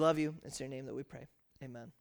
Love 0.00 0.18
you. 0.18 0.34
It's 0.44 0.58
your 0.58 0.70
name 0.70 0.86
that 0.86 0.94
we 0.94 1.02
pray. 1.02 1.26
Amen. 1.62 1.92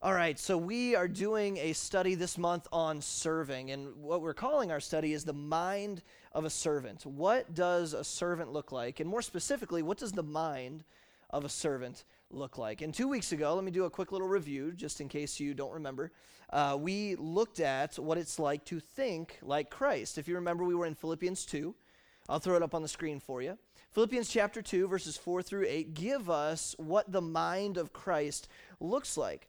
All 0.00 0.14
right, 0.14 0.38
so 0.38 0.56
we 0.56 0.96
are 0.96 1.06
doing 1.06 1.58
a 1.58 1.74
study 1.74 2.14
this 2.14 2.38
month 2.38 2.66
on 2.72 3.02
serving, 3.02 3.70
and 3.70 3.94
what 3.96 4.22
we're 4.22 4.32
calling 4.32 4.72
our 4.72 4.80
study 4.80 5.12
is 5.12 5.22
the 5.22 5.34
mind 5.34 6.02
of 6.32 6.46
a 6.46 6.50
servant. 6.50 7.04
What 7.04 7.52
does 7.54 7.92
a 7.92 8.02
servant 8.02 8.54
look 8.54 8.72
like? 8.72 9.00
And 9.00 9.10
more 9.10 9.20
specifically, 9.20 9.82
what 9.82 9.98
does 9.98 10.12
the 10.12 10.22
mind 10.22 10.82
of 11.28 11.44
a 11.44 11.48
servant 11.50 12.04
look 12.30 12.56
like? 12.56 12.80
And 12.80 12.94
two 12.94 13.06
weeks 13.06 13.32
ago, 13.32 13.54
let 13.54 13.64
me 13.64 13.70
do 13.70 13.84
a 13.84 13.90
quick 13.90 14.10
little 14.10 14.26
review 14.26 14.72
just 14.72 15.02
in 15.02 15.10
case 15.10 15.38
you 15.38 15.52
don't 15.52 15.74
remember. 15.74 16.10
Uh, 16.48 16.78
we 16.80 17.16
looked 17.16 17.60
at 17.60 17.98
what 17.98 18.16
it's 18.16 18.38
like 18.38 18.64
to 18.64 18.80
think 18.80 19.38
like 19.42 19.68
Christ. 19.68 20.16
If 20.16 20.26
you 20.26 20.36
remember, 20.36 20.64
we 20.64 20.74
were 20.74 20.86
in 20.86 20.94
Philippians 20.94 21.44
2. 21.44 21.74
I'll 22.30 22.38
throw 22.38 22.56
it 22.56 22.62
up 22.62 22.74
on 22.74 22.80
the 22.80 22.88
screen 22.88 23.20
for 23.20 23.42
you. 23.42 23.58
Philippians 23.92 24.28
chapter 24.28 24.62
2, 24.62 24.88
verses 24.88 25.18
4 25.18 25.42
through 25.42 25.66
8 25.68 25.92
give 25.92 26.30
us 26.30 26.74
what 26.78 27.12
the 27.12 27.20
mind 27.20 27.76
of 27.76 27.92
Christ 27.92 28.48
looks 28.80 29.18
like. 29.18 29.48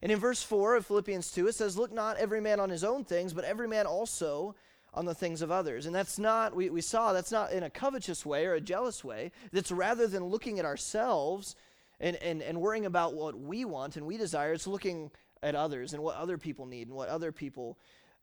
And 0.00 0.12
in 0.12 0.18
verse 0.18 0.42
4 0.42 0.76
of 0.76 0.86
Philippians 0.86 1.32
2, 1.32 1.48
it 1.48 1.54
says, 1.54 1.76
Look 1.76 1.92
not 1.92 2.16
every 2.16 2.40
man 2.40 2.60
on 2.60 2.70
his 2.70 2.84
own 2.84 3.04
things, 3.04 3.32
but 3.32 3.44
every 3.44 3.66
man 3.66 3.86
also 3.86 4.54
on 4.94 5.04
the 5.04 5.14
things 5.14 5.42
of 5.42 5.50
others. 5.50 5.86
And 5.86 5.94
that's 5.94 6.18
not, 6.18 6.54
we, 6.54 6.70
we 6.70 6.80
saw, 6.80 7.12
that's 7.12 7.32
not 7.32 7.52
in 7.52 7.64
a 7.64 7.70
covetous 7.70 8.24
way 8.24 8.46
or 8.46 8.54
a 8.54 8.60
jealous 8.60 9.02
way. 9.02 9.32
That's 9.52 9.72
rather 9.72 10.06
than 10.06 10.24
looking 10.24 10.60
at 10.60 10.64
ourselves 10.64 11.56
and, 11.98 12.16
and, 12.16 12.40
and 12.42 12.60
worrying 12.60 12.86
about 12.86 13.14
what 13.14 13.38
we 13.38 13.64
want 13.64 13.96
and 13.96 14.06
we 14.06 14.16
desire, 14.16 14.52
it's 14.52 14.66
looking 14.66 15.10
at 15.42 15.54
others 15.56 15.92
and 15.92 16.02
what 16.02 16.16
other 16.16 16.38
people 16.38 16.66
need 16.66 16.86
and 16.86 16.96
what 16.96 17.08
other 17.08 17.32
people 17.32 17.78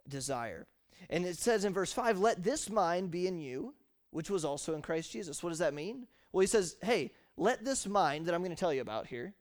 desire. 0.07 0.67
And 1.09 1.25
it 1.25 1.37
says 1.37 1.65
in 1.65 1.73
verse 1.73 1.91
5, 1.91 2.19
Let 2.19 2.43
this 2.43 2.69
mind 2.69 3.11
be 3.11 3.27
in 3.27 3.39
you, 3.39 3.73
which 4.11 4.29
was 4.29 4.45
also 4.45 4.75
in 4.75 4.81
Christ 4.81 5.11
Jesus. 5.11 5.43
What 5.43 5.49
does 5.49 5.59
that 5.59 5.73
mean? 5.73 6.07
Well, 6.31 6.41
he 6.41 6.47
says, 6.47 6.77
Hey, 6.81 7.11
let 7.37 7.63
this 7.63 7.87
mind 7.87 8.25
that 8.25 8.35
I'm 8.35 8.41
going 8.41 8.55
to 8.55 8.59
tell 8.59 8.73
you 8.73 8.81
about 8.81 9.07
here 9.07 9.33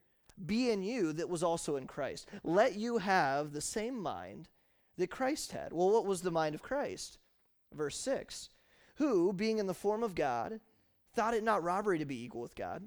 be 0.45 0.71
in 0.71 0.81
you 0.81 1.11
that 1.13 1.29
was 1.29 1.43
also 1.43 1.75
in 1.75 1.87
Christ. 1.87 2.29
Let 2.43 2.75
you 2.75 2.97
have 2.97 3.51
the 3.51 3.61
same 3.61 3.99
mind 3.99 4.47
that 4.97 5.11
Christ 5.11 5.51
had. 5.51 5.73
Well, 5.73 5.89
what 5.89 6.05
was 6.05 6.21
the 6.21 6.31
mind 6.31 6.55
of 6.55 6.61
Christ? 6.61 7.17
Verse 7.73 7.97
6 7.97 8.49
Who, 8.95 9.33
being 9.33 9.57
in 9.57 9.67
the 9.67 9.73
form 9.73 10.03
of 10.03 10.15
God, 10.15 10.59
thought 11.13 11.33
it 11.33 11.43
not 11.43 11.63
robbery 11.63 11.99
to 11.99 12.05
be 12.05 12.23
equal 12.23 12.41
with 12.41 12.55
God, 12.55 12.83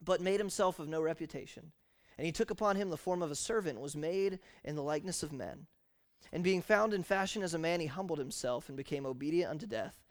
but 0.00 0.20
made 0.20 0.40
himself 0.40 0.78
of 0.78 0.88
no 0.88 1.00
reputation. 1.00 1.72
And 2.18 2.26
he 2.26 2.32
took 2.32 2.50
upon 2.50 2.76
him 2.76 2.90
the 2.90 2.96
form 2.96 3.22
of 3.22 3.30
a 3.30 3.36
servant, 3.36 3.80
was 3.80 3.96
made 3.96 4.38
in 4.64 4.76
the 4.76 4.82
likeness 4.82 5.22
of 5.22 5.32
men. 5.32 5.66
And 6.32 6.44
being 6.44 6.62
found 6.62 6.94
in 6.94 7.02
fashion 7.02 7.42
as 7.42 7.54
a 7.54 7.58
man, 7.58 7.80
he 7.80 7.86
humbled 7.86 8.18
himself 8.18 8.68
and 8.68 8.76
became 8.76 9.06
obedient 9.06 9.50
unto 9.50 9.66
death, 9.66 10.02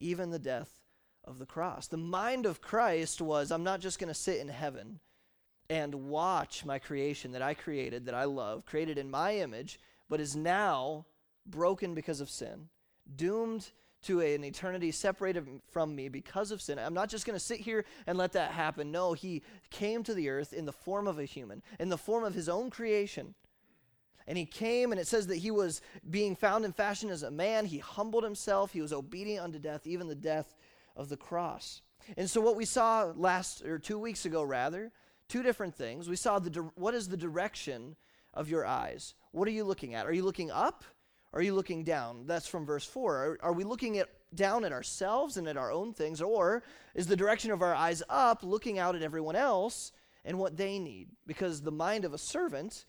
even 0.00 0.30
the 0.30 0.38
death 0.38 0.80
of 1.24 1.38
the 1.38 1.46
cross. 1.46 1.86
The 1.86 1.96
mind 1.96 2.46
of 2.46 2.60
Christ 2.60 3.20
was 3.20 3.50
I'm 3.50 3.62
not 3.62 3.80
just 3.80 3.98
going 3.98 4.08
to 4.08 4.14
sit 4.14 4.40
in 4.40 4.48
heaven 4.48 5.00
and 5.68 6.08
watch 6.08 6.64
my 6.64 6.78
creation 6.78 7.32
that 7.32 7.42
I 7.42 7.54
created, 7.54 8.06
that 8.06 8.14
I 8.14 8.24
love, 8.24 8.66
created 8.66 8.98
in 8.98 9.10
my 9.10 9.36
image, 9.36 9.78
but 10.08 10.20
is 10.20 10.34
now 10.34 11.06
broken 11.46 11.94
because 11.94 12.20
of 12.20 12.28
sin, 12.28 12.68
doomed 13.14 13.70
to 14.02 14.20
an 14.20 14.44
eternity 14.44 14.90
separated 14.90 15.46
from 15.70 15.94
me 15.94 16.08
because 16.08 16.50
of 16.50 16.62
sin. 16.62 16.78
I'm 16.78 16.94
not 16.94 17.10
just 17.10 17.26
going 17.26 17.38
to 17.38 17.44
sit 17.44 17.60
here 17.60 17.84
and 18.06 18.16
let 18.16 18.32
that 18.32 18.50
happen. 18.50 18.90
No, 18.90 19.12
he 19.12 19.42
came 19.70 20.02
to 20.04 20.14
the 20.14 20.30
earth 20.30 20.52
in 20.52 20.64
the 20.64 20.72
form 20.72 21.06
of 21.06 21.18
a 21.18 21.24
human, 21.24 21.62
in 21.78 21.90
the 21.90 21.98
form 21.98 22.24
of 22.24 22.34
his 22.34 22.48
own 22.48 22.70
creation. 22.70 23.34
And 24.30 24.38
he 24.38 24.46
came, 24.46 24.92
and 24.92 25.00
it 25.00 25.08
says 25.08 25.26
that 25.26 25.38
he 25.38 25.50
was 25.50 25.82
being 26.08 26.36
found 26.36 26.64
in 26.64 26.72
fashion 26.72 27.10
as 27.10 27.24
a 27.24 27.32
man. 27.32 27.66
He 27.66 27.78
humbled 27.78 28.22
himself. 28.22 28.72
He 28.72 28.80
was 28.80 28.92
obedient 28.92 29.42
unto 29.42 29.58
death, 29.58 29.88
even 29.88 30.06
the 30.06 30.14
death 30.14 30.54
of 30.94 31.08
the 31.08 31.16
cross. 31.16 31.82
And 32.16 32.30
so, 32.30 32.40
what 32.40 32.54
we 32.54 32.64
saw 32.64 33.12
last, 33.16 33.64
or 33.64 33.80
two 33.80 33.98
weeks 33.98 34.24
ago, 34.26 34.44
rather, 34.44 34.92
two 35.26 35.42
different 35.42 35.74
things. 35.74 36.08
We 36.08 36.14
saw 36.14 36.38
the 36.38 36.70
what 36.76 36.94
is 36.94 37.08
the 37.08 37.16
direction 37.16 37.96
of 38.32 38.48
your 38.48 38.64
eyes? 38.64 39.14
What 39.32 39.48
are 39.48 39.50
you 39.50 39.64
looking 39.64 39.96
at? 39.96 40.06
Are 40.06 40.12
you 40.12 40.22
looking 40.22 40.52
up? 40.52 40.84
Or 41.32 41.40
are 41.40 41.42
you 41.42 41.54
looking 41.54 41.82
down? 41.82 42.28
That's 42.28 42.46
from 42.46 42.64
verse 42.64 42.84
4. 42.84 43.16
Are, 43.16 43.38
are 43.42 43.52
we 43.52 43.64
looking 43.64 43.98
at 43.98 44.10
down 44.32 44.64
at 44.64 44.70
ourselves 44.70 45.38
and 45.38 45.48
at 45.48 45.56
our 45.56 45.72
own 45.72 45.92
things? 45.92 46.22
Or 46.22 46.62
is 46.94 47.08
the 47.08 47.16
direction 47.16 47.50
of 47.50 47.62
our 47.62 47.74
eyes 47.74 48.00
up, 48.08 48.44
looking 48.44 48.78
out 48.78 48.94
at 48.94 49.02
everyone 49.02 49.34
else 49.34 49.90
and 50.24 50.38
what 50.38 50.56
they 50.56 50.78
need? 50.78 51.08
Because 51.26 51.62
the 51.62 51.72
mind 51.72 52.04
of 52.04 52.14
a 52.14 52.18
servant 52.18 52.86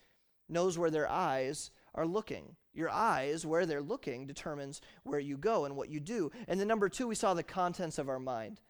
knows 0.52 0.78
where 0.78 0.90
their 0.90 1.10
eyes 1.10 1.70
are 1.94 2.06
looking. 2.06 2.56
Your 2.74 2.90
eyes, 2.90 3.44
where 3.44 3.66
they're 3.66 3.82
looking, 3.82 4.26
determines 4.26 4.80
where 5.02 5.20
you 5.20 5.36
go 5.36 5.64
and 5.64 5.76
what 5.76 5.90
you 5.90 6.00
do. 6.00 6.30
And 6.48 6.58
then, 6.58 6.68
number 6.68 6.88
two, 6.88 7.06
we 7.06 7.14
saw 7.14 7.34
the 7.34 7.42
contents 7.42 7.98
of 7.98 8.08
our 8.08 8.18
mind. 8.18 8.60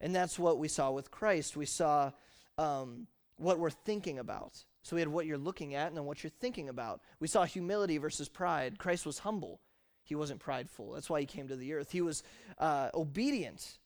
And 0.00 0.14
that's 0.14 0.38
what 0.38 0.58
we 0.58 0.68
saw 0.68 0.90
with 0.90 1.10
Christ. 1.10 1.56
We 1.56 1.66
saw 1.66 2.12
um, 2.58 3.06
what 3.36 3.58
we're 3.58 3.70
thinking 3.70 4.18
about. 4.18 4.64
So 4.82 4.96
we 4.96 5.00
had 5.00 5.08
what 5.08 5.26
you're 5.26 5.38
looking 5.38 5.74
at 5.74 5.88
and 5.88 5.96
then 5.96 6.04
what 6.04 6.22
you're 6.22 6.32
thinking 6.40 6.68
about. 6.68 7.00
We 7.20 7.28
saw 7.28 7.44
humility 7.44 7.98
versus 7.98 8.28
pride. 8.28 8.78
Christ 8.78 9.06
was 9.06 9.20
humble, 9.20 9.60
he 10.04 10.14
wasn't 10.14 10.40
prideful. 10.40 10.92
That's 10.92 11.08
why 11.08 11.20
he 11.20 11.26
came 11.26 11.48
to 11.48 11.56
the 11.56 11.72
earth. 11.72 11.92
He 11.92 12.00
was 12.00 12.22
uh, 12.58 12.90
obedient 12.94 13.78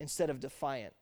instead 0.00 0.30
of 0.30 0.40
defiant, 0.40 0.94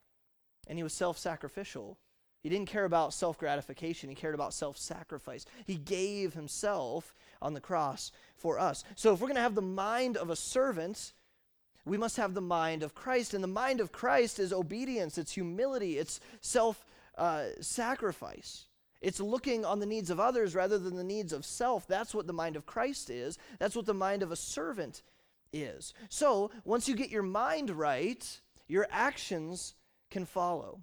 and 0.67 0.79
he 0.79 0.83
was 0.83 0.93
self 0.93 1.17
sacrificial. 1.17 1.99
He 2.43 2.49
didn't 2.49 2.69
care 2.69 2.85
about 2.85 3.13
self 3.13 3.39
gratification, 3.39 4.09
he 4.09 4.15
cared 4.15 4.35
about 4.35 4.55
self 4.55 4.79
sacrifice. 4.79 5.45
He 5.67 5.77
gave 5.77 6.35
himself 6.35 7.15
on 7.43 7.55
the 7.55 7.61
cross 7.61 8.13
for 8.37 8.59
us. 8.59 8.85
So 8.95 9.13
if 9.13 9.21
we're 9.21 9.29
going 9.29 9.37
to 9.37 9.43
have 9.43 9.55
the 9.55 9.63
mind 9.63 10.17
of 10.17 10.31
a 10.31 10.37
servant, 10.37 11.13
we 11.85 11.99
must 11.99 12.17
have 12.17 12.35
the 12.35 12.41
mind 12.41 12.83
of 12.83 12.95
Christ. 12.95 13.35
And 13.35 13.43
the 13.43 13.49
mind 13.49 13.81
of 13.81 13.93
Christ 13.93 14.39
is 14.39 14.53
obedience, 14.53 15.19
it's 15.19 15.33
humility, 15.33 15.99
it's 15.99 16.21
self 16.41 16.87
uh, 17.17 17.47
sacrifice. 17.61 18.67
It's 19.01 19.21
looking 19.21 19.65
on 19.65 19.81
the 19.81 19.87
needs 19.87 20.11
of 20.11 20.21
others 20.21 20.55
rather 20.55 20.79
than 20.79 20.97
the 20.97 21.05
needs 21.05 21.33
of 21.33 21.47
self. 21.47 21.87
That's 21.87 22.15
what 22.15 22.27
the 22.27 22.35
mind 22.35 22.57
of 22.57 22.67
Christ 22.67 23.09
is. 23.09 23.39
That's 23.59 23.75
what 23.75 23.87
the 23.87 23.95
mind 23.95 24.23
of 24.23 24.31
a 24.31 24.37
servant 24.37 25.03
is. 25.53 25.95
So, 26.11 26.51
once 26.65 26.87
you 26.87 26.95
get 26.95 27.11
your 27.11 27.23
mind 27.23 27.71
right, 27.71 28.41
your 28.69 28.87
actions 28.91 29.75
can 30.11 30.27
follow. 30.27 30.83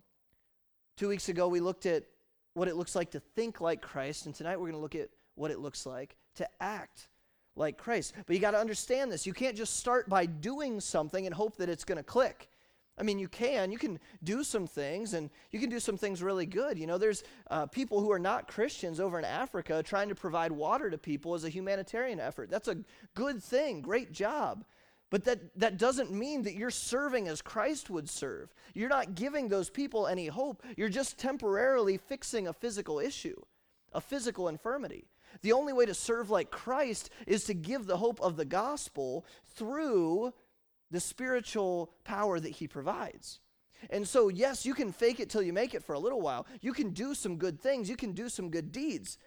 Two 0.98 1.10
weeks 1.10 1.30
ago, 1.30 1.48
we 1.48 1.60
looked 1.60 1.86
at 1.86 2.06
what 2.56 2.68
it 2.68 2.76
looks 2.76 2.96
like 2.96 3.12
to 3.12 3.20
think 3.20 3.62
like 3.62 3.84
Christ, 3.84 4.26
and 4.26 4.34
tonight 4.34 4.58
we're 4.58 4.66
going 4.66 4.72
to 4.74 4.82
look 4.82 4.96
at 4.96 5.10
what 5.36 5.52
it 5.52 5.60
looks 5.60 5.86
like 5.86 6.16
to 6.36 6.50
act 6.60 7.10
like 7.56 7.78
Christ. 7.78 8.16
But 8.26 8.36
you 8.36 8.42
got 8.42 8.52
to 8.52 8.58
understand 8.58 9.12
this. 9.12 9.28
You 9.28 9.34
can't 9.34 9.56
just 9.56 9.78
start 9.78 10.10
by 10.10 10.26
doing 10.26 10.80
something 10.80 11.28
and 11.28 11.36
hope 11.36 11.58
that 11.58 11.70
it's 11.70 11.84
going 11.84 12.00
to 12.00 12.04
click. 12.04 12.50
I 12.98 13.04
mean, 13.04 13.20
you 13.20 13.28
can. 13.28 13.72
You 13.72 13.78
can 13.78 14.00
do 14.24 14.44
some 14.44 14.66
things, 14.66 15.14
and 15.14 15.30
you 15.52 15.60
can 15.60 15.70
do 15.70 15.80
some 15.80 15.98
things 15.98 16.24
really 16.24 16.48
good. 16.48 16.80
You 16.80 16.88
know, 16.88 16.98
there's 16.98 17.24
uh, 17.52 17.68
people 17.68 18.02
who 18.02 18.12
are 18.12 18.18
not 18.18 18.48
Christians 18.48 19.00
over 19.00 19.20
in 19.20 19.26
Africa 19.26 19.84
trying 19.84 20.10
to 20.10 20.16
provide 20.16 20.52
water 20.52 20.90
to 20.90 20.98
people 20.98 21.36
as 21.36 21.44
a 21.44 21.50
humanitarian 21.50 22.20
effort. 22.20 22.50
That's 22.50 22.68
a 22.68 22.78
good 23.14 23.44
thing. 23.44 23.82
Great 23.82 24.12
job. 24.14 24.66
But 25.10 25.24
that, 25.26 25.58
that 25.58 25.78
doesn't 25.78 26.12
mean 26.12 26.44
that 26.44 26.56
you're 26.56 26.70
serving 26.70 27.28
as 27.28 27.42
Christ 27.42 27.90
would 27.90 28.10
serve. 28.10 28.54
You're 28.74 28.90
not 28.90 29.16
giving 29.16 29.48
those 29.48 29.70
people 29.70 30.06
any 30.06 30.28
hope. 30.28 30.64
You're 30.76 30.90
just 30.90 31.18
temporarily 31.18 31.98
fixing 31.98 32.48
a 32.48 32.54
physical 32.54 33.00
issue, 33.00 33.40
a 33.94 34.02
physical 34.02 34.50
infirmity. 34.50 35.08
The 35.42 35.54
only 35.54 35.72
way 35.72 35.86
to 35.86 35.94
serve 35.94 36.30
like 36.30 36.52
Christ 36.52 37.10
is 37.26 37.46
to 37.46 37.54
give 37.54 37.86
the 37.86 37.98
hope 37.98 38.20
of 38.22 38.36
the 38.36 38.46
gospel 38.46 39.26
through 39.56 40.34
the 40.92 41.00
spiritual 41.00 41.94
power 42.04 42.40
that 42.40 42.52
he 42.52 42.68
provides. 42.68 43.40
And 43.90 44.08
so, 44.08 44.28
yes, 44.28 44.66
you 44.66 44.74
can 44.74 44.92
fake 44.92 45.20
it 45.20 45.30
till 45.30 45.42
you 45.42 45.54
make 45.54 45.74
it 45.74 45.84
for 45.84 45.94
a 45.94 46.00
little 46.00 46.22
while. 46.22 46.48
You 46.62 46.74
can 46.74 46.92
do 46.92 47.14
some 47.14 47.38
good 47.38 47.62
things, 47.62 47.90
you 47.90 47.96
can 47.96 48.14
do 48.14 48.28
some 48.28 48.50
good 48.50 48.72
deeds. 48.72 49.18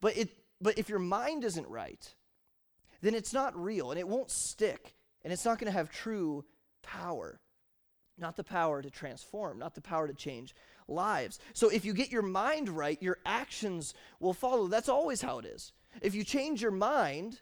But 0.00 0.16
it 0.16 0.30
but 0.60 0.78
if 0.78 0.88
your 0.88 0.98
mind 0.98 1.44
isn't 1.44 1.68
right, 1.68 2.14
then 3.00 3.14
it's 3.14 3.32
not 3.32 3.56
real 3.56 3.90
and 3.90 4.00
it 4.00 4.08
won't 4.08 4.30
stick 4.30 4.94
and 5.24 5.32
it's 5.32 5.44
not 5.44 5.58
going 5.58 5.70
to 5.70 5.76
have 5.76 5.90
true 5.90 6.44
power. 6.82 7.40
Not 8.20 8.36
the 8.36 8.44
power 8.44 8.82
to 8.82 8.90
transform, 8.90 9.58
not 9.58 9.74
the 9.74 9.80
power 9.80 10.08
to 10.08 10.14
change 10.14 10.54
lives. 10.88 11.38
So 11.52 11.68
if 11.68 11.84
you 11.84 11.92
get 11.92 12.10
your 12.10 12.22
mind 12.22 12.68
right, 12.68 13.00
your 13.00 13.18
actions 13.24 13.94
will 14.18 14.32
follow. 14.32 14.66
That's 14.66 14.88
always 14.88 15.22
how 15.22 15.38
it 15.38 15.44
is. 15.44 15.72
If 16.02 16.14
you 16.14 16.24
change 16.24 16.60
your 16.60 16.72
mind, 16.72 17.40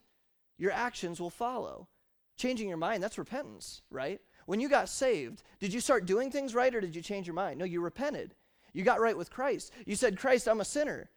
your 0.59 0.73
actions 0.73 1.21
will 1.21 1.31
follow. 1.31 1.89
Changing 2.37 2.69
your 2.69 2.77
mind, 2.77 3.03
that's 3.03 3.17
repentance, 3.17 3.81
right? 3.91 4.21
When 4.45 4.61
you 4.61 4.69
got 4.69 4.91
saved, 4.91 5.43
did 5.59 5.73
you 5.73 5.81
start 5.81 6.05
doing 6.05 6.31
things 6.31 6.55
right 6.55 6.75
or 6.75 6.81
did 6.81 6.95
you 6.95 7.03
change 7.03 7.27
your 7.27 7.35
mind? 7.35 7.59
No, 7.59 7.65
you 7.65 7.81
repented. 7.81 8.35
You 8.75 8.85
got 8.85 9.01
right 9.01 9.17
with 9.17 9.31
Christ. 9.31 9.73
You 9.87 9.97
said, 9.97 10.19
Christ, 10.19 10.47
I'm 10.47 10.61
a 10.61 10.65
sinner. 10.65 11.09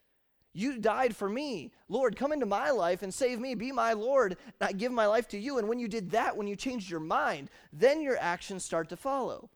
You 0.53 0.79
died 0.79 1.15
for 1.15 1.29
me. 1.29 1.71
Lord, 1.87 2.15
come 2.15 2.31
into 2.31 2.45
my 2.45 2.71
life 2.71 3.03
and 3.03 3.13
save 3.13 3.39
me. 3.39 3.53
Be 3.55 3.71
my 3.71 3.93
Lord. 3.93 4.37
I 4.59 4.71
give 4.71 4.91
my 4.91 5.05
life 5.05 5.27
to 5.29 5.37
you. 5.39 5.57
And 5.57 5.67
when 5.67 5.79
you 5.79 5.87
did 5.87 6.11
that, 6.11 6.35
when 6.35 6.47
you 6.47 6.55
changed 6.55 6.89
your 6.89 6.99
mind, 6.99 7.49
then 7.71 8.01
your 8.01 8.17
actions 8.19 8.65
start 8.65 8.89
to 8.89 8.97
follow. 8.97 9.49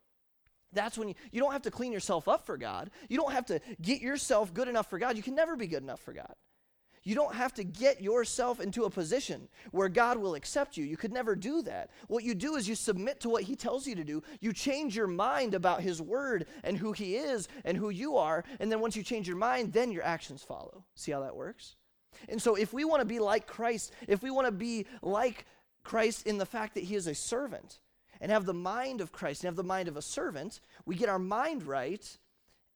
That's 0.71 0.97
when 0.97 1.09
you, 1.09 1.15
you 1.31 1.39
don't 1.39 1.51
have 1.51 1.61
to 1.63 1.71
clean 1.71 1.91
yourself 1.91 2.27
up 2.27 2.45
for 2.45 2.57
God. 2.57 2.89
You 3.09 3.17
don't 3.17 3.31
have 3.31 3.45
to 3.47 3.59
get 3.81 4.01
yourself 4.01 4.53
good 4.53 4.67
enough 4.67 4.89
for 4.89 4.99
God. 4.99 5.17
You 5.17 5.23
can 5.23 5.35
never 5.35 5.55
be 5.55 5.67
good 5.67 5.83
enough 5.83 5.99
for 5.99 6.13
God. 6.13 6.33
You 7.03 7.15
don't 7.15 7.35
have 7.35 7.53
to 7.55 7.63
get 7.63 8.01
yourself 8.01 8.59
into 8.61 8.85
a 8.85 8.89
position 8.89 9.49
where 9.71 9.89
God 9.89 10.17
will 10.17 10.35
accept 10.35 10.77
you. 10.77 10.85
You 10.85 10.95
could 10.95 11.11
never 11.11 11.35
do 11.35 11.61
that. 11.63 11.89
What 12.07 12.23
you 12.23 12.33
do 12.33 12.55
is 12.55 12.67
you 12.67 12.75
submit 12.75 13.19
to 13.21 13.29
what 13.29 13.43
He 13.43 13.55
tells 13.55 13.85
you 13.85 13.95
to 13.95 14.03
do. 14.03 14.23
You 14.39 14.53
change 14.53 14.95
your 14.95 15.07
mind 15.07 15.53
about 15.53 15.81
His 15.81 16.01
word 16.01 16.45
and 16.63 16.77
who 16.77 16.93
He 16.93 17.17
is 17.17 17.49
and 17.65 17.77
who 17.77 17.89
you 17.89 18.15
are. 18.17 18.45
And 18.59 18.71
then 18.71 18.79
once 18.79 18.95
you 18.95 19.03
change 19.03 19.27
your 19.27 19.37
mind, 19.37 19.73
then 19.73 19.91
your 19.91 20.03
actions 20.03 20.43
follow. 20.43 20.85
See 20.95 21.11
how 21.11 21.19
that 21.21 21.35
works? 21.35 21.75
And 22.29 22.41
so 22.41 22.55
if 22.55 22.71
we 22.71 22.85
want 22.85 23.01
to 23.01 23.05
be 23.05 23.19
like 23.19 23.47
Christ, 23.47 23.91
if 24.07 24.23
we 24.23 24.31
want 24.31 24.47
to 24.47 24.51
be 24.51 24.85
like 25.01 25.45
Christ 25.83 26.25
in 26.25 26.37
the 26.37 26.45
fact 26.45 26.75
that 26.75 26.85
He 26.85 26.95
is 26.95 27.07
a 27.07 27.15
servant 27.15 27.79
and 28.21 28.31
have 28.31 28.45
the 28.45 28.53
mind 28.53 29.01
of 29.01 29.11
Christ 29.11 29.43
and 29.43 29.49
have 29.49 29.57
the 29.57 29.63
mind 29.63 29.89
of 29.89 29.97
a 29.97 30.01
servant, 30.01 30.61
we 30.85 30.95
get 30.95 31.09
our 31.09 31.19
mind 31.19 31.63
right, 31.63 32.17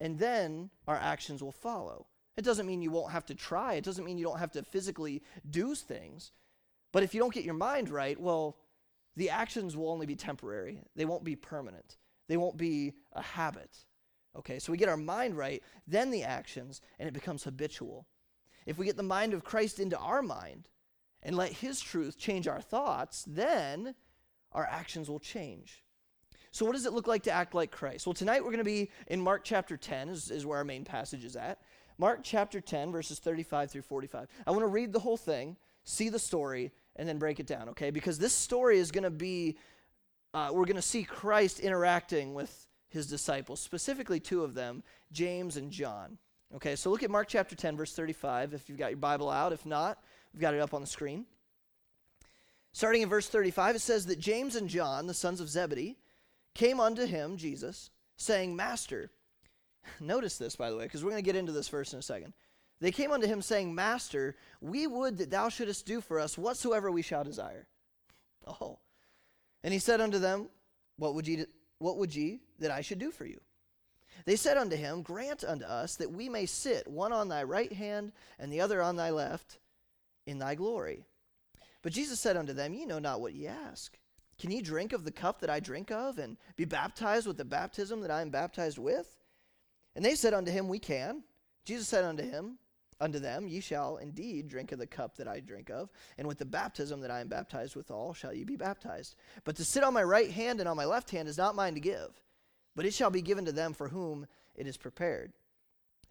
and 0.01 0.19
then 0.19 0.69
our 0.85 0.97
actions 0.97 1.41
will 1.41 1.53
follow. 1.53 2.07
It 2.37 2.45
doesn't 2.45 2.67
mean 2.67 2.81
you 2.81 2.91
won't 2.91 3.11
have 3.11 3.25
to 3.25 3.35
try. 3.35 3.73
It 3.73 3.83
doesn't 3.83 4.05
mean 4.05 4.17
you 4.17 4.25
don't 4.25 4.39
have 4.39 4.51
to 4.51 4.63
physically 4.63 5.23
do 5.49 5.73
things. 5.73 6.31
But 6.93 7.03
if 7.03 7.13
you 7.13 7.19
don't 7.19 7.33
get 7.33 7.43
your 7.43 7.55
mind 7.55 7.89
right, 7.89 8.19
well, 8.19 8.57
the 9.15 9.31
actions 9.31 9.75
will 9.75 9.89
only 9.89 10.05
be 10.05 10.15
temporary. 10.15 10.79
They 10.95 11.05
won't 11.05 11.23
be 11.23 11.35
permanent. 11.35 11.97
They 12.27 12.37
won't 12.37 12.57
be 12.57 12.93
a 13.13 13.21
habit. 13.21 13.75
Okay, 14.37 14.59
so 14.59 14.71
we 14.71 14.77
get 14.77 14.89
our 14.89 14.97
mind 14.97 15.35
right, 15.35 15.63
then 15.87 16.11
the 16.11 16.23
actions, 16.23 16.81
and 16.99 17.07
it 17.09 17.13
becomes 17.13 17.43
habitual. 17.43 18.05
If 18.67 18.77
we 18.77 18.85
get 18.85 18.97
the 18.97 19.03
mind 19.03 19.33
of 19.33 19.43
Christ 19.43 19.79
into 19.79 19.97
our 19.97 20.21
mind 20.21 20.69
and 21.23 21.35
let 21.35 21.51
His 21.51 21.81
truth 21.81 22.19
change 22.19 22.47
our 22.47 22.61
thoughts, 22.61 23.25
then 23.25 23.95
our 24.51 24.65
actions 24.65 25.09
will 25.09 25.19
change. 25.19 25.83
So, 26.51 26.65
what 26.65 26.73
does 26.73 26.85
it 26.85 26.93
look 26.93 27.07
like 27.07 27.23
to 27.23 27.31
act 27.31 27.55
like 27.55 27.71
Christ? 27.71 28.05
Well, 28.05 28.13
tonight 28.13 28.43
we're 28.43 28.51
going 28.51 28.59
to 28.59 28.63
be 28.63 28.91
in 29.07 29.21
Mark 29.21 29.43
chapter 29.43 29.77
10, 29.77 30.09
is, 30.09 30.29
is 30.29 30.45
where 30.45 30.59
our 30.59 30.63
main 30.63 30.85
passage 30.85 31.25
is 31.25 31.35
at. 31.35 31.59
Mark 31.97 32.19
chapter 32.23 32.61
10, 32.61 32.91
verses 32.91 33.19
35 33.19 33.71
through 33.71 33.81
45. 33.81 34.27
I 34.45 34.51
want 34.51 34.61
to 34.61 34.67
read 34.67 34.93
the 34.93 34.99
whole 34.99 35.17
thing, 35.17 35.57
see 35.83 36.09
the 36.09 36.19
story, 36.19 36.71
and 36.95 37.07
then 37.07 37.17
break 37.17 37.39
it 37.39 37.47
down, 37.47 37.69
okay? 37.69 37.89
Because 37.89 38.19
this 38.19 38.33
story 38.33 38.77
is 38.77 38.91
going 38.91 39.03
to 39.03 39.09
be, 39.09 39.57
uh, 40.33 40.49
we're 40.51 40.65
going 40.65 40.75
to 40.75 40.81
see 40.81 41.03
Christ 41.03 41.59
interacting 41.59 42.33
with 42.33 42.67
his 42.89 43.07
disciples, 43.07 43.59
specifically 43.59 44.19
two 44.19 44.43
of 44.43 44.53
them, 44.53 44.83
James 45.11 45.57
and 45.57 45.71
John. 45.71 46.17
Okay, 46.55 46.75
so 46.75 46.89
look 46.89 47.03
at 47.03 47.09
Mark 47.09 47.27
chapter 47.27 47.55
10, 47.55 47.75
verse 47.75 47.93
35, 47.93 48.53
if 48.53 48.69
you've 48.69 48.77
got 48.77 48.91
your 48.91 48.97
Bible 48.97 49.29
out. 49.29 49.51
If 49.51 49.65
not, 49.65 50.01
we've 50.33 50.41
got 50.41 50.53
it 50.53 50.61
up 50.61 50.73
on 50.73 50.81
the 50.81 50.87
screen. 50.87 51.25
Starting 52.71 53.01
in 53.01 53.09
verse 53.09 53.27
35, 53.27 53.75
it 53.75 53.79
says 53.79 54.05
that 54.05 54.19
James 54.19 54.55
and 54.55 54.69
John, 54.69 55.07
the 55.07 55.13
sons 55.13 55.41
of 55.41 55.49
Zebedee, 55.49 55.97
came 56.53 56.79
unto 56.79 57.05
him, 57.05 57.37
Jesus, 57.37 57.89
saying, 58.17 58.55
Master, 58.55 59.11
Notice 59.99 60.37
this, 60.37 60.55
by 60.55 60.69
the 60.69 60.77
way, 60.77 60.83
because 60.83 61.03
we're 61.03 61.11
going 61.11 61.23
to 61.23 61.25
get 61.25 61.35
into 61.35 61.51
this 61.51 61.69
verse 61.69 61.93
in 61.93 61.99
a 61.99 62.03
second. 62.03 62.33
They 62.79 62.91
came 62.91 63.11
unto 63.11 63.27
him, 63.27 63.41
saying, 63.41 63.73
Master, 63.73 64.35
we 64.61 64.85
would 64.85 65.17
that 65.17 65.31
thou 65.31 65.49
shouldest 65.49 65.85
do 65.85 65.99
for 65.99 66.19
us 66.19 66.37
whatsoever 66.37 66.91
we 66.91 67.01
shall 67.01 67.23
desire. 67.23 67.65
Oh. 68.45 68.79
And 69.63 69.73
he 69.73 69.79
said 69.79 69.99
unto 69.99 70.19
them, 70.19 70.49
What 70.97 71.15
would 71.15 71.27
ye, 71.27 71.45
what 71.79 71.97
would 71.97 72.15
ye 72.15 72.39
that 72.59 72.71
I 72.71 72.81
should 72.81 72.99
do 72.99 73.11
for 73.11 73.25
you? 73.25 73.39
They 74.25 74.35
said 74.35 74.57
unto 74.57 74.75
him, 74.75 75.01
Grant 75.01 75.43
unto 75.43 75.65
us 75.65 75.95
that 75.95 76.11
we 76.11 76.29
may 76.29 76.45
sit, 76.45 76.87
one 76.87 77.13
on 77.13 77.29
thy 77.29 77.43
right 77.43 77.71
hand 77.71 78.11
and 78.39 78.51
the 78.51 78.61
other 78.61 78.81
on 78.81 78.95
thy 78.95 79.09
left, 79.09 79.57
in 80.25 80.37
thy 80.37 80.55
glory. 80.55 81.05
But 81.81 81.93
Jesus 81.93 82.19
said 82.19 82.37
unto 82.37 82.53
them, 82.53 82.73
Ye 82.73 82.85
know 82.85 82.99
not 82.99 83.21
what 83.21 83.33
ye 83.33 83.47
ask. 83.47 83.97
Can 84.39 84.51
ye 84.51 84.61
drink 84.61 84.93
of 84.93 85.03
the 85.03 85.11
cup 85.11 85.39
that 85.41 85.49
I 85.49 85.59
drink 85.59 85.91
of, 85.91 86.19
and 86.19 86.37
be 86.55 86.65
baptized 86.65 87.25
with 87.25 87.37
the 87.37 87.45
baptism 87.45 88.01
that 88.01 88.11
I 88.11 88.21
am 88.21 88.29
baptized 88.29 88.77
with? 88.77 89.16
And 89.97 90.05
they 90.05 90.13
said 90.13 90.35
unto 90.35 90.51
him, 90.51 90.67
We 90.67 90.77
can. 90.77 91.23
Jesus 91.65 91.87
said 91.87 92.05
unto 92.05 92.23
him, 92.23 92.59
Unto 93.01 93.19
them, 93.19 93.47
ye 93.47 93.59
shall 93.59 93.97
indeed 93.97 94.47
drink 94.47 94.71
of 94.71 94.79
the 94.79 94.87
cup 94.87 95.17
that 95.17 95.27
I 95.27 95.39
drink 95.39 95.69
of, 95.69 95.89
and 96.17 96.27
with 96.27 96.37
the 96.37 96.45
baptism 96.45 97.01
that 97.01 97.11
I 97.11 97.19
am 97.19 97.27
baptized 97.27 97.75
withal 97.75 98.13
shall 98.13 98.33
ye 98.33 98.43
be 98.43 98.55
baptized. 98.55 99.15
But 99.43 99.55
to 99.57 99.65
sit 99.65 99.83
on 99.83 99.93
my 99.93 100.03
right 100.03 100.31
hand 100.31 100.59
and 100.59 100.69
on 100.69 100.77
my 100.77 100.85
left 100.85 101.09
hand 101.09 101.27
is 101.27 101.37
not 101.37 101.55
mine 101.55 101.73
to 101.73 101.79
give, 101.79 102.09
but 102.75 102.85
it 102.85 102.93
shall 102.93 103.09
be 103.09 103.21
given 103.21 103.45
to 103.45 103.51
them 103.51 103.73
for 103.73 103.87
whom 103.87 104.27
it 104.55 104.67
is 104.67 104.77
prepared. 104.77 105.33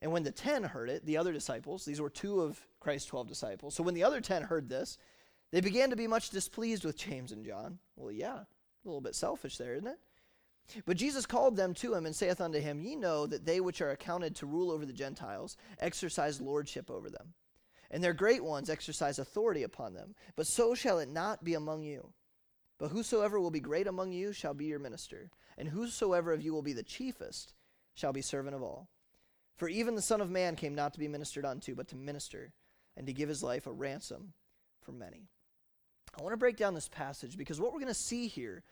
And 0.01 0.13
when 0.13 0.25
the 0.25 0.31
ten 0.31 0.63
heard 0.63 0.91
it, 0.91 1.07
the 1.07 1.17
other 1.17 1.33
disciples, 1.33 1.85
these 1.85 2.01
were 2.01 2.11
two 2.11 2.41
of 2.41 2.61
Christ's 2.81 3.09
twelve 3.09 3.29
disciples, 3.29 3.75
so 3.75 3.83
when 3.83 3.95
the 3.95 4.05
other 4.05 4.21
ten 4.21 4.43
heard 4.43 4.69
this, 4.69 4.99
they 5.53 5.61
began 5.61 5.91
to 5.91 5.97
be 5.97 6.07
much 6.07 6.31
displeased 6.31 6.85
with 6.85 6.99
James 6.99 7.33
and 7.33 7.45
John. 7.45 7.79
Well, 7.97 8.13
yeah, 8.13 8.39
a 8.39 8.47
little 8.85 9.01
bit 9.01 9.15
selfish 9.15 9.59
there, 9.59 9.75
isn't 9.75 9.89
it? 9.89 9.99
But 10.85 10.97
Jesus 10.97 11.27
called 11.27 11.57
them 11.57 11.75
to 11.75 11.95
him 11.95 12.07
and 12.07 12.15
saith 12.15 12.41
unto 12.41 12.61
him, 12.61 12.81
Ye 12.81 12.97
know 12.97 13.27
that 13.27 13.45
they 13.45 13.61
which 13.61 13.81
are 13.81 13.91
accounted 13.91 14.35
to 14.37 14.47
rule 14.47 14.71
over 14.71 14.85
the 14.85 14.93
Gentiles 14.93 15.57
exercise 15.79 16.41
lordship 16.41 16.91
over 16.91 17.09
them, 17.09 17.35
and 17.91 18.03
their 18.03 18.13
great 18.13 18.45
ones 18.45 18.69
exercise 18.69 19.19
authority 19.19 19.63
upon 19.63 19.95
them. 19.95 20.15
But 20.35 20.47
so 20.47 20.75
shall 20.75 20.99
it 20.99 21.09
not 21.09 21.45
be 21.45 21.55
among 21.55 21.83
you. 21.83 22.13
But 22.79 22.91
whosoever 22.91 23.41
will 23.41 23.51
be 23.51 23.61
great 23.61 23.87
among 23.87 24.13
you 24.13 24.33
shall 24.33 24.55
be 24.55 24.67
your 24.67 24.79
minister, 24.79 25.31
and 25.57 25.69
whosoever 25.69 26.33
of 26.33 26.43
you 26.43 26.53
will 26.53 26.63
be 26.63 26.75
the 26.75 26.83
chiefest 26.83 27.55
shall 27.95 28.13
be 28.13 28.21
servant 28.21 28.55
of 28.55 28.63
all. 28.63 28.89
For 29.57 29.69
even 29.69 29.95
the 29.95 30.03
Son 30.03 30.21
of 30.21 30.31
Man 30.31 30.57
came 30.57 30.75
not 30.75 30.93
to 30.93 31.01
be 31.01 31.09
ministered 31.09 31.47
unto, 31.47 31.75
but 31.75 31.89
to 31.89 31.97
minister, 31.97 32.53
and 32.97 33.07
to 33.07 33.15
give 33.15 33.31
his 33.31 33.43
life 33.43 33.67
a 33.67 33.73
ransom 33.73 34.35
for 34.83 34.93
many. 34.93 35.29
I 36.19 36.23
want 36.23 36.35
to 36.35 36.39
break 36.39 36.57
down 36.57 36.75
this 36.75 36.89
passage 36.89 37.37
because 37.37 37.61
what 37.61 37.73
we're 37.73 37.81
going 37.81 37.89
to 37.89 37.95
see 37.95 38.27
here 38.27 38.63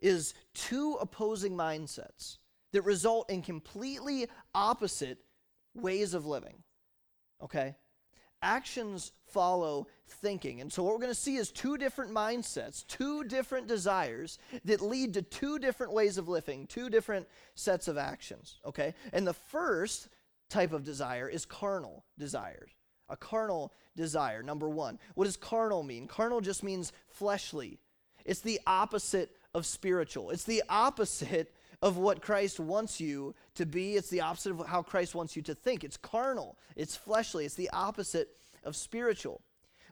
is 0.00 0.34
two 0.54 0.96
opposing 1.00 1.52
mindsets 1.52 2.38
that 2.72 2.82
result 2.82 3.30
in 3.30 3.42
completely 3.42 4.26
opposite 4.54 5.18
ways 5.74 6.14
of 6.14 6.26
living. 6.26 6.62
Okay? 7.42 7.76
Actions 8.42 9.12
follow 9.26 9.86
thinking. 10.08 10.60
And 10.60 10.72
so, 10.72 10.82
what 10.82 10.92
we're 10.92 11.00
going 11.00 11.10
to 11.10 11.14
see 11.14 11.36
is 11.36 11.50
two 11.50 11.76
different 11.76 12.12
mindsets, 12.12 12.86
two 12.86 13.24
different 13.24 13.68
desires 13.68 14.38
that 14.64 14.80
lead 14.80 15.14
to 15.14 15.22
two 15.22 15.58
different 15.58 15.92
ways 15.92 16.18
of 16.18 16.28
living, 16.28 16.66
two 16.66 16.90
different 16.90 17.28
sets 17.54 17.86
of 17.86 17.96
actions. 17.96 18.58
Okay? 18.66 18.94
And 19.12 19.26
the 19.26 19.32
first 19.32 20.08
type 20.50 20.72
of 20.72 20.84
desire 20.84 21.28
is 21.28 21.46
carnal 21.46 22.04
desires. 22.18 22.70
A 23.08 23.16
carnal 23.16 23.72
desire, 23.96 24.42
number 24.42 24.68
one. 24.68 24.98
What 25.14 25.24
does 25.24 25.36
carnal 25.36 25.82
mean? 25.82 26.06
Carnal 26.06 26.40
just 26.40 26.62
means 26.62 26.92
fleshly, 27.08 27.78
it's 28.24 28.40
the 28.40 28.60
opposite 28.66 29.36
of 29.54 29.66
spiritual. 29.66 30.30
It's 30.30 30.44
the 30.44 30.62
opposite 30.68 31.54
of 31.82 31.96
what 31.96 32.22
Christ 32.22 32.60
wants 32.60 33.00
you 33.00 33.34
to 33.56 33.66
be. 33.66 33.96
It's 33.96 34.08
the 34.08 34.20
opposite 34.20 34.52
of 34.52 34.66
how 34.66 34.82
Christ 34.82 35.14
wants 35.14 35.36
you 35.36 35.42
to 35.42 35.54
think. 35.54 35.84
It's 35.84 35.96
carnal, 35.96 36.56
it's 36.76 36.96
fleshly, 36.96 37.44
it's 37.44 37.56
the 37.56 37.70
opposite 37.70 38.28
of 38.64 38.76
spiritual. 38.76 39.42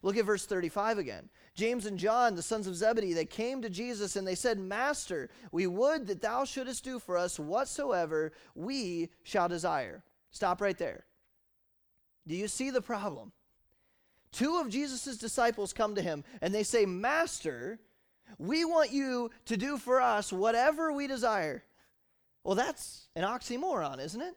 Look 0.02 0.16
at 0.16 0.24
verse 0.24 0.46
35 0.46 0.98
again. 0.98 1.28
James 1.54 1.84
and 1.84 1.98
John, 1.98 2.34
the 2.34 2.42
sons 2.42 2.66
of 2.66 2.74
Zebedee, 2.74 3.12
they 3.12 3.26
came 3.26 3.60
to 3.60 3.68
Jesus 3.68 4.16
and 4.16 4.26
they 4.26 4.34
said, 4.34 4.58
Master, 4.58 5.28
we 5.52 5.66
would 5.66 6.06
that 6.06 6.22
thou 6.22 6.44
shouldest 6.44 6.84
do 6.84 6.98
for 6.98 7.18
us 7.18 7.38
whatsoever 7.38 8.32
we 8.54 9.10
shall 9.24 9.48
desire. 9.48 10.02
Stop 10.30 10.62
right 10.62 10.78
there. 10.78 11.04
Do 12.26 12.34
you 12.34 12.48
see 12.48 12.70
the 12.70 12.80
problem? 12.80 13.32
Two 14.32 14.58
of 14.58 14.70
Jesus' 14.70 15.18
disciples 15.18 15.72
come 15.72 15.94
to 15.96 16.02
him 16.02 16.24
and 16.40 16.54
they 16.54 16.62
say, 16.62 16.86
Master, 16.86 17.78
we 18.38 18.64
want 18.64 18.92
you 18.92 19.30
to 19.46 19.56
do 19.56 19.76
for 19.76 20.00
us 20.00 20.32
whatever 20.32 20.92
we 20.92 21.06
desire. 21.06 21.64
Well, 22.44 22.54
that's 22.54 23.08
an 23.14 23.24
oxymoron, 23.24 24.00
isn't 24.00 24.20
it? 24.20 24.34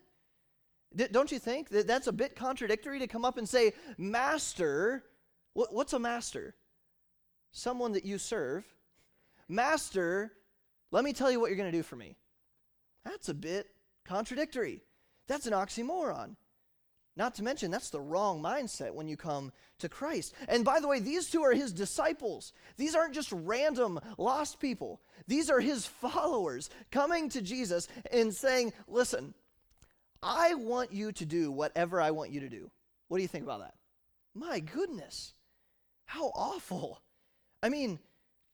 D- 0.95 1.07
don't 1.12 1.31
you 1.31 1.39
think 1.39 1.69
that 1.69 1.88
that's 1.88 2.07
a 2.07 2.12
bit 2.12 2.35
contradictory 2.35 3.00
to 3.00 3.07
come 3.07 3.25
up 3.25 3.38
and 3.38 3.47
say, 3.47 3.73
Master, 3.97 5.03
what, 5.53 5.73
what's 5.73 5.93
a 5.93 6.00
master? 6.00 6.55
Someone 7.51 7.93
that 7.93 8.05
you 8.05 8.17
serve. 8.17 8.65
Master, 9.47 10.31
let 10.91 11.03
me 11.03 11.13
tell 11.13 11.31
you 11.31 11.39
what 11.39 11.47
you're 11.47 11.57
going 11.57 11.71
to 11.71 11.77
do 11.77 11.83
for 11.83 11.95
me. 11.95 12.17
That's 13.05 13.29
a 13.29 13.33
bit 13.33 13.67
contradictory. 14.05 14.81
That's 15.27 15.47
an 15.47 15.53
oxymoron. 15.53 16.35
Not 17.15 17.36
to 17.36 17.43
mention, 17.43 17.70
that's 17.70 17.91
the 17.91 18.01
wrong 18.01 18.41
mindset 18.41 18.93
when 18.93 19.08
you 19.08 19.15
come 19.15 19.51
to 19.79 19.89
Christ. 19.89 20.34
And 20.48 20.65
by 20.65 20.79
the 20.79 20.88
way, 20.88 21.00
these 21.00 21.29
two 21.29 21.43
are 21.43 21.53
his 21.53 21.72
disciples. 21.72 22.53
These 22.77 22.96
aren't 22.96 23.13
just 23.13 23.32
random 23.32 24.00
lost 24.17 24.60
people, 24.60 25.01
these 25.27 25.50
are 25.50 25.60
his 25.60 25.86
followers 25.86 26.70
coming 26.91 27.29
to 27.29 27.41
Jesus 27.41 27.88
and 28.12 28.34
saying, 28.34 28.74
Listen, 28.88 29.34
I 30.22 30.55
want 30.55 30.91
you 30.91 31.12
to 31.12 31.25
do 31.25 31.51
whatever 31.51 32.01
I 32.01 32.12
want 32.12 32.32
you 32.32 32.39
to 32.41 32.50
do. 32.50 32.72
What 33.08 33.17
do 33.17 33.22
you 33.22 33.27
think 33.27 33.43
about 33.43 33.60
that? 33.60 33.75
My 34.34 34.60
goodness, 34.60 35.34
how 36.05 36.27
awful. 36.29 37.01
I 37.62 37.70
mean, 37.70 38.00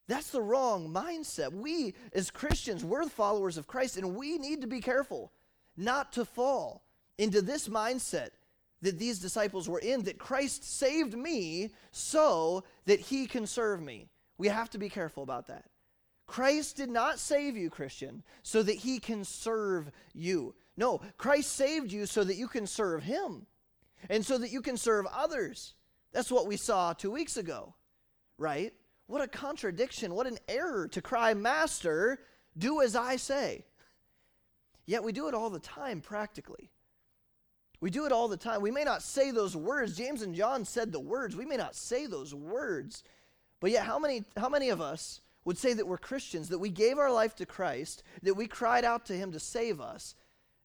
that's 0.08 0.32
the 0.32 0.42
wrong 0.42 0.94
mindset. 0.94 1.54
We, 1.54 1.94
as 2.14 2.32
Christians, 2.32 2.84
we're 2.84 3.08
followers 3.08 3.58
of 3.58 3.68
Christ, 3.68 3.96
and 3.96 4.16
we 4.16 4.38
need 4.38 4.62
to 4.62 4.68
be 4.68 4.82
careful 4.82 5.32
not 5.78 6.12
to 6.14 6.26
fall 6.26 6.84
into 7.18 7.42
this 7.42 7.68
mindset 7.68 8.30
that 8.82 8.98
these 8.98 9.20
disciples 9.20 9.68
were 9.68 9.80
in 9.80 10.04
that 10.04 10.18
Christ 10.18 10.64
saved 10.64 11.18
me 11.18 11.72
so 11.92 12.64
that 12.86 13.00
he 13.00 13.28
can 13.28 13.46
serve 13.46 13.82
me. 13.82 14.10
We 14.38 14.48
have 14.48 14.70
to 14.72 14.78
be 14.78 14.90
careful 14.90 15.24
about 15.24 15.48
that. 15.48 15.66
Christ 16.26 16.78
did 16.78 16.90
not 16.90 17.20
save 17.20 17.58
you, 17.58 17.70
Christian, 17.70 18.24
so 18.44 18.62
that 18.64 18.76
he 18.76 19.00
can 19.00 19.24
serve 19.24 19.92
you. 20.14 20.54
No, 20.78 21.02
Christ 21.18 21.54
saved 21.54 21.92
you 21.92 22.06
so 22.06 22.24
that 22.24 22.38
you 22.38 22.48
can 22.48 22.68
serve 22.68 23.04
him 23.04 23.48
and 24.10 24.26
so 24.26 24.38
that 24.38 24.52
you 24.52 24.62
can 24.62 24.78
serve 24.78 25.08
others. 25.08 25.74
That's 26.14 26.32
what 26.32 26.48
we 26.48 26.56
saw 26.56 26.94
two 26.94 27.12
weeks 27.12 27.36
ago, 27.36 27.74
right? 28.38 28.74
What 29.08 29.22
a 29.22 29.28
contradiction, 29.28 30.14
what 30.14 30.28
an 30.28 30.38
error 30.48 30.88
to 30.90 31.02
cry, 31.02 31.34
Master, 31.34 32.20
do 32.58 32.82
as 32.82 32.96
I 32.96 33.16
say. 33.16 33.66
Yet 34.86 35.04
we 35.04 35.12
do 35.12 35.28
it 35.28 35.34
all 35.34 35.50
the 35.50 35.60
time 35.60 36.00
practically. 36.00 36.72
We 37.82 37.90
do 37.90 38.06
it 38.06 38.12
all 38.12 38.28
the 38.28 38.38
time. 38.38 38.62
We 38.62 38.72
may 38.72 38.84
not 38.84 39.02
say 39.02 39.32
those 39.32 39.56
words. 39.56 39.96
James 39.96 40.22
and 40.22 40.36
John 40.36 40.66
said 40.66 40.92
the 40.92 41.00
words. 41.00 41.36
We 41.36 41.46
may 41.46 41.56
not 41.56 41.76
say 41.76 42.08
those 42.08 42.34
words. 42.34 43.04
But 43.60 43.72
yet, 43.72 43.86
how 43.86 44.00
many, 44.00 44.26
how 44.36 44.50
many 44.50 44.70
of 44.70 44.82
us 44.82 45.22
would 45.46 45.58
say 45.58 45.74
that 45.74 45.88
we're 45.88 45.98
Christians, 45.98 46.50
that 46.50 46.60
we 46.60 46.70
gave 46.70 46.98
our 46.98 47.12
life 47.12 47.36
to 47.38 47.46
Christ, 47.46 48.04
that 48.24 48.36
we 48.36 48.48
cried 48.48 48.84
out 48.84 49.06
to 49.06 49.14
Him 49.14 49.32
to 49.32 49.40
save 49.40 49.80
us, 49.80 50.16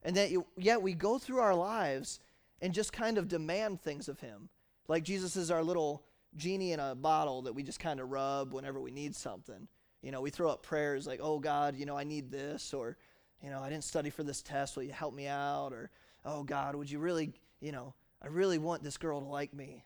and 0.03 0.15
that 0.17 0.31
yet 0.57 0.81
we 0.81 0.93
go 0.93 1.17
through 1.17 1.39
our 1.39 1.55
lives 1.55 2.19
and 2.61 2.73
just 2.73 2.93
kind 2.93 3.17
of 3.17 3.27
demand 3.27 3.81
things 3.81 4.09
of 4.09 4.19
Him? 4.19 4.49
Like 4.87 5.03
Jesus 5.03 5.35
is 5.35 5.51
our 5.51 5.63
little 5.63 6.03
genie 6.35 6.73
in 6.73 6.79
a 6.79 6.95
bottle 6.95 7.43
that 7.43 7.55
we 7.55 7.63
just 7.63 7.79
kind 7.79 7.99
of 7.99 8.11
rub 8.11 8.53
whenever 8.53 8.79
we 8.79 8.91
need 8.91 9.15
something. 9.15 9.67
You 10.01 10.11
know, 10.11 10.21
we 10.21 10.29
throw 10.29 10.49
up 10.49 10.63
prayers 10.63 11.07
like, 11.07 11.19
oh 11.23 11.39
God, 11.39 11.75
you 11.75 11.85
know, 11.85 11.97
I 11.97 12.03
need 12.03 12.29
this, 12.29 12.73
or, 12.73 12.97
you 13.41 13.49
know, 13.49 13.61
I 13.61 13.69
didn't 13.69 13.85
study 13.85 14.09
for 14.09 14.23
this 14.23 14.41
test. 14.41 14.75
Will 14.75 14.83
you 14.83 14.91
help 14.91 15.15
me 15.15 15.27
out? 15.27 15.71
Or, 15.73 15.89
oh 16.25 16.43
God, 16.43 16.75
would 16.75 16.89
you 16.89 16.99
really, 16.99 17.33
you 17.61 17.71
know, 17.71 17.93
I 18.21 18.27
really 18.27 18.57
want 18.57 18.83
this 18.83 18.97
girl 18.97 19.21
to 19.21 19.27
like 19.27 19.53
me. 19.53 19.83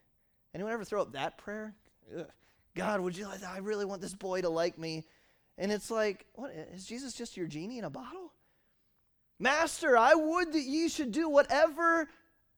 Anyone 0.55 0.74
ever 0.74 0.86
throw 0.86 1.01
up 1.01 1.13
that 1.13 1.38
prayer? 1.38 1.75
Ugh. 2.17 2.25
God, 2.75 3.01
would 3.01 3.17
you 3.17 3.25
like 3.25 3.43
I 3.43 3.58
really 3.58 3.86
want 3.86 4.01
this 4.01 4.13
boy 4.13 4.41
to 4.41 4.50
like 4.50 4.77
me. 4.77 5.05
And 5.58 5.72
it's 5.72 5.91
like, 5.91 6.25
what 6.34 6.51
is 6.74 6.86
Jesus 6.86 7.13
just 7.13 7.36
your 7.36 7.48
genie 7.48 7.79
in 7.79 7.84
a 7.84 7.89
bottle? 7.89 8.31
Master, 9.39 9.98
I 9.98 10.13
would 10.13 10.53
that 10.53 10.62
ye 10.62 10.88
should 10.88 11.12
do 11.12 11.29
whatever 11.29 12.08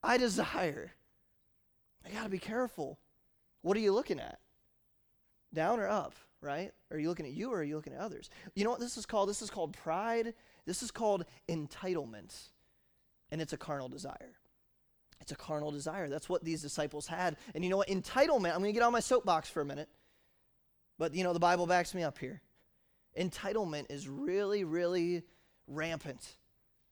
I 0.02 0.18
desire. 0.18 0.92
I 2.04 2.10
got 2.10 2.24
to 2.24 2.28
be 2.28 2.38
careful. 2.38 2.98
What 3.62 3.76
are 3.76 3.80
you 3.80 3.92
looking 3.92 4.20
at? 4.20 4.38
Down 5.52 5.80
or 5.80 5.88
up, 5.88 6.14
right? 6.40 6.72
Are 6.90 6.98
you 6.98 7.08
looking 7.08 7.26
at 7.26 7.32
you 7.32 7.52
or 7.52 7.58
are 7.58 7.64
you 7.64 7.76
looking 7.76 7.94
at 7.94 8.00
others? 8.00 8.30
You 8.54 8.64
know 8.64 8.70
what 8.70 8.80
this 8.80 8.96
is 8.96 9.06
called? 9.06 9.28
This 9.28 9.42
is 9.42 9.50
called 9.50 9.76
pride. 9.76 10.34
This 10.66 10.82
is 10.82 10.90
called 10.90 11.24
entitlement. 11.48 12.50
And 13.32 13.40
it's 13.40 13.52
a 13.52 13.56
carnal 13.56 13.88
desire. 13.88 14.36
It's 15.20 15.32
a 15.32 15.36
carnal 15.36 15.72
desire. 15.72 16.08
That's 16.08 16.28
what 16.28 16.44
these 16.44 16.62
disciples 16.62 17.08
had. 17.08 17.36
And 17.54 17.64
you 17.64 17.70
know 17.70 17.78
what? 17.78 17.88
Entitlement, 17.88 18.52
I'm 18.52 18.60
going 18.60 18.66
to 18.66 18.72
get 18.72 18.82
on 18.82 18.92
my 18.92 19.00
soapbox 19.00 19.48
for 19.48 19.60
a 19.60 19.64
minute. 19.64 19.88
But 20.98 21.14
you 21.14 21.24
know, 21.24 21.32
the 21.32 21.40
Bible 21.40 21.66
backs 21.66 21.94
me 21.94 22.04
up 22.04 22.18
here. 22.18 22.40
Entitlement 23.18 23.90
is 23.90 24.08
really, 24.08 24.64
really 24.64 25.22
rampant 25.66 26.36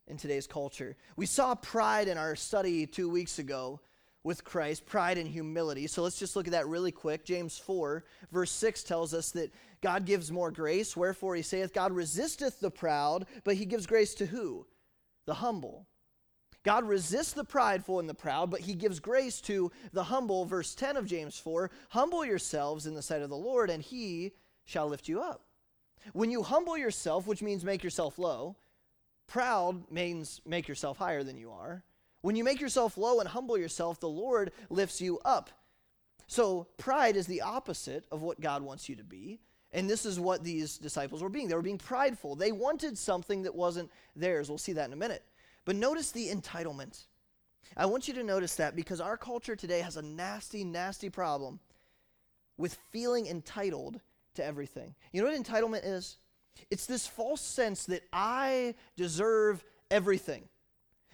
in 0.06 0.16
today's 0.16 0.46
culture. 0.46 0.96
We 1.16 1.26
saw 1.26 1.54
pride 1.54 2.08
in 2.08 2.18
our 2.18 2.34
study 2.34 2.86
two 2.86 3.08
weeks 3.08 3.38
ago 3.38 3.80
with 4.22 4.44
Christ, 4.44 4.86
pride 4.86 5.18
and 5.18 5.28
humility. 5.28 5.86
So 5.86 6.02
let's 6.02 6.18
just 6.18 6.36
look 6.36 6.46
at 6.46 6.52
that 6.52 6.68
really 6.68 6.92
quick. 6.92 7.24
James 7.24 7.58
4, 7.58 8.04
verse 8.32 8.50
6 8.50 8.82
tells 8.82 9.14
us 9.14 9.30
that 9.32 9.52
God 9.80 10.04
gives 10.04 10.30
more 10.30 10.50
grace. 10.50 10.96
Wherefore 10.96 11.36
he 11.36 11.42
saith, 11.42 11.72
God 11.72 11.92
resisteth 11.92 12.60
the 12.60 12.70
proud, 12.70 13.26
but 13.44 13.56
he 13.56 13.64
gives 13.64 13.86
grace 13.86 14.14
to 14.16 14.26
who? 14.26 14.66
The 15.26 15.34
humble. 15.34 15.86
God 16.62 16.86
resists 16.86 17.32
the 17.32 17.44
prideful 17.44 18.00
and 18.00 18.08
the 18.08 18.14
proud, 18.14 18.50
but 18.50 18.60
he 18.60 18.74
gives 18.74 19.00
grace 19.00 19.40
to 19.42 19.72
the 19.92 20.04
humble. 20.04 20.44
Verse 20.44 20.74
10 20.74 20.96
of 20.96 21.06
James 21.06 21.38
4 21.38 21.70
Humble 21.90 22.24
yourselves 22.24 22.86
in 22.86 22.94
the 22.94 23.02
sight 23.02 23.22
of 23.22 23.30
the 23.30 23.36
Lord, 23.36 23.70
and 23.70 23.82
he 23.82 24.32
shall 24.64 24.88
lift 24.88 25.08
you 25.08 25.20
up. 25.20 25.42
When 26.12 26.30
you 26.30 26.42
humble 26.42 26.76
yourself, 26.76 27.26
which 27.26 27.42
means 27.42 27.64
make 27.64 27.82
yourself 27.82 28.18
low, 28.18 28.56
proud 29.26 29.90
means 29.90 30.40
make 30.46 30.68
yourself 30.68 30.98
higher 30.98 31.22
than 31.22 31.36
you 31.36 31.50
are. 31.50 31.84
When 32.22 32.36
you 32.36 32.44
make 32.44 32.60
yourself 32.60 32.98
low 32.98 33.20
and 33.20 33.28
humble 33.28 33.56
yourself, 33.56 34.00
the 34.00 34.08
Lord 34.08 34.52
lifts 34.68 35.00
you 35.00 35.18
up. 35.24 35.50
So, 36.26 36.68
pride 36.76 37.16
is 37.16 37.26
the 37.26 37.40
opposite 37.40 38.04
of 38.12 38.22
what 38.22 38.40
God 38.40 38.62
wants 38.62 38.88
you 38.88 38.96
to 38.96 39.04
be. 39.04 39.40
And 39.72 39.88
this 39.88 40.04
is 40.04 40.18
what 40.18 40.44
these 40.44 40.78
disciples 40.78 41.22
were 41.22 41.28
being. 41.28 41.48
They 41.48 41.54
were 41.54 41.62
being 41.62 41.78
prideful. 41.78 42.34
They 42.34 42.52
wanted 42.52 42.98
something 42.98 43.42
that 43.42 43.54
wasn't 43.54 43.90
theirs. 44.16 44.48
We'll 44.48 44.58
see 44.58 44.72
that 44.74 44.86
in 44.86 44.92
a 44.92 44.96
minute. 44.96 45.24
But 45.64 45.76
notice 45.76 46.10
the 46.10 46.28
entitlement. 46.28 47.04
I 47.76 47.86
want 47.86 48.08
you 48.08 48.14
to 48.14 48.24
notice 48.24 48.56
that 48.56 48.74
because 48.74 49.00
our 49.00 49.16
culture 49.16 49.56
today 49.56 49.80
has 49.80 49.96
a 49.96 50.02
nasty, 50.02 50.64
nasty 50.64 51.10
problem 51.10 51.60
with 52.56 52.78
feeling 52.90 53.26
entitled 53.26 54.00
to 54.34 54.44
everything. 54.44 54.94
You 55.12 55.22
know 55.22 55.30
what 55.30 55.42
entitlement 55.42 55.82
is? 55.84 56.16
It's 56.70 56.86
this 56.86 57.06
false 57.06 57.40
sense 57.40 57.86
that 57.86 58.02
I 58.12 58.74
deserve 58.96 59.64
everything 59.90 60.48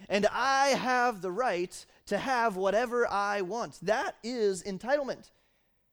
and 0.09 0.27
I 0.31 0.69
have 0.69 1.21
the 1.21 1.31
right 1.31 1.85
to 2.07 2.17
have 2.17 2.55
whatever 2.55 3.07
I 3.07 3.41
want. 3.41 3.79
That 3.81 4.15
is 4.23 4.63
entitlement. 4.63 5.29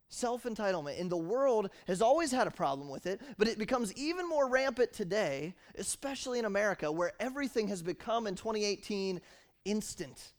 Self 0.08 0.44
entitlement. 0.44 1.00
And 1.00 1.10
the 1.10 1.16
world 1.16 1.70
has 1.86 2.00
always 2.00 2.30
had 2.30 2.46
a 2.46 2.50
problem 2.50 2.88
with 2.88 3.06
it, 3.06 3.20
but 3.38 3.48
it 3.48 3.58
becomes 3.58 3.92
even 3.94 4.28
more 4.28 4.48
rampant 4.48 4.92
today, 4.92 5.54
especially 5.76 6.38
in 6.38 6.44
America, 6.44 6.90
where 6.90 7.12
everything 7.18 7.68
has 7.68 7.82
become 7.82 8.26
in 8.26 8.34
2018 8.34 9.20
instant. 9.64 10.32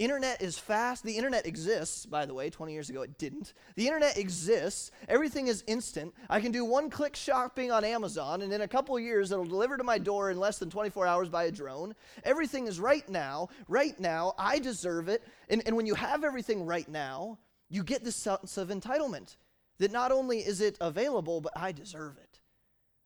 Internet 0.00 0.40
is 0.40 0.58
fast. 0.58 1.04
The 1.04 1.18
internet 1.18 1.44
exists, 1.44 2.06
by 2.06 2.24
the 2.24 2.32
way. 2.32 2.48
20 2.48 2.72
years 2.72 2.88
ago, 2.88 3.02
it 3.02 3.18
didn't. 3.18 3.52
The 3.76 3.86
internet 3.86 4.16
exists. 4.16 4.90
Everything 5.10 5.46
is 5.46 5.62
instant. 5.66 6.14
I 6.30 6.40
can 6.40 6.52
do 6.52 6.64
one 6.64 6.88
click 6.88 7.14
shopping 7.14 7.70
on 7.70 7.84
Amazon, 7.84 8.40
and 8.40 8.50
in 8.50 8.62
a 8.62 8.68
couple 8.68 8.98
years, 8.98 9.30
it'll 9.30 9.44
deliver 9.44 9.76
to 9.76 9.84
my 9.84 9.98
door 9.98 10.30
in 10.30 10.40
less 10.40 10.56
than 10.56 10.70
24 10.70 11.06
hours 11.06 11.28
by 11.28 11.44
a 11.44 11.50
drone. 11.50 11.94
Everything 12.24 12.66
is 12.66 12.80
right 12.80 13.06
now. 13.10 13.50
Right 13.68 14.00
now, 14.00 14.32
I 14.38 14.58
deserve 14.58 15.10
it. 15.10 15.22
And, 15.50 15.62
and 15.66 15.76
when 15.76 15.84
you 15.84 15.94
have 15.96 16.24
everything 16.24 16.64
right 16.64 16.88
now, 16.88 17.36
you 17.70 17.84
get 17.84 18.04
this 18.04 18.16
sense 18.16 18.58
of 18.58 18.68
entitlement 18.68 19.36
that 19.78 19.92
not 19.92 20.12
only 20.12 20.40
is 20.40 20.60
it 20.60 20.76
available, 20.80 21.40
but 21.40 21.52
I 21.56 21.72
deserve 21.72 22.18
it. 22.18 22.40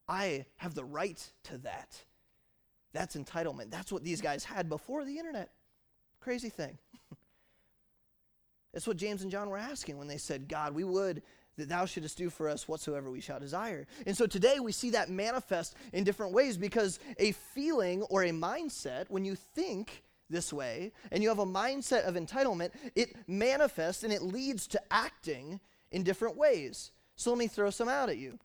I 0.09 0.47
have 0.57 0.75
the 0.75 0.85
right 0.85 1.23
to 1.45 1.59
that. 1.59 2.03
That's 2.93 3.17
entitlement. 3.17 3.71
That's 3.71 3.93
what 3.93 4.05
these 4.05 4.21
guys 4.21 4.45
had 4.45 4.69
before 4.69 5.05
the 5.05 5.19
internet. 5.19 5.51
Crazy 6.21 6.49
thing. 6.49 6.79
That's 8.73 8.87
what 8.87 8.97
James 8.97 9.23
and 9.23 9.31
John 9.31 9.51
were 9.51 9.59
asking 9.59 9.99
when 9.99 10.09
they 10.09 10.17
said, 10.17 10.49
God, 10.49 10.75
we 10.75 10.85
would 10.85 11.23
that 11.57 11.69
thou 11.69 11.87
shouldest 11.87 12.19
do 12.19 12.31
for 12.31 12.49
us 12.49 12.67
whatsoever 12.67 13.11
we 13.11 13.21
shall 13.21 13.39
desire. 13.39 13.87
And 14.07 14.17
so 14.17 14.27
today 14.27 14.59
we 14.61 14.73
see 14.73 14.91
that 14.91 15.11
manifest 15.11 15.77
in 15.93 16.05
different 16.05 16.33
ways 16.33 16.57
because 16.57 16.99
a 17.19 17.33
feeling 17.33 18.03
or 18.05 18.25
a 18.25 18.31
mindset, 18.31 19.07
when 19.09 19.25
you 19.25 19.37
think 19.37 20.04
this 20.31 20.53
way 20.53 20.93
and 21.11 21.23
you 21.23 21.29
have 21.29 21.39
a 21.39 21.47
mindset 21.47 22.05
of 22.07 22.15
entitlement, 22.15 22.71
it 22.95 23.15
manifests 23.29 24.03
and 24.03 24.13
it 24.13 24.23
leads 24.23 24.67
to 24.69 24.81
acting 24.91 25.61
in 25.91 26.03
different 26.03 26.37
ways. 26.37 26.91
So 27.17 27.31
let 27.31 27.39
me 27.39 27.47
throw 27.47 27.71
some 27.71 27.89
out 27.89 28.09
at 28.09 28.17
you. 28.17 28.39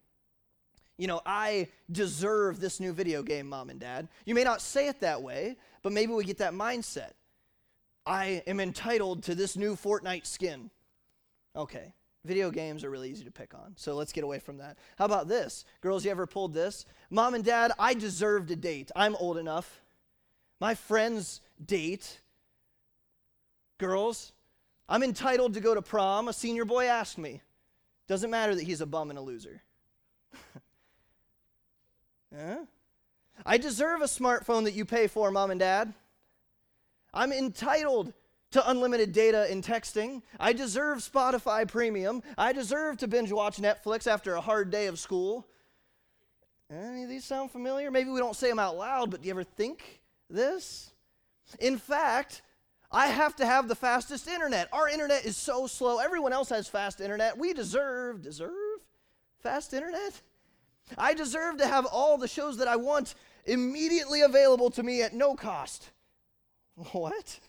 You 0.98 1.08
know, 1.08 1.22
I 1.26 1.70
deserve 1.90 2.60
this 2.60 2.80
new 2.80 2.92
video 2.92 3.24
game, 3.24 3.48
mom 3.48 3.70
and 3.70 3.80
dad. 3.80 4.10
You 4.26 4.36
may 4.36 4.44
not 4.44 4.62
say 4.62 4.90
it 4.90 5.00
that 5.00 5.22
way, 5.22 5.56
but 5.82 5.94
maybe 5.94 6.12
we 6.12 6.26
get 6.26 6.40
that 6.40 6.54
mindset. 6.54 7.12
I 8.06 8.44
am 8.48 8.60
entitled 8.60 9.24
to 9.24 9.36
this 9.36 9.56
new 9.56 9.76
Fortnite 9.76 10.26
skin. 10.26 10.70
Okay, 11.56 11.94
video 12.26 12.52
games 12.52 12.84
are 12.84 12.90
really 12.90 13.10
easy 13.10 13.24
to 13.24 13.32
pick 13.32 13.54
on, 13.54 13.74
so 13.78 13.96
let's 13.96 14.12
get 14.12 14.24
away 14.24 14.40
from 14.40 14.58
that. 14.58 14.78
How 14.98 15.06
about 15.06 15.28
this? 15.28 15.64
Girls, 15.82 16.04
you 16.04 16.12
ever 16.12 16.28
pulled 16.28 16.54
this? 16.54 16.86
Mom 17.10 17.34
and 17.34 17.46
dad, 17.46 17.72
I 17.80 17.94
deserve 17.94 18.52
a 18.52 18.56
date. 18.56 18.92
I'm 18.96 19.16
old 19.16 19.38
enough. 19.38 19.82
My 20.60 20.76
friends 20.76 21.40
date. 21.64 22.20
Girls, 23.78 24.34
I'm 24.88 25.04
entitled 25.04 25.54
to 25.54 25.60
go 25.60 25.76
to 25.76 25.82
prom. 25.82 26.28
A 26.28 26.34
senior 26.34 26.66
boy 26.66 26.86
asked 26.86 27.18
me. 27.18 27.42
Doesn't 28.08 28.30
matter 28.30 28.56
that 28.56 28.64
he's 28.64 28.82
a 28.82 28.86
bum 28.86 29.10
and 29.10 29.20
a 29.20 29.22
loser. 29.22 29.62
huh? 32.36 32.66
I 33.46 33.58
deserve 33.58 34.02
a 34.02 34.06
smartphone 34.06 34.64
that 34.66 34.74
you 34.74 34.84
pay 34.84 35.08
for, 35.08 35.32
mom 35.32 35.52
and 35.52 35.60
dad. 35.60 35.94
I'm 37.14 37.32
entitled 37.32 38.14
to 38.52 38.70
unlimited 38.70 39.14
data 39.14 39.48
and 39.50 39.64
texting. 39.64 40.24
I 40.40 40.54
deserve 40.54 41.00
Spotify 41.00 41.68
premium. 41.68 42.24
I 42.38 42.52
deserve 42.52 42.98
to 42.98 43.08
binge 43.08 43.32
watch 43.32 43.58
Netflix 43.58 44.08
after 44.08 44.36
a 44.36 44.42
hard 44.42 44.72
day 44.72 44.88
of 44.88 45.00
school. 45.00 45.48
Any 46.72 47.04
of 47.04 47.10
these 47.10 47.26
sound 47.26 47.52
familiar? 47.52 47.90
Maybe 47.90 48.10
we 48.10 48.20
don't 48.20 48.36
say 48.36 48.50
them 48.50 48.60
out 48.60 48.78
loud, 48.78 49.10
but 49.12 49.22
do 49.22 49.28
you 49.28 49.34
ever 49.34 49.44
think 49.44 50.02
this? 50.30 50.92
In 51.60 51.78
fact, 51.78 52.42
I 52.92 53.08
have 53.08 53.36
to 53.38 53.46
have 53.46 53.68
the 53.68 53.76
fastest 53.76 54.28
internet. 54.28 54.68
Our 54.74 54.90
internet 54.90 55.26
is 55.26 55.38
so 55.38 55.68
slow. 55.68 56.00
Everyone 56.00 56.34
else 56.34 56.50
has 56.50 56.68
fast 56.68 57.02
internet. 57.02 57.38
We 57.38 57.54
deserve, 57.54 58.22
deserve 58.22 58.52
fast 59.40 59.74
internet? 59.74 60.22
I 60.98 61.14
deserve 61.14 61.58
to 61.58 61.68
have 61.68 61.86
all 61.86 62.18
the 62.18 62.28
shows 62.28 62.58
that 62.58 62.68
I 62.68 62.76
want 62.76 63.16
immediately 63.46 64.22
available 64.22 64.72
to 64.72 64.84
me 64.84 65.02
at 65.02 65.14
no 65.14 65.36
cost. 65.36 65.92
What? 66.92 67.40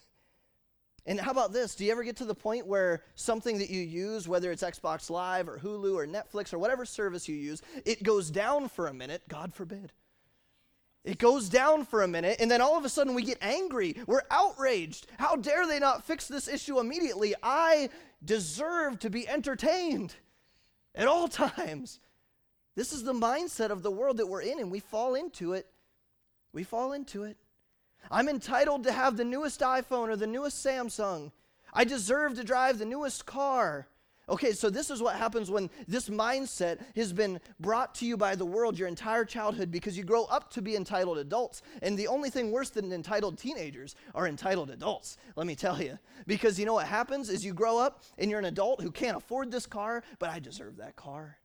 And 1.06 1.18
how 1.18 1.30
about 1.30 1.52
this? 1.52 1.74
Do 1.74 1.84
you 1.84 1.92
ever 1.92 2.04
get 2.04 2.16
to 2.16 2.24
the 2.24 2.34
point 2.34 2.66
where 2.66 3.02
something 3.14 3.58
that 3.58 3.70
you 3.70 3.80
use, 3.80 4.28
whether 4.28 4.52
it's 4.52 4.62
Xbox 4.62 5.08
Live 5.08 5.48
or 5.48 5.58
Hulu 5.58 5.94
or 5.94 6.06
Netflix 6.06 6.52
or 6.52 6.58
whatever 6.58 6.84
service 6.84 7.28
you 7.28 7.36
use, 7.36 7.62
it 7.84 8.02
goes 8.02 8.30
down 8.30 8.68
for 8.68 8.86
a 8.86 8.94
minute? 8.94 9.22
God 9.28 9.54
forbid. 9.54 9.92
It 11.04 11.18
goes 11.18 11.48
down 11.48 11.86
for 11.86 12.02
a 12.02 12.08
minute, 12.08 12.36
and 12.40 12.50
then 12.50 12.60
all 12.60 12.76
of 12.76 12.84
a 12.84 12.88
sudden 12.88 13.14
we 13.14 13.22
get 13.22 13.38
angry. 13.40 13.96
We're 14.06 14.22
outraged. 14.30 15.06
How 15.18 15.36
dare 15.36 15.66
they 15.66 15.78
not 15.78 16.04
fix 16.04 16.28
this 16.28 16.46
issue 16.46 16.78
immediately? 16.78 17.34
I 17.42 17.88
deserve 18.22 18.98
to 19.00 19.10
be 19.10 19.26
entertained 19.26 20.14
at 20.94 21.08
all 21.08 21.28
times. 21.28 22.00
This 22.76 22.92
is 22.92 23.02
the 23.02 23.14
mindset 23.14 23.70
of 23.70 23.82
the 23.82 23.90
world 23.90 24.18
that 24.18 24.26
we're 24.26 24.42
in, 24.42 24.58
and 24.58 24.70
we 24.70 24.80
fall 24.80 25.14
into 25.14 25.54
it. 25.54 25.66
We 26.52 26.64
fall 26.64 26.92
into 26.92 27.24
it. 27.24 27.38
I'm 28.10 28.28
entitled 28.28 28.84
to 28.84 28.92
have 28.92 29.16
the 29.16 29.24
newest 29.24 29.60
iPhone 29.60 30.08
or 30.08 30.16
the 30.16 30.26
newest 30.26 30.64
Samsung. 30.64 31.32
I 31.72 31.84
deserve 31.84 32.34
to 32.34 32.44
drive 32.44 32.78
the 32.78 32.84
newest 32.84 33.24
car. 33.24 33.88
Okay, 34.30 34.52
so 34.52 34.70
this 34.70 34.90
is 34.90 35.02
what 35.02 35.16
happens 35.16 35.50
when 35.50 35.68
this 35.88 36.08
mindset 36.08 36.78
has 36.94 37.12
been 37.12 37.40
brought 37.58 37.96
to 37.96 38.06
you 38.06 38.16
by 38.16 38.36
the 38.36 38.44
world 38.44 38.78
your 38.78 38.86
entire 38.86 39.24
childhood 39.24 39.72
because 39.72 39.98
you 39.98 40.04
grow 40.04 40.24
up 40.26 40.52
to 40.52 40.62
be 40.62 40.76
entitled 40.76 41.18
adults. 41.18 41.62
And 41.82 41.98
the 41.98 42.06
only 42.06 42.30
thing 42.30 42.52
worse 42.52 42.70
than 42.70 42.92
entitled 42.92 43.38
teenagers 43.38 43.96
are 44.14 44.28
entitled 44.28 44.70
adults, 44.70 45.16
let 45.34 45.48
me 45.48 45.56
tell 45.56 45.82
you. 45.82 45.98
Because 46.28 46.60
you 46.60 46.64
know 46.64 46.74
what 46.74 46.86
happens 46.86 47.28
is 47.28 47.44
you 47.44 47.52
grow 47.52 47.78
up 47.78 48.04
and 48.18 48.30
you're 48.30 48.38
an 48.38 48.44
adult 48.44 48.82
who 48.82 48.92
can't 48.92 49.16
afford 49.16 49.50
this 49.50 49.66
car, 49.66 50.04
but 50.20 50.30
I 50.30 50.38
deserve 50.38 50.76
that 50.76 50.94
car. 50.94 51.38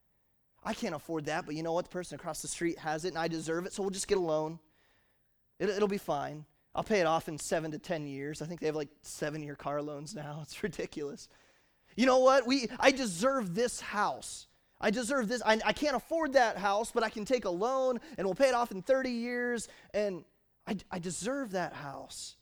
I 0.64 0.76
can't 0.76 0.96
afford 0.96 1.26
that, 1.26 1.48
but 1.48 1.56
you 1.56 1.64
know 1.64 1.74
what? 1.74 1.86
The 1.86 1.92
person 1.92 2.16
across 2.16 2.44
the 2.44 2.48
street 2.48 2.78
has 2.78 3.04
it 3.04 3.10
and 3.10 3.18
I 3.18 3.28
deserve 3.28 3.66
it, 3.66 3.74
so 3.74 3.82
we'll 3.82 3.90
just 3.90 4.08
get 4.08 4.20
a 4.20 4.22
loan. 4.22 4.60
It, 5.60 5.70
it'll 5.70 5.88
be 5.88 5.98
fine. 5.98 6.46
I'll 6.76 6.84
pay 6.84 7.00
it 7.00 7.08
off 7.08 7.30
in 7.30 7.40
seven 7.40 7.72
to 7.72 7.80
10 7.80 8.06
years. 8.06 8.44
I 8.44 8.46
think 8.46 8.60
they 8.60 8.68
have 8.68 8.76
like 8.76 8.90
seven 9.02 9.42
year 9.42 9.56
car 9.56 9.82
loans 9.82 10.14
now. 10.14 10.42
It's 10.44 10.62
ridiculous. 10.62 11.30
You 11.96 12.06
know 12.06 12.20
what? 12.20 12.46
We, 12.46 12.68
I 12.80 12.92
deserve 12.92 13.56
this 13.56 13.80
house. 13.80 14.48
I 14.80 14.92
deserve 14.92 15.28
this. 15.28 15.42
I, 15.46 15.60
I 15.66 15.74
can't 15.74 15.96
afford 15.96 16.34
that 16.34 16.58
house, 16.58 16.92
but 16.92 17.04
I 17.04 17.10
can 17.10 17.26
take 17.26 17.46
a 17.46 17.50
loan 17.50 18.00
and 18.18 18.28
we'll 18.28 18.36
pay 18.36 18.50
it 18.50 18.54
off 18.54 18.72
in 18.72 18.82
30 18.82 19.10
years. 19.10 19.68
And 19.94 20.24
I, 20.68 20.78
I 20.92 21.00
deserve 21.00 21.52
that 21.52 21.74
house. 21.74 22.36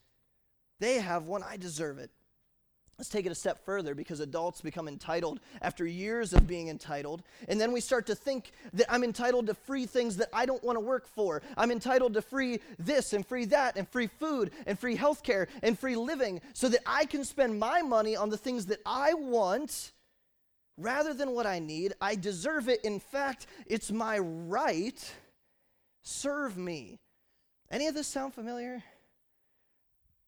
They 0.79 0.99
have 0.99 1.25
one. 1.25 1.43
I 1.43 1.57
deserve 1.57 1.99
it. 1.99 2.11
Let's 3.03 3.11
take 3.11 3.25
it 3.25 3.33
a 3.33 3.35
step 3.35 3.65
further 3.65 3.93
because 3.93 4.21
adults 4.21 4.61
become 4.61 4.87
entitled 4.87 5.41
after 5.61 5.85
years 5.85 6.31
of 6.31 6.47
being 6.47 6.69
entitled. 6.69 7.21
And 7.49 7.59
then 7.59 7.73
we 7.73 7.81
start 7.81 8.05
to 8.05 8.15
think 8.15 8.53
that 8.71 8.85
I'm 8.89 9.03
entitled 9.03 9.47
to 9.47 9.53
free 9.53 9.85
things 9.85 10.15
that 10.15 10.29
I 10.31 10.45
don't 10.45 10.63
want 10.63 10.77
to 10.77 10.79
work 10.79 11.05
for. 11.05 11.41
I'm 11.57 11.69
entitled 11.69 12.13
to 12.13 12.21
free 12.21 12.61
this 12.79 13.11
and 13.11 13.27
free 13.27 13.43
that 13.47 13.75
and 13.75 13.89
free 13.89 14.07
food 14.07 14.51
and 14.65 14.79
free 14.79 14.95
health 14.95 15.21
care 15.21 15.49
and 15.61 15.77
free 15.77 15.97
living 15.97 16.39
so 16.53 16.69
that 16.69 16.79
I 16.85 17.03
can 17.03 17.25
spend 17.25 17.59
my 17.59 17.81
money 17.81 18.15
on 18.15 18.29
the 18.29 18.37
things 18.37 18.67
that 18.67 18.79
I 18.85 19.15
want 19.15 19.91
rather 20.77 21.13
than 21.13 21.31
what 21.31 21.45
I 21.45 21.59
need. 21.59 21.91
I 21.99 22.15
deserve 22.15 22.69
it. 22.69 22.85
In 22.85 23.01
fact, 23.01 23.47
it's 23.65 23.91
my 23.91 24.19
right. 24.19 25.13
Serve 26.03 26.57
me. 26.57 26.95
Any 27.69 27.87
of 27.87 27.95
this 27.95 28.07
sound 28.07 28.33
familiar? 28.33 28.81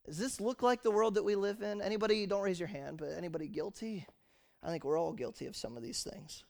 Does 0.06 0.18
this 0.18 0.40
look 0.40 0.62
like 0.62 0.84
the 0.84 0.92
world 0.92 1.16
that 1.16 1.24
we 1.24 1.36
live 1.36 1.62
in? 1.62 1.82
Anybody, 1.82 2.26
don't 2.26 2.44
raise 2.44 2.60
your 2.60 2.68
hand, 2.68 2.98
but 2.98 3.10
anybody 3.18 3.48
guilty? 3.48 4.06
I 4.62 4.70
think 4.70 4.84
we're 4.84 5.00
all 5.00 5.14
guilty 5.14 5.46
of 5.48 5.56
some 5.56 5.78
of 5.78 5.84
these 5.84 6.04
things. 6.04 6.44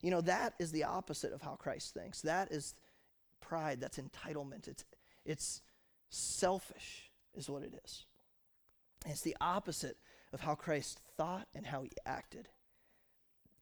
You 0.00 0.10
know, 0.10 0.20
that 0.22 0.54
is 0.58 0.72
the 0.72 0.84
opposite 0.84 1.32
of 1.32 1.42
how 1.42 1.56
Christ 1.56 1.94
thinks. 1.94 2.22
That 2.22 2.50
is 2.52 2.74
pride, 3.40 3.80
that's 3.80 3.98
entitlement. 3.98 4.68
It's, 4.68 4.84
it's 5.24 5.62
selfish, 6.10 7.10
is 7.34 7.48
what 7.48 7.62
it 7.62 7.74
is. 7.84 8.04
It's 9.06 9.22
the 9.22 9.36
opposite 9.40 9.98
of 10.32 10.40
how 10.40 10.54
Christ 10.54 11.00
thought 11.16 11.46
and 11.54 11.66
how 11.66 11.82
he 11.82 11.90
acted. 12.06 12.48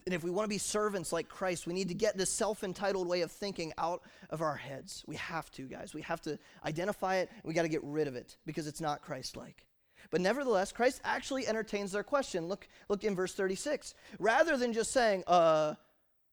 And 0.06 0.14
if 0.14 0.24
we 0.24 0.30
want 0.30 0.44
to 0.44 0.48
be 0.48 0.58
servants 0.58 1.12
like 1.12 1.28
Christ, 1.28 1.66
we 1.66 1.74
need 1.74 1.88
to 1.88 1.94
get 1.94 2.16
this 2.16 2.30
self 2.30 2.64
entitled 2.64 3.06
way 3.06 3.20
of 3.20 3.30
thinking 3.30 3.72
out 3.78 4.02
of 4.30 4.42
our 4.42 4.56
heads. 4.56 5.04
We 5.06 5.16
have 5.16 5.50
to, 5.52 5.62
guys. 5.62 5.94
We 5.94 6.02
have 6.02 6.20
to 6.22 6.38
identify 6.64 7.16
it. 7.16 7.30
We 7.44 7.54
got 7.54 7.62
to 7.62 7.68
get 7.68 7.82
rid 7.84 8.08
of 8.08 8.16
it 8.16 8.36
because 8.46 8.66
it's 8.66 8.80
not 8.80 9.02
Christ 9.02 9.36
like. 9.36 9.66
But 10.10 10.20
nevertheless, 10.20 10.72
Christ 10.72 11.00
actually 11.04 11.46
entertains 11.46 11.92
their 11.92 12.02
question. 12.02 12.48
Look, 12.48 12.66
look 12.88 13.04
in 13.04 13.14
verse 13.14 13.34
36. 13.34 13.94
Rather 14.18 14.56
than 14.56 14.72
just 14.72 14.90
saying, 14.90 15.24
uh, 15.26 15.74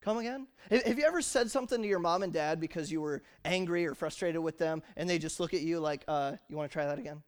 come 0.02 0.18
again? 0.18 0.48
Have 0.70 0.98
you 0.98 1.06
ever 1.06 1.22
said 1.22 1.52
something 1.52 1.82
to 1.82 1.88
your 1.88 2.00
mom 2.00 2.24
and 2.24 2.34
dad 2.34 2.60
because 2.60 2.92
you 2.92 3.02
were 3.02 3.22
angry 3.46 3.86
or 3.86 3.94
frustrated 3.94 4.42
with 4.42 4.58
them 4.58 4.82
and 4.98 5.10
they 5.10 5.20
just 5.20 5.40
look 5.40 5.54
at 5.54 5.62
you 5.62 5.80
like, 5.80 6.04
uh, 6.08 6.34
you 6.48 6.58
want 6.58 6.70
to 6.70 6.74
try 6.74 6.86
that 6.86 7.00
again? 7.00 7.22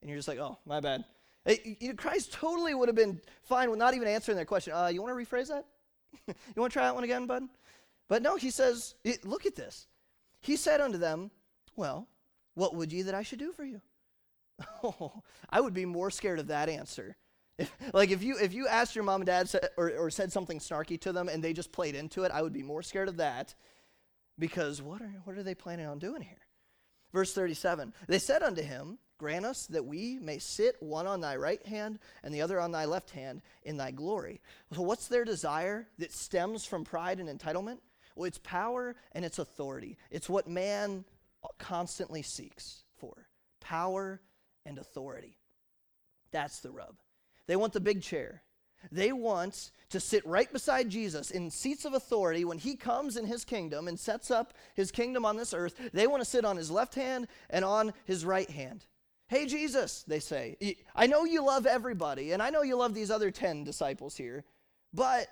And 0.00 0.08
you're 0.08 0.18
just 0.18 0.28
like, 0.28 0.38
oh, 0.38 0.58
my 0.64 0.80
bad. 0.80 1.04
Christ 1.96 2.32
totally 2.32 2.74
would 2.74 2.88
have 2.88 2.96
been 2.96 3.20
fine 3.42 3.70
with 3.70 3.78
not 3.78 3.94
even 3.94 4.06
answering 4.06 4.36
their 4.36 4.44
question. 4.44 4.74
Uh, 4.74 4.86
you 4.86 5.02
want 5.02 5.18
to 5.18 5.24
rephrase 5.24 5.48
that? 5.48 5.66
you 6.28 6.34
want 6.56 6.72
to 6.72 6.78
try 6.78 6.84
that 6.84 6.94
one 6.94 7.04
again, 7.04 7.26
bud? 7.26 7.44
But 8.08 8.22
no, 8.22 8.36
he 8.36 8.50
says, 8.50 8.94
look 9.24 9.46
at 9.46 9.56
this. 9.56 9.86
He 10.40 10.56
said 10.56 10.80
unto 10.80 10.98
them, 10.98 11.30
Well, 11.76 12.08
what 12.54 12.74
would 12.74 12.92
ye 12.92 13.02
that 13.02 13.14
I 13.14 13.22
should 13.22 13.38
do 13.38 13.52
for 13.52 13.64
you? 13.64 13.80
Oh, 14.82 15.22
I 15.50 15.60
would 15.60 15.74
be 15.74 15.84
more 15.84 16.10
scared 16.10 16.40
of 16.40 16.48
that 16.48 16.68
answer. 16.68 17.16
If, 17.58 17.72
like 17.92 18.10
if 18.10 18.22
you 18.22 18.38
if 18.38 18.52
you 18.52 18.66
asked 18.68 18.94
your 18.94 19.04
mom 19.04 19.20
and 19.20 19.26
dad 19.26 19.50
or, 19.76 19.90
or 19.90 20.10
said 20.10 20.32
something 20.32 20.58
snarky 20.58 21.00
to 21.00 21.12
them 21.12 21.28
and 21.28 21.42
they 21.42 21.52
just 21.52 21.72
played 21.72 21.94
into 21.94 22.24
it, 22.24 22.32
I 22.32 22.42
would 22.42 22.52
be 22.52 22.62
more 22.62 22.82
scared 22.82 23.08
of 23.08 23.16
that 23.18 23.54
because 24.38 24.80
what 24.80 25.00
are 25.00 25.12
what 25.24 25.36
are 25.36 25.42
they 25.42 25.54
planning 25.54 25.86
on 25.86 25.98
doing 25.98 26.22
here? 26.22 26.38
Verse 27.12 27.32
37. 27.34 27.92
They 28.06 28.18
said 28.18 28.42
unto 28.42 28.62
him, 28.62 28.98
Grant 29.18 29.44
us 29.44 29.66
that 29.66 29.84
we 29.84 30.18
may 30.20 30.38
sit 30.38 30.76
one 30.80 31.06
on 31.06 31.20
thy 31.20 31.34
right 31.36 31.64
hand 31.66 31.98
and 32.22 32.32
the 32.32 32.40
other 32.40 32.60
on 32.60 32.70
thy 32.70 32.84
left 32.84 33.10
hand 33.10 33.42
in 33.64 33.76
thy 33.76 33.90
glory. 33.90 34.40
So, 34.72 34.82
what's 34.82 35.08
their 35.08 35.24
desire 35.24 35.88
that 35.98 36.12
stems 36.12 36.64
from 36.64 36.84
pride 36.84 37.18
and 37.18 37.28
entitlement? 37.28 37.78
Well, 38.14 38.26
it's 38.26 38.38
power 38.38 38.94
and 39.12 39.24
it's 39.24 39.40
authority. 39.40 39.96
It's 40.10 40.28
what 40.28 40.46
man 40.46 41.04
constantly 41.58 42.22
seeks 42.22 42.84
for 42.96 43.28
power 43.60 44.20
and 44.64 44.78
authority. 44.78 45.36
That's 46.30 46.60
the 46.60 46.70
rub. 46.70 46.96
They 47.46 47.56
want 47.56 47.72
the 47.72 47.80
big 47.80 48.02
chair. 48.02 48.42
They 48.92 49.12
want 49.12 49.72
to 49.90 49.98
sit 49.98 50.24
right 50.24 50.52
beside 50.52 50.90
Jesus 50.90 51.32
in 51.32 51.50
seats 51.50 51.84
of 51.84 51.94
authority 51.94 52.44
when 52.44 52.58
he 52.58 52.76
comes 52.76 53.16
in 53.16 53.26
his 53.26 53.44
kingdom 53.44 53.88
and 53.88 53.98
sets 53.98 54.30
up 54.30 54.54
his 54.74 54.92
kingdom 54.92 55.24
on 55.24 55.36
this 55.36 55.52
earth. 55.52 55.74
They 55.92 56.06
want 56.06 56.22
to 56.22 56.28
sit 56.28 56.44
on 56.44 56.56
his 56.56 56.70
left 56.70 56.94
hand 56.94 57.26
and 57.50 57.64
on 57.64 57.92
his 58.04 58.24
right 58.24 58.48
hand. 58.48 58.84
Hey, 59.28 59.44
Jesus, 59.44 60.04
they 60.08 60.20
say, 60.20 60.56
I 60.96 61.06
know 61.06 61.24
you 61.24 61.44
love 61.44 61.66
everybody, 61.66 62.32
and 62.32 62.42
I 62.42 62.48
know 62.48 62.62
you 62.62 62.76
love 62.76 62.94
these 62.94 63.10
other 63.10 63.30
10 63.30 63.62
disciples 63.62 64.16
here, 64.16 64.44
but 64.94 65.28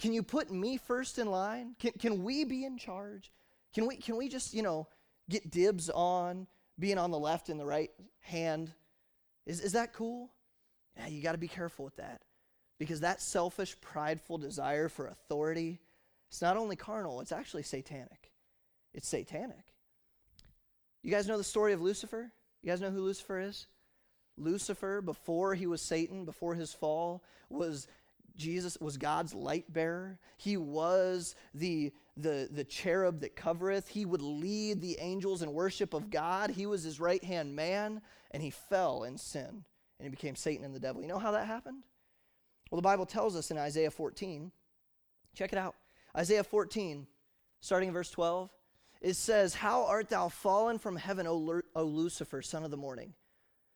can 0.00 0.12
you 0.12 0.24
put 0.24 0.50
me 0.50 0.78
first 0.78 1.18
in 1.18 1.30
line? 1.30 1.76
Can, 1.78 1.92
can 1.92 2.24
we 2.24 2.44
be 2.44 2.64
in 2.64 2.76
charge? 2.76 3.32
Can 3.72 3.86
we, 3.86 3.96
can 3.96 4.16
we 4.16 4.28
just, 4.28 4.52
you 4.52 4.62
know, 4.62 4.88
get 5.30 5.50
dibs 5.50 5.88
on 5.90 6.48
being 6.78 6.98
on 6.98 7.12
the 7.12 7.18
left 7.18 7.48
and 7.48 7.58
the 7.58 7.64
right 7.64 7.90
hand? 8.20 8.72
Is, 9.46 9.60
is 9.60 9.72
that 9.72 9.92
cool? 9.92 10.32
Yeah, 10.96 11.06
you 11.06 11.22
got 11.22 11.32
to 11.32 11.38
be 11.38 11.48
careful 11.48 11.84
with 11.84 11.96
that 11.96 12.22
because 12.80 13.00
that 13.00 13.20
selfish, 13.20 13.80
prideful 13.80 14.38
desire 14.38 14.88
for 14.88 15.06
authority, 15.06 15.80
it's 16.28 16.42
not 16.42 16.56
only 16.56 16.74
carnal, 16.74 17.20
it's 17.20 17.32
actually 17.32 17.62
satanic. 17.62 18.32
It's 18.92 19.08
satanic. 19.08 19.72
You 21.04 21.12
guys 21.12 21.28
know 21.28 21.38
the 21.38 21.44
story 21.44 21.72
of 21.72 21.80
Lucifer? 21.80 22.32
You 22.66 22.72
guys 22.72 22.80
know 22.80 22.90
who 22.90 23.02
Lucifer 23.02 23.38
is? 23.38 23.68
Lucifer, 24.36 25.00
before 25.00 25.54
he 25.54 25.68
was 25.68 25.80
Satan, 25.80 26.24
before 26.24 26.56
his 26.56 26.74
fall, 26.74 27.22
was 27.48 27.86
Jesus 28.34 28.76
was 28.80 28.96
God's 28.96 29.32
light 29.32 29.72
bearer. 29.72 30.18
He 30.36 30.56
was 30.56 31.36
the, 31.54 31.92
the, 32.16 32.48
the 32.50 32.64
cherub 32.64 33.20
that 33.20 33.36
covereth. 33.36 33.86
He 33.86 34.04
would 34.04 34.20
lead 34.20 34.80
the 34.80 34.98
angels 34.98 35.42
in 35.42 35.52
worship 35.52 35.94
of 35.94 36.10
God. 36.10 36.50
He 36.50 36.66
was 36.66 36.82
his 36.82 36.98
right 36.98 37.22
hand 37.22 37.54
man, 37.54 38.02
and 38.32 38.42
he 38.42 38.50
fell 38.50 39.04
in 39.04 39.16
sin, 39.16 39.46
and 39.46 40.02
he 40.02 40.08
became 40.08 40.34
Satan 40.34 40.64
and 40.64 40.74
the 40.74 40.80
devil. 40.80 41.00
You 41.00 41.06
know 41.06 41.20
how 41.20 41.30
that 41.30 41.46
happened? 41.46 41.84
Well, 42.72 42.78
the 42.78 42.82
Bible 42.82 43.06
tells 43.06 43.36
us 43.36 43.52
in 43.52 43.58
Isaiah 43.58 43.92
14. 43.92 44.50
Check 45.36 45.52
it 45.52 45.58
out. 45.58 45.76
Isaiah 46.16 46.42
14, 46.42 47.06
starting 47.60 47.90
in 47.90 47.94
verse 47.94 48.10
12 48.10 48.50
it 49.06 49.14
says, 49.14 49.54
How 49.54 49.84
art 49.84 50.08
thou 50.08 50.28
fallen 50.28 50.80
from 50.80 50.96
heaven, 50.96 51.28
o, 51.28 51.62
Lucifer, 51.76 52.42
son 52.42 52.64
of 52.64 52.72
the 52.72 52.76
morning? 52.76 53.14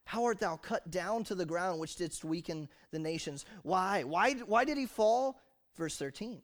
How 0.04 0.24
art 0.24 0.40
thou 0.40 0.56
cut 0.56 0.90
down 0.90 1.22
to 1.24 1.36
the 1.36 1.46
ground, 1.46 1.78
which 1.78 1.94
didst 1.94 2.24
weaken 2.24 2.68
the 2.90 2.98
nations? 2.98 3.44
Why? 3.62 4.02
Why, 4.02 4.32
why 4.32 4.64
did 4.64 4.76
he 4.76 4.86
fall? 4.86 5.40
Verse 5.76 5.96
13. 5.96 6.42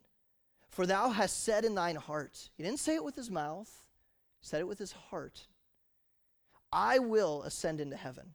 For 0.69 0.87
thou 0.87 1.11
hast 1.11 1.43
said 1.43 1.65
in 1.65 1.75
thine 1.75 1.97
heart, 1.97 2.49
he 2.57 2.63
didn't 2.63 2.79
say 2.79 2.95
it 2.95 3.03
with 3.03 3.17
his 3.17 3.29
mouth, 3.29 3.69
he 4.41 4.47
said 4.47 4.61
it 4.61 4.69
with 4.69 4.79
his 4.79 4.93
heart, 4.93 5.49
I 6.71 7.01
will 7.01 7.43
ascend 7.43 7.81
into 7.81 7.97
heaven. 7.97 8.35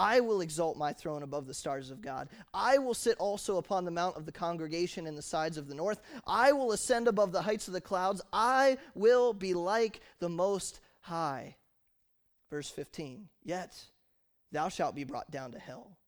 I 0.00 0.20
will 0.20 0.40
exalt 0.40 0.78
my 0.78 0.94
throne 0.94 1.22
above 1.22 1.46
the 1.46 1.52
stars 1.52 1.90
of 1.90 2.00
God. 2.00 2.30
I 2.54 2.78
will 2.78 2.94
sit 2.94 3.18
also 3.18 3.58
upon 3.58 3.84
the 3.84 3.90
mount 3.90 4.16
of 4.16 4.24
the 4.24 4.32
congregation 4.32 5.06
in 5.06 5.14
the 5.14 5.20
sides 5.20 5.58
of 5.58 5.68
the 5.68 5.74
north. 5.74 6.00
I 6.26 6.52
will 6.52 6.72
ascend 6.72 7.06
above 7.06 7.32
the 7.32 7.42
heights 7.42 7.68
of 7.68 7.74
the 7.74 7.82
clouds. 7.82 8.22
I 8.32 8.78
will 8.94 9.34
be 9.34 9.52
like 9.52 10.00
the 10.18 10.30
Most 10.30 10.80
High. 11.00 11.56
Verse 12.48 12.70
15 12.70 13.28
Yet 13.44 13.78
thou 14.50 14.70
shalt 14.70 14.94
be 14.94 15.04
brought 15.04 15.30
down 15.30 15.52
to 15.52 15.58
hell, 15.58 15.98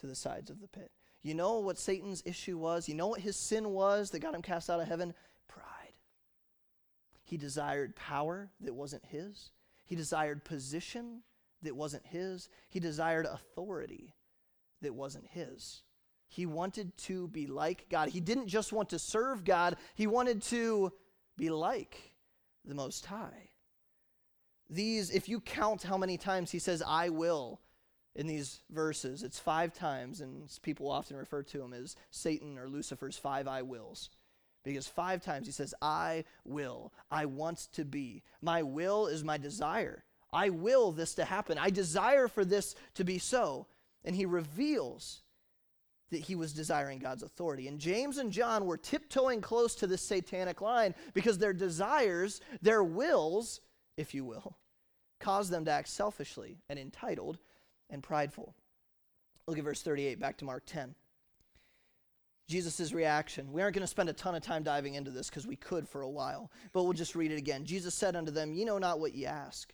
to 0.00 0.08
the 0.08 0.16
sides 0.16 0.50
of 0.50 0.60
the 0.60 0.66
pit. 0.66 0.90
You 1.22 1.34
know 1.34 1.60
what 1.60 1.78
Satan's 1.78 2.24
issue 2.26 2.58
was? 2.58 2.88
You 2.88 2.96
know 2.96 3.06
what 3.06 3.20
his 3.20 3.36
sin 3.36 3.70
was 3.70 4.10
that 4.10 4.18
got 4.18 4.34
him 4.34 4.42
cast 4.42 4.68
out 4.68 4.80
of 4.80 4.88
heaven? 4.88 5.14
Pride. 5.46 5.94
He 7.22 7.36
desired 7.36 7.94
power 7.94 8.50
that 8.60 8.74
wasn't 8.74 9.04
his. 9.06 9.50
He 9.84 9.94
desired 9.94 10.44
position 10.44 11.22
that 11.62 11.76
wasn't 11.76 12.06
his. 12.06 12.48
He 12.68 12.80
desired 12.80 13.26
authority 13.26 14.14
that 14.82 14.94
wasn't 14.94 15.26
his. 15.26 15.82
He 16.28 16.46
wanted 16.46 16.96
to 16.98 17.28
be 17.28 17.46
like 17.46 17.86
God. 17.88 18.08
He 18.08 18.20
didn't 18.20 18.48
just 18.48 18.72
want 18.72 18.90
to 18.90 18.98
serve 18.98 19.44
God, 19.44 19.76
he 19.94 20.06
wanted 20.06 20.42
to 20.42 20.92
be 21.36 21.50
like 21.50 22.12
the 22.64 22.74
Most 22.74 23.06
High. 23.06 23.50
These, 24.68 25.10
if 25.10 25.28
you 25.28 25.40
count 25.40 25.84
how 25.84 25.96
many 25.96 26.18
times 26.18 26.50
he 26.50 26.58
says, 26.58 26.82
I 26.84 27.10
will, 27.10 27.60
in 28.16 28.26
these 28.26 28.62
verses, 28.70 29.22
it's 29.22 29.38
five 29.38 29.72
times, 29.72 30.20
and 30.20 30.50
people 30.62 30.90
often 30.90 31.16
refer 31.16 31.42
to 31.44 31.62
him 31.62 31.72
as 31.72 31.94
Satan 32.10 32.58
or 32.58 32.68
Lucifer's 32.68 33.16
five 33.16 33.46
I 33.46 33.62
wills. 33.62 34.10
Because 34.64 34.88
five 34.88 35.22
times 35.22 35.46
he 35.46 35.52
says, 35.52 35.74
I 35.80 36.24
will. 36.44 36.92
I 37.08 37.26
want 37.26 37.68
to 37.74 37.84
be. 37.84 38.24
My 38.42 38.64
will 38.64 39.06
is 39.06 39.22
my 39.22 39.38
desire. 39.38 40.02
I 40.32 40.50
will 40.50 40.92
this 40.92 41.14
to 41.14 41.24
happen. 41.24 41.58
I 41.58 41.70
desire 41.70 42.28
for 42.28 42.44
this 42.44 42.74
to 42.94 43.04
be 43.04 43.18
so. 43.18 43.66
And 44.04 44.14
he 44.14 44.26
reveals 44.26 45.22
that 46.10 46.20
he 46.20 46.34
was 46.34 46.52
desiring 46.52 46.98
God's 46.98 47.22
authority. 47.22 47.68
And 47.68 47.80
James 47.80 48.18
and 48.18 48.30
John 48.30 48.66
were 48.66 48.76
tiptoeing 48.76 49.40
close 49.40 49.74
to 49.76 49.86
this 49.86 50.02
satanic 50.02 50.60
line 50.60 50.94
because 51.14 51.38
their 51.38 51.52
desires, 51.52 52.40
their 52.62 52.84
wills, 52.84 53.60
if 53.96 54.14
you 54.14 54.24
will, 54.24 54.56
caused 55.18 55.50
them 55.50 55.64
to 55.64 55.70
act 55.70 55.88
selfishly 55.88 56.58
and 56.68 56.78
entitled 56.78 57.38
and 57.90 58.02
prideful. 58.02 58.54
Look 59.48 59.58
at 59.58 59.64
verse 59.64 59.82
38, 59.82 60.20
back 60.20 60.36
to 60.38 60.44
Mark 60.44 60.64
10. 60.66 60.94
Jesus' 62.48 62.92
reaction. 62.92 63.52
We 63.52 63.60
aren't 63.60 63.74
going 63.74 63.82
to 63.82 63.88
spend 63.88 64.08
a 64.08 64.12
ton 64.12 64.36
of 64.36 64.42
time 64.42 64.62
diving 64.62 64.94
into 64.94 65.10
this 65.10 65.28
because 65.28 65.46
we 65.46 65.56
could 65.56 65.88
for 65.88 66.02
a 66.02 66.08
while, 66.08 66.50
but 66.72 66.84
we'll 66.84 66.92
just 66.92 67.16
read 67.16 67.32
it 67.32 67.38
again. 67.38 67.64
Jesus 67.64 67.94
said 67.94 68.14
unto 68.14 68.30
them, 68.30 68.52
Ye 68.52 68.64
know 68.64 68.78
not 68.78 69.00
what 69.00 69.14
ye 69.14 69.26
ask. 69.26 69.72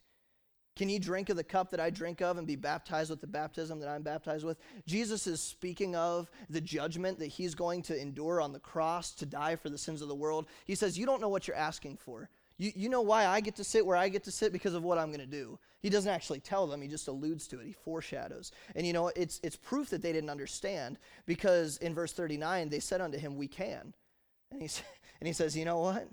Can 0.75 0.89
you 0.89 0.99
drink 0.99 1.29
of 1.29 1.37
the 1.37 1.45
cup 1.45 1.71
that 1.71 1.81
I 1.81 1.91
drink 1.91 2.23
of 2.23 2.39
and 2.39 2.47
be 2.47 2.57
baptized 2.57 3.11
with 3.11 3.21
the 3.21 3.27
baptism 3.27 3.79
that 3.81 3.89
I'm 3.89 4.03
baptized 4.03 4.45
with? 4.45 4.59
Jesus 4.87 5.27
is 5.27 5.41
speaking 5.41 5.95
of 5.95 6.31
the 6.49 6.63
judgment 6.63 7.19
that 7.19 7.27
he's 7.27 7.55
going 7.55 7.83
to 7.83 8.01
endure 8.01 8.41
on 8.41 8.53
the 8.53 8.59
cross 8.59 9.13
to 9.17 9.27
die 9.27 9.57
for 9.57 9.69
the 9.69 9.77
sins 9.77 10.01
of 10.01 10.09
the 10.09 10.15
world. 10.15 10.47
He 10.65 10.75
says, 10.75 10.99
You 10.99 11.05
don't 11.05 11.21
know 11.21 11.29
what 11.29 11.47
you're 11.47 11.57
asking 11.57 11.99
for. 11.99 12.31
You, 12.57 12.73
you 12.75 12.89
know 12.89 13.03
why 13.03 13.27
I 13.27 13.41
get 13.41 13.57
to 13.57 13.65
sit 13.65 13.85
where 13.85 13.97
I 13.97 14.09
get 14.09 14.25
to 14.25 14.31
sit? 14.31 14.53
Because 14.53 14.75
of 14.75 14.83
what 14.83 14.99
I'm 14.99 15.09
going 15.09 15.21
to 15.21 15.27
do. 15.27 15.59
He 15.81 15.91
doesn't 15.91 16.11
actually 16.11 16.41
tell 16.41 16.67
them, 16.67 16.81
he 16.81 16.89
just 16.89 17.09
alludes 17.09 17.49
to 17.49 17.61
it. 17.61 17.67
He 17.67 17.73
foreshadows. 17.73 18.53
And 18.75 18.87
you 18.87 18.93
know, 18.93 19.09
it's, 19.09 19.41
it's 19.43 19.57
proof 19.57 19.91
that 19.91 20.01
they 20.01 20.13
didn't 20.13 20.31
understand 20.31 20.99
because 21.27 21.77
in 21.79 21.95
verse 21.95 22.13
39, 22.13 22.69
they 22.69 22.81
said 22.81 23.01
unto 23.01 23.19
him, 23.19 23.37
We 23.37 23.49
can. 23.49 23.93
And 24.51 24.63
he, 24.63 24.69
and 25.21 25.27
he 25.27 25.33
says, 25.33 25.55
You 25.55 25.67
know 25.67 25.81
what? 25.81 26.09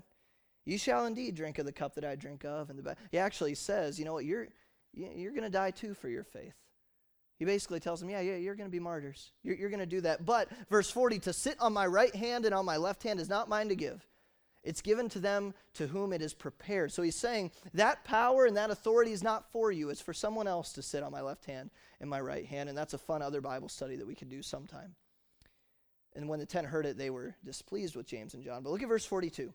You 0.64 0.78
shall 0.78 1.06
indeed 1.06 1.34
drink 1.34 1.58
of 1.58 1.66
the 1.66 1.72
cup 1.72 1.94
that 1.94 2.04
I 2.04 2.14
drink 2.16 2.44
of. 2.44 2.70
And 2.70 2.78
the 2.78 2.96
he 3.10 3.18
actually 3.18 3.54
says, 3.54 3.98
you 3.98 4.04
know 4.04 4.12
what, 4.12 4.24
you're, 4.24 4.48
you're 4.92 5.32
going 5.32 5.44
to 5.44 5.50
die 5.50 5.70
too 5.70 5.94
for 5.94 6.08
your 6.08 6.24
faith. 6.24 6.54
He 7.38 7.46
basically 7.46 7.80
tells 7.80 8.00
them, 8.00 8.10
yeah, 8.10 8.20
yeah, 8.20 8.36
you're 8.36 8.54
going 8.54 8.68
to 8.68 8.72
be 8.72 8.80
martyrs. 8.80 9.32
You're, 9.42 9.56
you're 9.56 9.70
going 9.70 9.80
to 9.80 9.86
do 9.86 10.02
that. 10.02 10.26
But, 10.26 10.48
verse 10.68 10.90
40, 10.90 11.20
to 11.20 11.32
sit 11.32 11.56
on 11.58 11.72
my 11.72 11.86
right 11.86 12.14
hand 12.14 12.44
and 12.44 12.54
on 12.54 12.66
my 12.66 12.76
left 12.76 13.02
hand 13.02 13.18
is 13.18 13.30
not 13.30 13.48
mine 13.48 13.70
to 13.70 13.74
give. 13.74 14.06
It's 14.62 14.82
given 14.82 15.08
to 15.10 15.18
them 15.18 15.54
to 15.74 15.86
whom 15.86 16.12
it 16.12 16.20
is 16.20 16.34
prepared. 16.34 16.92
So 16.92 17.00
he's 17.00 17.16
saying 17.16 17.50
that 17.72 18.04
power 18.04 18.44
and 18.44 18.58
that 18.58 18.70
authority 18.70 19.12
is 19.12 19.22
not 19.22 19.50
for 19.52 19.72
you. 19.72 19.88
It's 19.88 20.02
for 20.02 20.12
someone 20.12 20.46
else 20.46 20.74
to 20.74 20.82
sit 20.82 21.02
on 21.02 21.12
my 21.12 21.22
left 21.22 21.46
hand 21.46 21.70
and 21.98 22.10
my 22.10 22.20
right 22.20 22.44
hand. 22.44 22.68
And 22.68 22.76
that's 22.76 22.92
a 22.92 22.98
fun 22.98 23.22
other 23.22 23.40
Bible 23.40 23.70
study 23.70 23.96
that 23.96 24.06
we 24.06 24.14
could 24.14 24.28
do 24.28 24.42
sometime. 24.42 24.94
And 26.14 26.28
when 26.28 26.40
the 26.40 26.46
ten 26.46 26.66
heard 26.66 26.84
it, 26.84 26.98
they 26.98 27.08
were 27.08 27.36
displeased 27.42 27.96
with 27.96 28.06
James 28.06 28.34
and 28.34 28.44
John. 28.44 28.62
But 28.62 28.70
look 28.70 28.82
at 28.82 28.88
verse 28.88 29.06
42. 29.06 29.54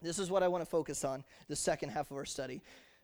This 0.00 0.18
is 0.18 0.30
what 0.30 0.42
I 0.42 0.48
want 0.48 0.62
to 0.62 0.70
focus 0.70 1.04
on, 1.04 1.24
the 1.48 1.56
second 1.56 1.90
half 1.90 2.10
of 2.10 2.16
our 2.16 2.24
study. 2.24 2.62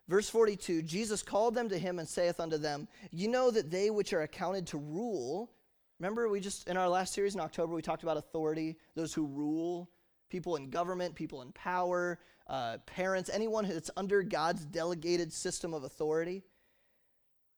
Verse 0.09 0.29
42 0.29 0.83
Jesus 0.83 1.23
called 1.23 1.55
them 1.55 1.69
to 1.69 1.79
him 1.79 1.99
and 1.99 2.09
saith 2.09 2.41
unto 2.41 2.59
them, 2.59 2.89
You 3.11 3.29
know 3.29 3.51
that 3.51 3.71
they 3.71 3.91
which 3.91 4.13
are 4.13 4.23
accounted 4.23 4.67
to 4.69 4.79
rule, 4.79 5.51
remember 5.99 6.29
we 6.29 6.41
just, 6.41 6.69
in 6.69 6.77
our 6.77 6.89
last 6.89 7.15
series 7.15 7.35
in 7.35 7.41
October, 7.41 7.75
we 7.75 7.83
talked 7.83 8.03
about 8.03 8.17
authority, 8.17 8.77
those 8.95 9.15
who 9.15 9.27
rule, 9.27 9.91
people 10.31 10.57
in 10.57 10.71
government, 10.71 11.15
people 11.15 11.43
in 11.43 11.53
power, 11.53 12.19
uh, 12.49 12.79
parents, 12.87 13.31
anyone 13.33 13.67
that's 13.69 13.91
under 13.97 14.23
God's 14.23 14.65
delegated 14.65 15.33
system 15.33 15.73
of 15.73 15.85
authority. 15.85 16.43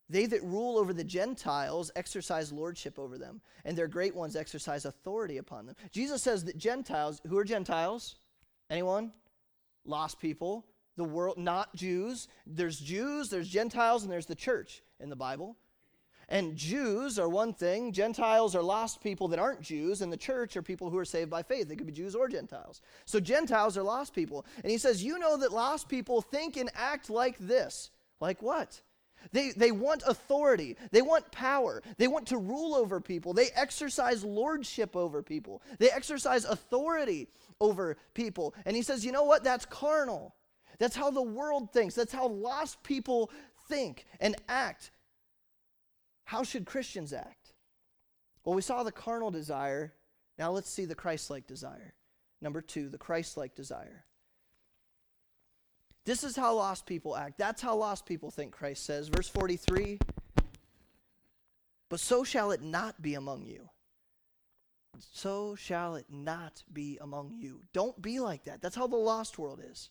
They 0.08 0.26
that 0.26 0.42
rule 0.44 0.78
over 0.78 0.92
the 0.92 1.02
Gentiles 1.02 1.90
exercise 1.96 2.52
lordship 2.52 2.96
over 2.96 3.18
them, 3.18 3.40
and 3.64 3.76
their 3.76 3.88
great 3.88 4.14
ones 4.14 4.36
exercise 4.36 4.84
authority 4.84 5.38
upon 5.38 5.66
them. 5.66 5.74
Jesus 5.90 6.22
says 6.22 6.44
that 6.44 6.56
Gentiles, 6.56 7.20
who 7.26 7.36
are 7.36 7.44
Gentiles? 7.44 8.14
Anyone? 8.70 9.12
Lost 9.88 10.18
people, 10.18 10.66
the 10.96 11.04
world, 11.04 11.38
not 11.38 11.74
Jews. 11.74 12.28
There's 12.46 12.78
Jews, 12.78 13.30
there's 13.30 13.48
Gentiles, 13.48 14.02
and 14.02 14.12
there's 14.12 14.26
the 14.26 14.34
church 14.34 14.82
in 15.00 15.10
the 15.10 15.16
Bible. 15.16 15.56
And 16.28 16.56
Jews 16.56 17.20
are 17.20 17.28
one 17.28 17.54
thing, 17.54 17.92
Gentiles 17.92 18.56
are 18.56 18.62
lost 18.62 19.00
people 19.00 19.28
that 19.28 19.38
aren't 19.38 19.60
Jews, 19.60 20.02
and 20.02 20.12
the 20.12 20.16
church 20.16 20.56
are 20.56 20.62
people 20.62 20.90
who 20.90 20.98
are 20.98 21.04
saved 21.04 21.30
by 21.30 21.42
faith. 21.44 21.68
They 21.68 21.76
could 21.76 21.86
be 21.86 21.92
Jews 21.92 22.16
or 22.16 22.28
Gentiles. 22.28 22.80
So 23.04 23.20
Gentiles 23.20 23.76
are 23.78 23.84
lost 23.84 24.12
people. 24.12 24.44
And 24.62 24.70
he 24.70 24.78
says, 24.78 25.04
You 25.04 25.18
know 25.18 25.36
that 25.36 25.52
lost 25.52 25.88
people 25.88 26.20
think 26.20 26.56
and 26.56 26.68
act 26.74 27.10
like 27.10 27.38
this. 27.38 27.90
Like 28.18 28.42
what? 28.42 28.80
They, 29.32 29.50
they 29.50 29.70
want 29.70 30.02
authority. 30.06 30.76
They 30.90 31.02
want 31.02 31.30
power. 31.30 31.82
They 31.96 32.08
want 32.08 32.26
to 32.28 32.38
rule 32.38 32.74
over 32.74 33.00
people. 33.00 33.32
They 33.32 33.48
exercise 33.54 34.24
lordship 34.24 34.96
over 34.96 35.22
people. 35.22 35.62
They 35.78 35.90
exercise 35.90 36.44
authority 36.44 37.28
over 37.60 37.96
people. 38.14 38.54
And 38.64 38.76
he 38.76 38.82
says, 38.82 39.04
you 39.04 39.12
know 39.12 39.24
what? 39.24 39.44
That's 39.44 39.66
carnal. 39.66 40.34
That's 40.78 40.96
how 40.96 41.10
the 41.10 41.22
world 41.22 41.72
thinks. 41.72 41.94
That's 41.94 42.12
how 42.12 42.28
lost 42.28 42.82
people 42.82 43.30
think 43.68 44.04
and 44.20 44.36
act. 44.48 44.90
How 46.24 46.42
should 46.42 46.66
Christians 46.66 47.12
act? 47.12 47.52
Well, 48.44 48.54
we 48.54 48.62
saw 48.62 48.82
the 48.82 48.92
carnal 48.92 49.30
desire. 49.30 49.92
Now 50.38 50.50
let's 50.50 50.70
see 50.70 50.84
the 50.84 50.94
Christ 50.94 51.30
like 51.30 51.46
desire. 51.46 51.94
Number 52.40 52.60
two, 52.60 52.88
the 52.88 52.98
Christ 52.98 53.36
like 53.36 53.54
desire. 53.54 54.04
This 56.04 56.22
is 56.22 56.36
how 56.36 56.54
lost 56.54 56.86
people 56.86 57.16
act. 57.16 57.38
That's 57.38 57.60
how 57.60 57.76
lost 57.76 58.06
people 58.06 58.30
think, 58.30 58.52
Christ 58.52 58.84
says. 58.84 59.08
Verse 59.08 59.28
43 59.28 59.98
But 61.88 62.00
so 62.00 62.22
shall 62.22 62.52
it 62.52 62.62
not 62.62 63.02
be 63.02 63.14
among 63.14 63.46
you. 63.46 63.68
So 65.12 65.54
shall 65.54 65.96
it 65.96 66.06
not 66.08 66.62
be 66.72 66.98
among 67.00 67.36
you. 67.38 67.62
Don't 67.72 68.00
be 68.00 68.20
like 68.20 68.44
that. 68.44 68.62
That's 68.62 68.76
how 68.76 68.86
the 68.86 68.96
lost 68.96 69.38
world 69.38 69.60
is. 69.62 69.90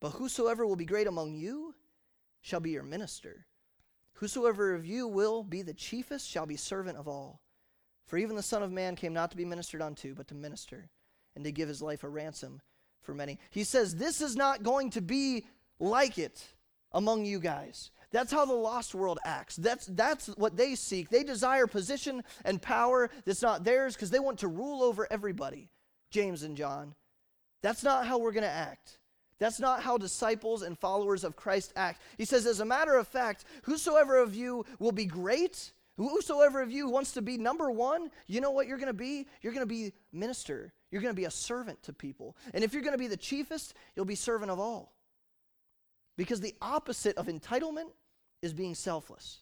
But 0.00 0.10
whosoever 0.10 0.66
will 0.66 0.76
be 0.76 0.86
great 0.86 1.06
among 1.06 1.34
you 1.34 1.74
shall 2.40 2.60
be 2.60 2.70
your 2.70 2.82
minister. 2.82 3.46
Whosoever 4.14 4.74
of 4.74 4.84
you 4.84 5.06
will 5.06 5.42
be 5.42 5.62
the 5.62 5.74
chiefest 5.74 6.28
shall 6.28 6.46
be 6.46 6.56
servant 6.56 6.98
of 6.98 7.08
all. 7.08 7.40
For 8.06 8.18
even 8.18 8.36
the 8.36 8.42
Son 8.42 8.62
of 8.62 8.72
Man 8.72 8.96
came 8.96 9.12
not 9.12 9.30
to 9.30 9.36
be 9.36 9.44
ministered 9.44 9.80
unto, 9.80 10.14
but 10.14 10.26
to 10.28 10.34
minister, 10.34 10.90
and 11.36 11.44
to 11.44 11.52
give 11.52 11.68
his 11.68 11.80
life 11.80 12.02
a 12.02 12.08
ransom 12.08 12.60
for 13.00 13.14
many. 13.14 13.38
He 13.50 13.64
says, 13.64 13.96
This 13.96 14.20
is 14.20 14.36
not 14.36 14.62
going 14.62 14.90
to 14.90 15.00
be 15.00 15.46
like 15.78 16.18
it 16.18 16.44
among 16.92 17.24
you 17.24 17.38
guys. 17.38 17.90
That's 18.12 18.32
how 18.32 18.44
the 18.44 18.54
lost 18.54 18.94
world 18.94 19.18
acts. 19.24 19.56
That's, 19.56 19.86
that's 19.86 20.26
what 20.28 20.56
they 20.56 20.74
seek. 20.74 21.10
They 21.10 21.22
desire 21.22 21.66
position 21.66 22.24
and 22.44 22.60
power 22.60 23.10
that's 23.24 23.42
not 23.42 23.64
theirs 23.64 23.94
because 23.94 24.10
they 24.10 24.18
want 24.18 24.40
to 24.40 24.48
rule 24.48 24.82
over 24.82 25.06
everybody, 25.10 25.68
James 26.10 26.42
and 26.42 26.56
John. 26.56 26.94
That's 27.62 27.84
not 27.84 28.06
how 28.06 28.18
we're 28.18 28.32
going 28.32 28.42
to 28.42 28.50
act. 28.50 28.98
That's 29.38 29.60
not 29.60 29.82
how 29.82 29.96
disciples 29.96 30.62
and 30.62 30.78
followers 30.78 31.24
of 31.24 31.36
Christ 31.36 31.72
act. 31.76 32.02
He 32.18 32.24
says, 32.24 32.46
as 32.46 32.60
a 32.60 32.64
matter 32.64 32.96
of 32.96 33.08
fact, 33.08 33.44
whosoever 33.62 34.18
of 34.18 34.34
you 34.34 34.64
will 34.78 34.92
be 34.92 35.06
great, 35.06 35.72
whosoever 35.96 36.60
of 36.60 36.70
you 36.70 36.88
wants 36.88 37.12
to 37.12 37.22
be 37.22 37.38
number 37.38 37.70
one, 37.70 38.10
you 38.26 38.40
know 38.40 38.50
what 38.50 38.66
you're 38.66 38.76
going 38.76 38.88
to 38.88 38.92
be? 38.92 39.26
You're 39.40 39.54
going 39.54 39.66
to 39.66 39.72
be 39.72 39.92
minister. 40.12 40.72
You're 40.90 41.00
going 41.00 41.14
to 41.14 41.20
be 41.20 41.24
a 41.24 41.30
servant 41.30 41.82
to 41.84 41.92
people. 41.92 42.36
And 42.52 42.64
if 42.64 42.72
you're 42.74 42.82
going 42.82 42.92
to 42.94 42.98
be 42.98 43.06
the 43.06 43.16
chiefest, 43.16 43.74
you'll 43.94 44.04
be 44.04 44.14
servant 44.14 44.50
of 44.50 44.58
all. 44.58 44.92
Because 46.18 46.40
the 46.40 46.54
opposite 46.60 47.16
of 47.16 47.26
entitlement 47.26 47.92
is 48.42 48.52
being 48.52 48.74
selfless. 48.74 49.40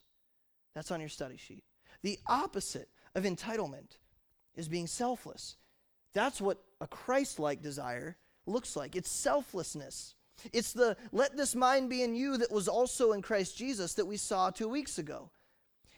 That's 0.75 0.91
on 0.91 1.01
your 1.01 1.09
study 1.09 1.37
sheet. 1.37 1.65
The 2.03 2.19
opposite 2.29 2.89
of 3.15 3.25
entitlement 3.25 3.99
is 4.55 4.69
being 4.69 4.87
selfless. 4.87 5.57
That's 6.15 6.41
what 6.41 6.63
a 6.81 6.87
Christ 6.87 7.39
like 7.39 7.63
desire 7.63 8.17
looks 8.47 8.77
like 8.77 8.97
it's 8.97 9.11
selflessness. 9.11 10.15
It's 10.53 10.73
the 10.73 10.97
let 11.13 11.37
this 11.37 11.55
mind 11.55 11.91
be 11.91 12.03
in 12.03 12.15
you 12.15 12.37
that 12.39 12.53
was 12.53 12.69
also 12.69 13.13
in 13.13 13.23
Christ 13.23 13.57
Jesus 13.57 13.95
that 13.95 14.07
we 14.07 14.17
saw 14.17 14.51
two 14.51 14.69
weeks 14.69 14.99
ago. 14.99 15.31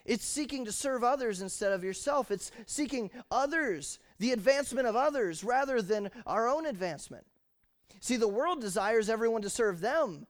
It's 0.05 0.25
seeking 0.25 0.65
to 0.65 0.73
serve 0.73 1.05
others 1.05 1.43
instead 1.43 1.73
of 1.73 1.85
yourself. 1.85 2.31
It's 2.31 2.51
seeking 2.67 3.11
others, 3.31 3.99
the 4.19 4.33
advancement 4.33 4.87
of 4.89 4.97
others, 4.97 5.45
rather 5.45 5.83
than 5.83 6.11
our 6.27 6.49
own 6.49 6.67
advancement. 6.67 7.27
See, 8.01 8.17
the 8.17 8.29
world 8.29 8.63
desires 8.63 9.11
everyone 9.11 9.43
to 9.43 9.51
serve 9.51 9.81
them 9.81 10.27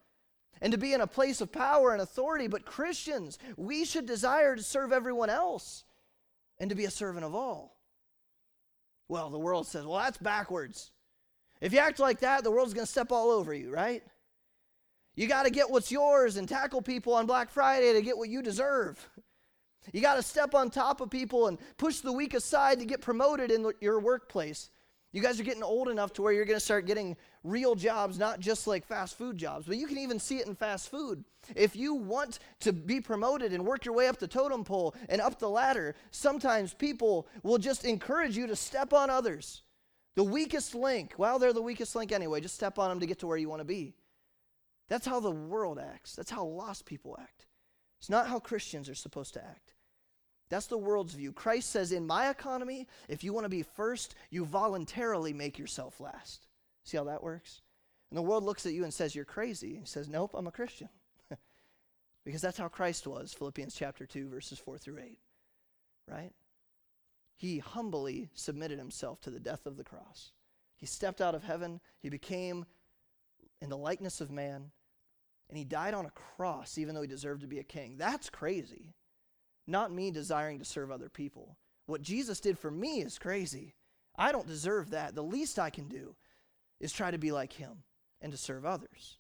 and 0.61 0.73
to 0.73 0.79
be 0.79 0.93
in 0.93 1.01
a 1.01 1.07
place 1.07 1.41
of 1.41 1.53
power 1.53 1.93
and 1.93 2.03
authority, 2.03 2.47
but 2.47 2.67
Christians, 2.67 3.39
we 3.57 3.85
should 3.85 4.07
desire 4.07 4.57
to 4.57 4.63
serve 4.63 4.93
everyone 4.93 5.31
else 5.31 5.85
and 6.59 6.69
to 6.71 6.77
be 6.77 6.85
a 6.85 6.91
servant 6.91 7.25
of 7.25 7.35
all. 7.35 7.77
Well, 9.09 9.31
the 9.31 9.39
world 9.39 9.67
says, 9.67 9.85
well, 9.85 9.99
that's 9.99 10.19
backwards. 10.19 10.93
If 11.61 11.73
you 11.73 11.79
act 11.79 11.99
like 11.99 12.21
that, 12.21 12.45
the 12.45 12.51
world's 12.51 12.75
going 12.75 12.87
to 12.87 12.91
step 12.91 13.11
all 13.11 13.31
over 13.31 13.53
you, 13.53 13.71
right? 13.71 14.03
You 15.17 15.27
got 15.27 15.45
to 15.45 15.51
get 15.51 15.71
what's 15.71 15.91
yours 15.91 16.37
and 16.37 16.49
tackle 16.49 16.81
people 16.81 17.15
on 17.15 17.27
Black 17.27 17.51
Friday 17.51 17.93
to 17.93 18.03
get 18.03 18.17
what 18.17 18.29
you 18.29 18.43
deserve. 18.43 19.09
You 19.93 20.01
got 20.01 20.17
to 20.17 20.23
step 20.23 20.55
on 20.55 20.71
top 20.71 21.01
of 21.01 21.11
people 21.11 21.49
and 21.49 21.59
push 21.77 22.01
the 22.01 22.13
weak 22.13 22.35
aside 22.35 22.79
to 22.79 22.85
get 22.85 23.01
promoted 23.01 23.51
in 23.51 23.71
your 23.81 23.99
workplace. 23.99 24.71
You 25.13 25.21
guys 25.21 25.41
are 25.41 25.45
getting 25.45 25.65
old 25.65 25.89
enough 25.89 26.13
to 26.15 26.23
where 26.23 26.33
you're 26.33 26.45
going 26.45 26.59
to 26.59 26.65
start 26.65 26.87
getting 26.87 27.17
real 27.43 27.75
jobs, 27.75 28.19
not 28.19 28.39
just 28.39 28.69
like 28.69 28.87
fast 28.87 29.19
food 29.19 29.37
jobs, 29.37 29.67
but 29.67 29.77
you 29.77 29.89
can 29.89 29.99
even 29.99 30.21
see 30.21 30.39
it 30.39 30.47
in 30.47 30.55
fast 30.55 30.89
food. 30.89 31.25
If 31.57 31.75
you 31.75 31.95
want 31.95 32.39
to 32.61 32.73
be 32.73 33.01
promoted 33.01 33.53
and 33.53 33.67
work 33.67 33.85
your 33.85 33.95
way 33.95 34.07
up 34.07 34.19
the 34.19 34.29
totem 34.29 34.63
pole 34.63 34.95
and 35.09 35.21
up 35.21 35.39
the 35.39 35.49
ladder, 35.49 35.97
sometimes 36.13 36.75
people 36.75 37.27
will 37.43 37.59
just 37.59 37.85
encourage 37.85 38.37
you 38.37 38.47
to 38.47 38.55
step 38.55 38.93
on 38.93 39.11
others. 39.11 39.63
The 40.15 40.25
weakest 40.25 40.75
link, 40.75 41.15
well, 41.19 41.39
they're 41.39 41.53
the 41.53 41.63
weakest 41.63 41.97
link 41.97 42.13
anyway, 42.13 42.41
just 42.41 42.55
step 42.55 42.79
on 42.79 42.91
them 42.91 43.01
to 43.01 43.07
get 43.07 43.19
to 43.21 43.27
where 43.27 43.39
you 43.39 43.49
want 43.49 43.61
to 43.61 43.65
be. 43.65 43.95
That's 44.89 45.07
how 45.07 45.19
the 45.19 45.31
world 45.31 45.79
acts. 45.81 46.15
That's 46.15 46.31
how 46.31 46.45
lost 46.45 46.87
people 46.87 47.17
act. 47.21 47.47
It's 47.99 48.11
not 48.11 48.29
how 48.29 48.39
Christians 48.39 48.89
are 48.89 48.95
supposed 48.95 49.35
to 49.35 49.45
act. 49.45 49.75
That's 50.51 50.67
the 50.67 50.77
world's 50.77 51.15
view. 51.15 51.33
Christ 51.33 51.71
says, 51.71 51.93
in 51.93 52.07
my 52.07 52.29
economy, 52.29 52.89
if 53.09 53.23
you 53.23 53.33
want 53.33 53.45
to 53.45 53.51
be 53.51 53.63
first, 53.63 54.17
you 54.31 54.45
voluntarily 54.45 55.33
make 55.33 55.59
yourself 55.59 56.01
last. 56.01 56.49
See 56.85 56.97
how 56.97 57.05
that 57.05 57.23
works? 57.23 57.63
And 58.11 58.19
the 58.19 58.23
world 58.23 58.43
looks 58.43 58.67
at 58.67 58.73
you 58.73 58.83
and 58.83 58.93
says, 58.93 59.15
You're 59.15 59.25
crazy. 59.25 59.77
He 59.77 59.87
says, 59.87 60.09
Nope, 60.09 60.33
I'm 60.35 60.49
a 60.49 60.53
Christian. 60.53 60.89
because 62.25 62.41
that's 62.41 62.59
how 62.59 62.69
Christ 62.69 63.07
was, 63.07 63.33
Philippians 63.33 63.75
chapter 63.75 64.07
2, 64.07 64.29
verses 64.29 64.59
4 64.59 64.79
through 64.79 64.99
8. 64.99 65.19
Right? 66.11 66.33
He 67.37 67.59
humbly 67.59 68.29
submitted 68.35 68.79
himself 68.79 69.21
to 69.23 69.31
the 69.31 69.39
death 69.39 69.67
of 69.67 69.77
the 69.77 69.85
cross. 69.85 70.33
He 70.77 70.87
stepped 70.87 71.21
out 71.21 71.35
of 71.35 71.45
heaven, 71.45 71.81
he 72.01 72.09
became 72.09 72.67
in 73.63 73.71
the 73.71 73.77
likeness 73.77 74.21
of 74.21 74.31
man, 74.31 74.73
and 75.49 75.57
he 75.57 75.65
died 75.65 75.95
on 75.95 76.07
a 76.07 76.11
cross, 76.11 76.79
even 76.79 76.95
though 76.95 77.03
he 77.03 77.09
deserved 77.09 77.43
to 77.43 77.47
be 77.47 77.59
a 77.59 77.65
king. 77.65 77.97
That's 77.99 78.31
crazy. 78.31 78.95
Not 79.71 79.93
me 79.93 80.11
desiring 80.11 80.59
to 80.59 80.65
serve 80.65 80.91
other 80.91 81.09
people. 81.09 81.57
What 81.87 82.03
Jesus 82.03 82.41
did 82.41 82.59
for 82.59 82.71
me 82.71 83.03
is 83.03 83.19
crazy. 83.19 83.75
I 84.17 84.33
don't 84.33 84.47
deserve 84.47 84.91
that. 84.91 85.15
The 85.15 85.23
least 85.23 85.59
I 85.59 85.71
can 85.71 85.87
do 85.87 86.17
is 86.81 86.93
try 86.93 87.11
to 87.11 87.19
be 87.19 87.31
like 87.31 87.53
him 87.53 87.85
and 88.21 88.33
to 88.33 88.39
serve 88.39 88.67
others. 88.67 89.19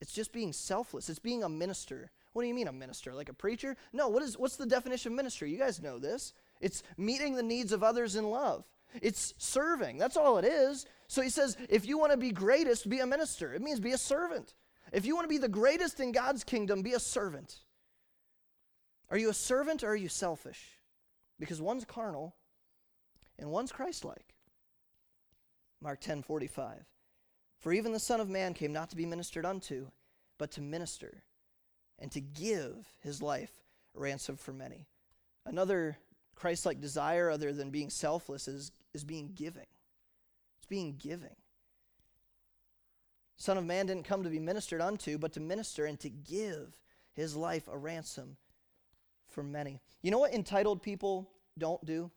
It's 0.00 0.12
just 0.12 0.32
being 0.32 0.52
selfless. 0.52 1.08
It's 1.08 1.18
being 1.18 1.42
a 1.42 1.48
minister. 1.48 2.10
What 2.34 2.42
do 2.42 2.48
you 2.48 2.54
mean 2.54 2.68
a 2.68 2.72
minister? 2.72 3.14
Like 3.14 3.30
a 3.30 3.34
preacher? 3.34 3.76
No, 3.94 4.08
what 4.08 4.22
is 4.22 4.36
what's 4.38 4.56
the 4.56 4.66
definition 4.66 5.12
of 5.12 5.16
ministry? 5.16 5.50
You 5.50 5.58
guys 5.58 5.82
know 5.82 5.98
this. 5.98 6.34
It's 6.60 6.82
meeting 6.98 7.34
the 7.34 7.42
needs 7.42 7.72
of 7.72 7.82
others 7.82 8.14
in 8.14 8.28
love. 8.28 8.64
It's 9.00 9.32
serving. 9.38 9.96
That's 9.96 10.18
all 10.18 10.36
it 10.36 10.44
is. 10.44 10.84
So 11.08 11.22
he 11.22 11.30
says, 11.30 11.56
if 11.70 11.86
you 11.86 11.98
want 11.98 12.12
to 12.12 12.18
be 12.18 12.30
greatest, 12.30 12.90
be 12.90 12.98
a 12.98 13.06
minister. 13.06 13.54
It 13.54 13.62
means 13.62 13.80
be 13.80 13.92
a 13.92 13.98
servant. 13.98 14.54
If 14.92 15.06
you 15.06 15.14
want 15.14 15.24
to 15.24 15.34
be 15.34 15.38
the 15.38 15.48
greatest 15.48 15.98
in 15.98 16.12
God's 16.12 16.44
kingdom, 16.44 16.82
be 16.82 16.92
a 16.92 17.00
servant. 17.00 17.60
Are 19.10 19.18
you 19.18 19.30
a 19.30 19.34
servant 19.34 19.84
or 19.84 19.88
are 19.88 19.96
you 19.96 20.08
selfish? 20.08 20.78
Because 21.38 21.60
one's 21.60 21.84
carnal 21.84 22.34
and 23.38 23.50
one's 23.50 23.72
Christ 23.72 24.04
like. 24.04 24.34
Mark 25.80 26.00
10 26.00 26.22
45. 26.22 26.84
For 27.58 27.72
even 27.72 27.92
the 27.92 27.98
Son 27.98 28.20
of 28.20 28.28
Man 28.28 28.54
came 28.54 28.72
not 28.72 28.90
to 28.90 28.96
be 28.96 29.06
ministered 29.06 29.46
unto, 29.46 29.88
but 30.38 30.50
to 30.52 30.60
minister, 30.60 31.22
and 31.98 32.10
to 32.12 32.20
give 32.20 32.86
his 33.02 33.22
life 33.22 33.52
a 33.96 34.00
ransom 34.00 34.36
for 34.36 34.52
many. 34.52 34.86
Another 35.44 35.96
Christ 36.34 36.66
like 36.66 36.80
desire, 36.80 37.30
other 37.30 37.52
than 37.52 37.70
being 37.70 37.90
selfless, 37.90 38.46
is, 38.46 38.72
is 38.92 39.04
being 39.04 39.32
giving. 39.34 39.66
It's 40.58 40.66
being 40.66 40.96
giving. 40.98 41.36
Son 43.36 43.58
of 43.58 43.64
Man 43.64 43.86
didn't 43.86 44.04
come 44.04 44.22
to 44.22 44.30
be 44.30 44.38
ministered 44.38 44.80
unto, 44.80 45.18
but 45.18 45.32
to 45.32 45.40
minister 45.40 45.86
and 45.86 45.98
to 46.00 46.10
give 46.10 46.78
his 47.12 47.36
life 47.36 47.68
a 47.68 47.76
ransom 47.76 48.36
for 49.36 49.42
many. 49.42 49.82
You 50.02 50.10
know 50.10 50.18
what 50.18 50.32
entitled 50.32 50.82
people 50.82 51.28
don't 51.58 51.84
do? 51.84 52.10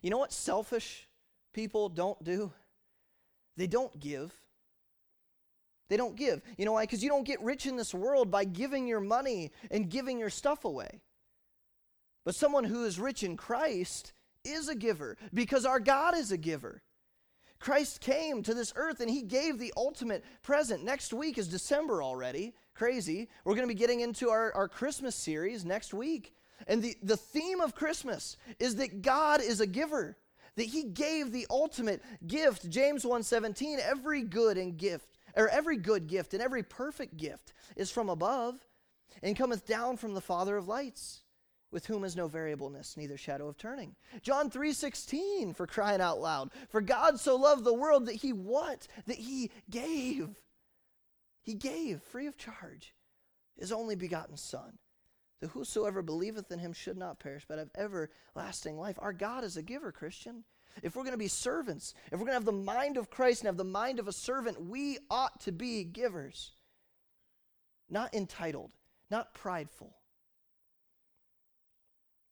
You 0.00 0.10
know 0.10 0.18
what 0.18 0.32
selfish 0.32 1.08
people 1.52 1.88
don't 1.88 2.22
do? 2.22 2.52
They 3.56 3.66
don't 3.66 3.98
give. 3.98 4.32
They 5.90 5.96
don't 5.96 6.14
give. 6.14 6.40
You 6.56 6.66
know 6.66 6.72
why? 6.72 6.84
Because 6.84 7.02
you 7.02 7.08
don't 7.10 7.26
get 7.26 7.42
rich 7.42 7.66
in 7.66 7.76
this 7.76 7.92
world 7.92 8.30
by 8.30 8.44
giving 8.44 8.86
your 8.86 9.00
money 9.00 9.50
and 9.72 9.90
giving 9.90 10.20
your 10.20 10.30
stuff 10.30 10.64
away. 10.64 11.00
But 12.24 12.36
someone 12.36 12.64
who 12.64 12.84
is 12.84 13.00
rich 13.00 13.24
in 13.24 13.36
Christ 13.36 14.12
is 14.44 14.68
a 14.68 14.76
giver 14.76 15.16
because 15.34 15.66
our 15.66 15.80
God 15.80 16.16
is 16.16 16.30
a 16.30 16.38
giver. 16.38 16.80
Christ 17.58 18.00
came 18.00 18.42
to 18.42 18.54
this 18.54 18.72
earth 18.76 19.00
and 19.00 19.10
he 19.10 19.22
gave 19.22 19.58
the 19.58 19.72
ultimate 19.76 20.24
present. 20.42 20.84
Next 20.84 21.12
week 21.12 21.38
is 21.38 21.48
December 21.48 22.02
already 22.02 22.54
crazy. 22.74 23.28
We're 23.44 23.54
going 23.54 23.66
to 23.66 23.74
be 23.74 23.78
getting 23.78 24.00
into 24.00 24.30
our, 24.30 24.52
our 24.54 24.68
Christmas 24.68 25.14
series 25.14 25.64
next 25.64 25.94
week. 25.94 26.34
And 26.66 26.82
the, 26.82 26.96
the 27.02 27.16
theme 27.16 27.60
of 27.60 27.74
Christmas 27.74 28.36
is 28.58 28.76
that 28.76 29.02
God 29.02 29.40
is 29.40 29.60
a 29.60 29.66
giver, 29.66 30.16
that 30.56 30.64
he 30.64 30.84
gave 30.84 31.32
the 31.32 31.46
ultimate 31.50 32.02
gift. 32.26 32.68
James 32.68 33.04
1:17, 33.04 33.78
every 33.78 34.22
good 34.22 34.56
and 34.56 34.76
gift, 34.76 35.18
or 35.36 35.48
every 35.48 35.76
good 35.76 36.06
gift 36.06 36.34
and 36.34 36.42
every 36.42 36.62
perfect 36.62 37.16
gift 37.16 37.52
is 37.76 37.90
from 37.90 38.08
above 38.08 38.64
and 39.22 39.36
cometh 39.36 39.66
down 39.66 39.96
from 39.96 40.14
the 40.14 40.20
Father 40.20 40.56
of 40.56 40.68
lights, 40.68 41.22
with 41.74 41.86
whom 41.86 42.04
is 42.04 42.14
no 42.14 42.28
variableness, 42.28 42.96
neither 42.96 43.16
shadow 43.16 43.48
of 43.48 43.58
turning. 43.58 43.96
John 44.22 44.48
3:16, 44.48 45.52
for 45.54 45.66
crying 45.66 46.00
out 46.00 46.20
loud. 46.20 46.52
For 46.68 46.80
God 46.80 47.18
so 47.18 47.34
loved 47.34 47.64
the 47.64 47.74
world 47.74 48.06
that 48.06 48.14
he 48.14 48.32
what? 48.32 48.86
That 49.06 49.18
he 49.18 49.50
gave 49.68 50.36
he 51.42 51.54
gave 51.54 52.00
free 52.00 52.28
of 52.28 52.38
charge 52.38 52.94
his 53.58 53.72
only 53.72 53.96
begotten 53.96 54.36
Son, 54.36 54.78
that 55.40 55.48
whosoever 55.48 56.00
believeth 56.00 56.50
in 56.50 56.60
him 56.60 56.72
should 56.72 56.96
not 56.96 57.18
perish, 57.18 57.44
but 57.46 57.58
have 57.58 57.70
everlasting 57.74 58.78
life. 58.78 58.96
Our 59.00 59.12
God 59.12 59.44
is 59.44 59.56
a 59.56 59.62
giver, 59.62 59.92
Christian. 59.92 60.44
If 60.82 60.94
we're 60.94 61.02
going 61.02 61.12
to 61.12 61.18
be 61.18 61.28
servants, 61.28 61.92
if 62.06 62.12
we're 62.12 62.26
going 62.26 62.28
to 62.28 62.34
have 62.34 62.44
the 62.44 62.52
mind 62.52 62.96
of 62.96 63.10
Christ 63.10 63.42
and 63.42 63.46
have 63.48 63.56
the 63.56 63.64
mind 63.64 63.98
of 63.98 64.08
a 64.08 64.12
servant, 64.12 64.62
we 64.62 64.98
ought 65.10 65.40
to 65.42 65.52
be 65.52 65.84
givers. 65.84 66.52
Not 67.90 68.14
entitled, 68.14 68.72
not 69.10 69.34
prideful. 69.34 69.96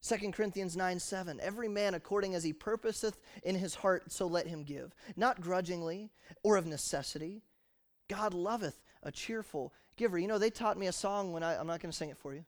2 0.02 0.32
Corinthians 0.32 0.76
9 0.76 0.98
7. 0.98 1.40
Every 1.40 1.68
man 1.68 1.94
according 1.94 2.34
as 2.34 2.42
he 2.42 2.52
purposeth 2.52 3.18
in 3.44 3.54
his 3.54 3.76
heart, 3.76 4.10
so 4.10 4.26
let 4.26 4.46
him 4.46 4.64
give. 4.64 4.94
Not 5.16 5.40
grudgingly 5.40 6.10
or 6.42 6.56
of 6.56 6.66
necessity. 6.66 7.42
God 8.08 8.34
loveth 8.34 8.82
a 9.02 9.12
cheerful 9.12 9.72
giver. 9.96 10.18
You 10.18 10.26
know, 10.26 10.38
they 10.38 10.50
taught 10.50 10.78
me 10.78 10.88
a 10.88 10.92
song 10.92 11.32
when 11.32 11.42
I, 11.42 11.56
I'm 11.56 11.66
not 11.66 11.80
going 11.80 11.92
to 11.92 11.96
sing 11.96 12.10
it 12.10 12.18
for 12.18 12.34
you. 12.34 12.44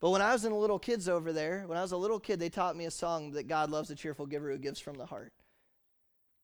But 0.00 0.10
when 0.10 0.22
I 0.22 0.32
was 0.32 0.44
in 0.44 0.52
the 0.52 0.58
little 0.58 0.78
kids 0.78 1.08
over 1.08 1.32
there, 1.32 1.64
when 1.66 1.78
I 1.78 1.82
was 1.82 1.92
a 1.92 1.96
little 1.96 2.20
kid, 2.20 2.38
they 2.38 2.50
taught 2.50 2.76
me 2.76 2.84
a 2.84 2.90
song 2.90 3.32
that 3.32 3.48
God 3.48 3.70
loves 3.70 3.90
a 3.90 3.96
cheerful 3.96 4.26
giver 4.26 4.50
who 4.50 4.58
gives 4.58 4.78
from 4.78 4.96
the 4.96 5.06
heart. 5.06 5.32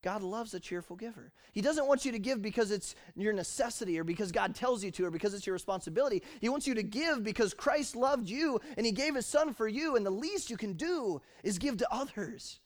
God 0.04 0.22
loves 0.22 0.52
a 0.52 0.60
cheerful 0.60 0.96
giver. 0.96 1.32
He 1.52 1.62
doesn't 1.62 1.88
want 1.88 2.04
you 2.04 2.12
to 2.12 2.18
give 2.18 2.42
because 2.42 2.70
it's 2.70 2.94
your 3.16 3.32
necessity 3.32 3.98
or 3.98 4.04
because 4.04 4.30
God 4.32 4.54
tells 4.54 4.84
you 4.84 4.90
to 4.90 5.06
or 5.06 5.10
because 5.10 5.32
it's 5.32 5.46
your 5.46 5.54
responsibility. 5.54 6.22
He 6.42 6.50
wants 6.50 6.66
you 6.66 6.74
to 6.74 6.82
give 6.82 7.24
because 7.24 7.54
Christ 7.54 7.96
loved 7.96 8.28
you 8.28 8.60
and 8.76 8.84
He 8.84 8.92
gave 8.92 9.14
His 9.14 9.24
Son 9.24 9.54
for 9.54 9.66
you, 9.66 9.96
and 9.96 10.04
the 10.04 10.10
least 10.10 10.50
you 10.50 10.58
can 10.58 10.74
do 10.74 11.22
is 11.42 11.58
give 11.58 11.78
to 11.78 11.88
others. 11.90 12.60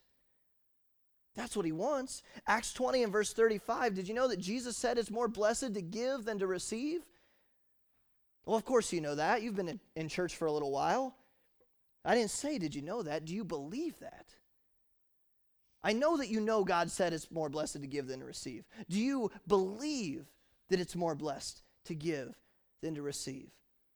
That's 1.36 1.56
what 1.56 1.64
he 1.64 1.70
wants. 1.70 2.24
Acts 2.48 2.74
20 2.74 3.04
and 3.04 3.12
verse 3.12 3.32
35. 3.32 3.94
Did 3.94 4.08
you 4.08 4.14
know 4.14 4.26
that 4.26 4.40
Jesus 4.40 4.76
said 4.76 4.98
it's 4.98 5.08
more 5.08 5.28
blessed 5.28 5.74
to 5.74 5.80
give 5.80 6.24
than 6.24 6.40
to 6.40 6.48
receive? 6.48 7.02
Well, 8.44 8.56
of 8.56 8.64
course 8.64 8.92
you 8.92 9.00
know 9.00 9.14
that. 9.14 9.42
You've 9.42 9.54
been 9.54 9.78
in 9.94 10.08
church 10.08 10.34
for 10.34 10.46
a 10.46 10.52
little 10.52 10.72
while. 10.72 11.14
I 12.04 12.16
didn't 12.16 12.32
say, 12.32 12.58
did 12.58 12.74
you 12.74 12.82
know 12.82 13.04
that? 13.04 13.24
Do 13.24 13.32
you 13.32 13.44
believe 13.44 14.00
that? 14.00 14.34
I 15.82 15.92
know 15.92 16.16
that 16.16 16.28
you 16.28 16.40
know 16.40 16.64
God 16.64 16.90
said 16.90 17.12
it's 17.12 17.30
more 17.30 17.48
blessed 17.48 17.80
to 17.80 17.86
give 17.86 18.08
than 18.08 18.20
to 18.20 18.26
receive. 18.26 18.64
Do 18.88 18.98
you 18.98 19.30
believe 19.46 20.26
that 20.70 20.80
it's 20.80 20.96
more 20.96 21.14
blessed 21.14 21.62
to 21.84 21.94
give 21.94 22.34
than 22.82 22.94
to 22.96 23.02
receive? 23.02 23.50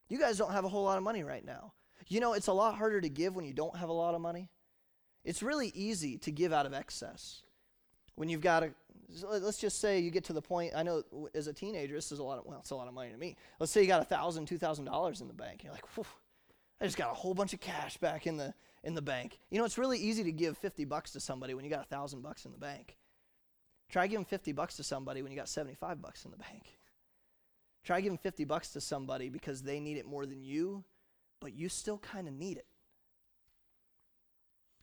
You 0.08 0.18
guys 0.18 0.38
don't 0.38 0.52
have 0.52 0.64
a 0.64 0.68
whole 0.68 0.84
lot 0.84 0.98
of 0.98 1.04
money 1.04 1.24
right 1.24 1.44
now. 1.44 1.72
You 2.08 2.20
know, 2.20 2.34
it's 2.34 2.48
a 2.48 2.52
lot 2.52 2.76
harder 2.76 3.00
to 3.00 3.08
give 3.08 3.34
when 3.34 3.44
you 3.44 3.52
don't 3.52 3.76
have 3.76 3.88
a 3.88 3.92
lot 3.92 4.14
of 4.14 4.20
money. 4.20 4.50
It's 5.24 5.42
really 5.42 5.68
easy 5.74 6.18
to 6.18 6.30
give 6.32 6.52
out 6.52 6.66
of 6.66 6.74
excess. 6.74 7.42
When 8.16 8.28
you've 8.28 8.40
got 8.40 8.62
a, 8.62 8.74
let's 9.24 9.58
just 9.58 9.80
say 9.80 10.00
you 10.00 10.10
get 10.10 10.24
to 10.24 10.32
the 10.32 10.42
point, 10.42 10.72
I 10.76 10.82
know 10.82 11.02
as 11.34 11.46
a 11.46 11.52
teenager, 11.52 11.94
this 11.94 12.12
is 12.12 12.18
a 12.18 12.24
lot 12.24 12.38
of, 12.38 12.44
well, 12.44 12.58
it's 12.58 12.70
a 12.70 12.76
lot 12.76 12.88
of 12.88 12.94
money 12.94 13.10
to 13.10 13.16
me. 13.16 13.36
Let's 13.58 13.72
say 13.72 13.80
you 13.80 13.86
got 13.86 14.02
a 14.02 14.04
thousand, 14.04 14.46
two 14.46 14.58
thousand 14.58 14.84
dollars 14.84 15.20
in 15.20 15.28
the 15.28 15.34
bank. 15.34 15.64
You're 15.64 15.72
like, 15.72 15.84
I 16.80 16.84
just 16.84 16.96
got 16.96 17.10
a 17.10 17.14
whole 17.14 17.34
bunch 17.34 17.54
of 17.54 17.60
cash 17.60 17.96
back 17.96 18.26
in 18.26 18.36
the, 18.36 18.52
in 18.84 18.94
the 18.94 19.02
bank. 19.02 19.38
You 19.50 19.58
know, 19.58 19.64
it's 19.64 19.78
really 19.78 19.98
easy 19.98 20.24
to 20.24 20.32
give 20.32 20.58
50 20.58 20.84
bucks 20.84 21.12
to 21.12 21.20
somebody 21.20 21.54
when 21.54 21.64
you 21.64 21.70
got 21.70 21.84
a 21.84 21.88
thousand 21.88 22.22
bucks 22.22 22.44
in 22.44 22.52
the 22.52 22.58
bank. 22.58 22.96
Try 23.90 24.06
giving 24.06 24.24
50 24.24 24.52
bucks 24.52 24.76
to 24.76 24.82
somebody 24.82 25.22
when 25.22 25.30
you 25.30 25.38
got 25.38 25.48
75 25.48 26.00
bucks 26.00 26.24
in 26.24 26.30
the 26.30 26.36
bank. 26.36 26.78
Try 27.84 28.00
giving 28.00 28.18
50 28.18 28.44
bucks 28.44 28.70
to 28.70 28.80
somebody 28.80 29.28
because 29.28 29.62
they 29.62 29.80
need 29.80 29.96
it 29.96 30.06
more 30.06 30.24
than 30.24 30.42
you, 30.42 30.84
but 31.40 31.52
you 31.52 31.68
still 31.68 31.98
kind 31.98 32.28
of 32.28 32.34
need 32.34 32.56
it. 32.56 32.66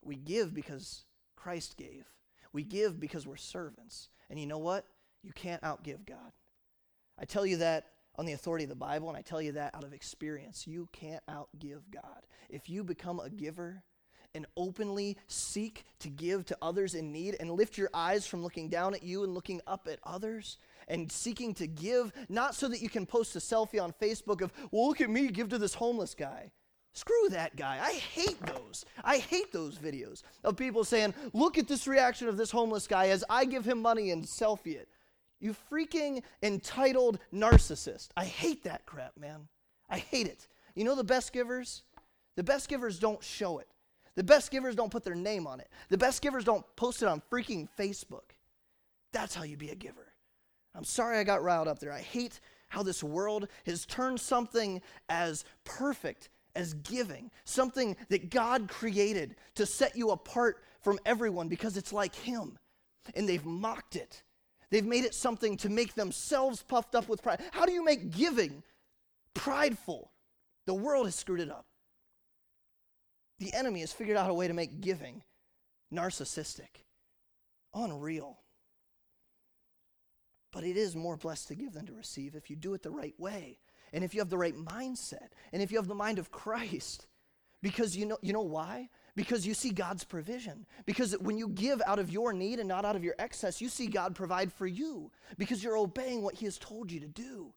We 0.04 0.16
give 0.16 0.54
because 0.54 1.04
Christ 1.36 1.78
gave. 1.78 2.06
We 2.54 2.64
give 2.64 3.00
because 3.00 3.26
we're 3.26 3.38
servants. 3.38 4.10
And 4.30 4.40
you 4.40 4.46
know 4.46 4.58
what? 4.58 4.86
You 5.24 5.32
can't 5.34 5.62
outgive 5.62 6.06
God. 6.06 6.32
I 7.18 7.26
tell 7.26 7.46
you 7.46 7.58
that 7.58 7.88
on 8.16 8.26
the 8.26 8.34
authority 8.34 8.66
of 8.66 8.70
the 8.70 8.76
Bible, 8.76 9.08
and 9.10 9.18
I 9.18 9.22
tell 9.22 9.42
you 9.42 9.54
that 9.54 9.74
out 9.76 9.84
of 9.84 9.94
experience. 9.94 10.68
You 10.68 10.88
can't 10.92 11.24
outgive 11.30 11.82
God. 11.92 12.26
If 12.50 12.70
you 12.70 12.84
become 12.84 13.20
a 13.20 13.30
giver 13.30 13.84
and 14.36 14.46
openly 14.56 15.18
seek 15.28 15.86
to 16.00 16.10
give 16.10 16.46
to 16.46 16.58
others 16.62 16.96
in 16.96 17.12
need 17.12 17.36
and 17.39 17.52
lift 17.52 17.78
your 17.78 17.89
eyes 17.94 18.26
from 18.28 18.44
looking 18.44 18.70
down 18.70 18.94
at 18.94 19.04
you 19.04 19.24
and 19.24 19.34
looking 19.34 19.62
up 19.68 19.88
at 19.92 20.00
others 20.04 20.58
and 20.88 21.12
seeking 21.12 21.54
to 21.56 21.68
give, 21.68 22.12
not 22.30 22.56
so 22.56 22.68
that 22.68 22.82
you 22.82 22.89
can 22.89 23.06
post 23.06 23.36
a 23.36 23.39
selfie 23.39 23.82
on 23.82 23.94
Facebook 24.02 24.42
of, 24.42 24.52
well, 24.72 24.88
look 24.88 25.02
at 25.02 25.10
me, 25.10 25.28
give 25.28 25.50
to 25.50 25.58
this 25.58 25.74
homeless 25.74 26.15
guy. 26.15 26.52
Screw 26.94 27.30
that 27.30 27.56
guy. 27.56 27.80
I 27.82 27.94
hate 27.94 28.42
those. 28.46 28.84
I 29.04 29.18
hate 29.20 29.52
those 29.52 29.78
videos 29.78 30.24
of 30.44 30.58
people 30.58 30.84
saying, 30.84 31.13
look 31.34 31.58
at 31.58 31.68
this 31.68 31.88
reaction 31.88 32.28
of 32.28 32.38
this 32.38 32.52
homeless 32.52 32.88
guy 32.88 33.10
as 33.10 33.24
I 33.30 33.46
give 33.46 33.65
him 33.65 33.82
money 33.82 34.12
and 34.12 34.24
selfie 34.24 34.76
it. 34.76 34.89
You 35.39 35.56
freaking 35.72 36.24
entitled 36.44 37.20
narcissist. 37.34 38.10
I 38.18 38.26
hate 38.26 38.63
that 38.63 38.86
crap, 38.86 39.15
man. 39.18 39.48
I 39.89 40.00
hate 40.00 40.28
it. 40.28 40.48
You 40.76 40.84
know 40.84 40.96
the 40.96 41.04
best 41.04 41.32
givers? 41.32 41.84
The 42.36 42.44
best 42.44 42.68
givers 42.68 43.00
don't 43.00 43.24
show 43.24 43.60
it. 43.60 43.68
The 44.15 44.24
best 44.24 44.52
givers 44.52 44.76
don't 44.76 44.91
put 44.91 45.04
their 45.04 45.15
name 45.15 45.48
on 45.48 45.60
it. 45.60 45.69
The 45.89 45.98
best 45.98 46.22
givers 46.22 46.43
don't 46.43 46.65
post 46.76 47.02
it 47.02 47.08
on 47.08 47.22
freaking 47.32 47.67
Facebook. 47.78 48.32
That's 49.12 49.36
how 49.36 49.43
you 49.43 49.58
be 49.58 49.69
a 49.69 49.76
giver. 49.76 50.13
I'm 50.76 50.84
sorry 50.84 51.17
I 51.17 51.24
got 51.24 51.43
riled 51.43 51.67
up 51.67 51.80
there. 51.80 51.91
I 51.91 52.02
hate 52.02 52.39
how 52.69 52.84
this 52.84 53.04
world 53.04 53.48
has 53.65 53.86
turned 53.86 54.19
something 54.19 54.82
as 55.10 55.45
perfect 55.63 56.30
as 56.56 56.74
giving, 56.74 57.32
something 57.45 57.95
that 58.10 58.30
God 58.30 58.67
created 58.69 59.36
to 59.56 59.65
set 59.65 59.95
you 59.95 60.12
apart 60.12 60.63
from 60.82 61.00
everyone 61.06 61.48
because 61.48 61.78
it's 61.78 61.93
like 61.93 62.13
Him. 62.13 62.58
And 63.15 63.28
they've 63.28 63.45
mocked 63.45 63.95
it 63.95 64.24
They've 64.69 64.86
made 64.86 65.04
it 65.04 65.15
something 65.15 65.58
to 65.58 65.69
make 65.69 65.95
themselves 65.95 66.62
puffed 66.62 66.95
up 66.95 67.10
with 67.10 67.24
pride. 67.24 67.41
How 67.52 67.65
do 67.65 67.72
you 67.72 67.84
make 67.84 68.12
giving 68.12 68.63
prideful? 69.34 70.12
The 70.65 70.74
world 70.74 71.08
has 71.08 71.15
screwed 71.15 71.39
it 71.39 71.50
up. 71.50 71.65
The 73.39 73.54
enemy 73.54 73.82
has 73.82 73.91
figured 73.91 74.17
out 74.17 74.30
a 74.30 74.34
way 74.34 74.47
to 74.47 74.54
make 74.54 74.82
giving 74.82 75.23
narcissistic, 75.93 76.84
unreal. 77.73 78.39
But 80.52 80.63
it 80.63 80.78
is 80.78 80.95
more 80.95 81.17
blessed 81.17 81.47
to 81.49 81.56
give 81.56 81.73
than 81.73 81.86
to 81.86 81.93
receive 81.93 82.36
if 82.36 82.49
you 82.49 82.56
do 82.56 82.73
it 82.73 82.82
the 82.82 82.89
right 82.89 83.17
way. 83.19 83.60
And 83.93 84.04
if 84.04 84.13
you 84.13 84.19
have 84.19 84.30
the 84.30 84.38
right 84.38 84.56
mindset, 84.56 85.30
and 85.52 85.62
if 85.62 85.71
you 85.71 85.78
have 85.78 85.88
the 85.88 85.95
mind 85.95 86.19
of 86.19 86.32
Christ. 86.32 87.08
Because 87.62 87.95
you 87.95 88.06
know, 88.06 88.17
you 88.21 88.34
know 88.34 88.41
why? 88.41 88.89
because 89.19 89.45
you 89.45 89.54
see 89.54 89.71
God's 89.71 90.06
provision. 90.06 90.65
Because 90.86 91.12
when 91.19 91.38
you 91.38 91.49
give 91.49 91.82
out 91.86 91.99
of 91.99 92.10
your 92.10 92.32
need 92.32 92.60
and 92.60 92.69
not 92.69 92.86
out 92.86 92.95
of 92.95 93.04
your 93.04 93.15
excess, 93.19 93.60
you 93.60 93.67
see 93.67 93.88
God 93.88 94.15
provide 94.15 94.54
for 94.54 94.65
you 94.65 95.12
because 95.38 95.62
you're 95.62 95.75
obeying 95.75 96.21
what 96.21 96.36
He 96.36 96.45
has 96.45 96.58
told 96.58 96.89
you 96.89 97.02
to 97.02 97.08
do. 97.08 97.54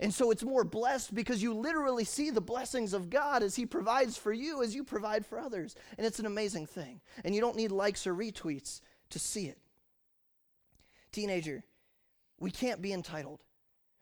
And 0.00 0.12
so 0.12 0.30
it's 0.30 0.42
more 0.42 0.64
blessed 0.64 1.14
because 1.14 1.42
you 1.42 1.54
literally 1.54 2.04
see 2.04 2.30
the 2.30 2.40
blessings 2.40 2.92
of 2.92 3.10
God 3.10 3.42
as 3.42 3.56
He 3.56 3.66
provides 3.66 4.16
for 4.16 4.32
you, 4.32 4.62
as 4.62 4.74
you 4.74 4.84
provide 4.84 5.24
for 5.24 5.38
others. 5.38 5.74
And 5.96 6.06
it's 6.06 6.18
an 6.18 6.26
amazing 6.26 6.66
thing. 6.66 7.00
And 7.24 7.34
you 7.34 7.40
don't 7.40 7.56
need 7.56 7.72
likes 7.72 8.06
or 8.06 8.14
retweets 8.14 8.80
to 9.10 9.18
see 9.18 9.46
it. 9.46 9.58
Teenager, 11.12 11.64
we 12.38 12.50
can't 12.50 12.82
be 12.82 12.92
entitled. 12.92 13.42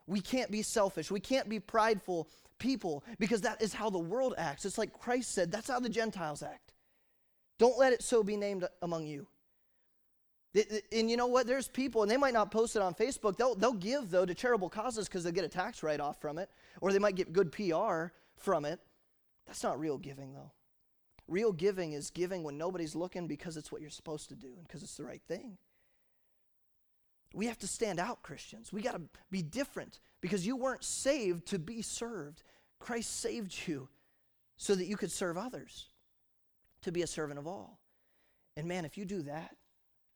We 0.07 0.21
can't 0.21 0.51
be 0.51 0.63
selfish. 0.63 1.11
We 1.11 1.21
can't 1.21 1.49
be 1.49 1.61
prideful 1.61 2.29
people 2.59 3.05
because 3.19 3.43
that 3.43 3.63
is 3.63 3.73
how 3.73 3.91
the 3.91 3.99
world 3.99 4.35
acts. 4.37 4.65
It's 4.65 4.79
like 4.79 4.93
Christ 4.93 5.33
said, 5.33 5.51
that's 5.51 5.69
how 5.69 5.81
the 5.81 5.89
Gentiles 5.89 6.43
act. 6.43 6.73
Don't 7.59 7.79
let 7.79 7.93
it 7.93 8.03
so 8.03 8.23
be 8.23 8.37
named 8.37 8.67
among 8.83 9.07
you. 9.07 9.27
And 10.93 11.11
you 11.11 11.17
know 11.17 11.27
what? 11.27 11.47
There's 11.47 11.67
people, 11.67 12.03
and 12.03 12.11
they 12.11 12.17
might 12.17 12.35
not 12.35 12.51
post 12.51 12.77
it 12.77 12.83
on 12.83 12.95
Facebook. 12.95 13.37
They'll, 13.37 13.57
they'll 13.57 13.73
give, 13.73 14.11
though, 14.11 14.25
to 14.25 14.35
charitable 14.35 14.69
causes 14.69 15.09
because 15.09 15.25
they'll 15.25 15.33
get 15.33 15.45
a 15.45 15.49
tax 15.49 15.83
write 15.83 16.01
off 16.01 16.21
from 16.21 16.39
it, 16.39 16.49
or 16.81 16.93
they 16.93 17.01
might 17.01 17.17
get 17.17 17.33
good 17.33 17.51
PR 17.51 18.07
from 18.37 18.65
it. 18.65 18.81
That's 19.47 19.65
not 19.65 19.81
real 19.81 19.99
giving, 19.99 20.33
though. 20.33 20.53
Real 21.27 21.53
giving 21.53 21.93
is 21.93 22.11
giving 22.11 22.45
when 22.45 22.57
nobody's 22.57 22.95
looking 22.95 23.27
because 23.27 23.57
it's 23.57 23.73
what 23.73 23.81
you're 23.81 23.91
supposed 23.91 24.29
to 24.29 24.37
do 24.37 24.49
and 24.57 24.67
because 24.67 24.83
it's 24.83 24.97
the 24.97 25.05
right 25.05 25.23
thing. 25.27 25.57
We 27.33 27.47
have 27.47 27.59
to 27.61 27.67
stand 27.67 27.99
out, 27.99 28.23
Christians. 28.23 28.73
We 28.73 28.81
got 28.81 28.93
to 28.93 29.03
be 29.31 29.43
different 29.43 29.99
because 30.21 30.47
you 30.47 30.57
weren't 30.57 30.85
saved 30.85 31.47
to 31.47 31.59
be 31.59 31.83
served. 31.83 32.43
Christ 32.79 33.21
saved 33.21 33.53
you 33.67 33.89
so 34.57 34.75
that 34.75 34.87
you 34.87 34.97
could 34.97 35.11
serve 35.11 35.37
others, 35.37 35.89
to 36.83 36.93
be 36.93 37.03
a 37.03 37.07
servant 37.09 37.41
of 37.41 37.47
all. 37.47 37.81
And 38.57 38.69
man, 38.69 38.85
if 38.85 38.97
you 38.97 39.05
do 39.05 39.23
that, 39.23 39.57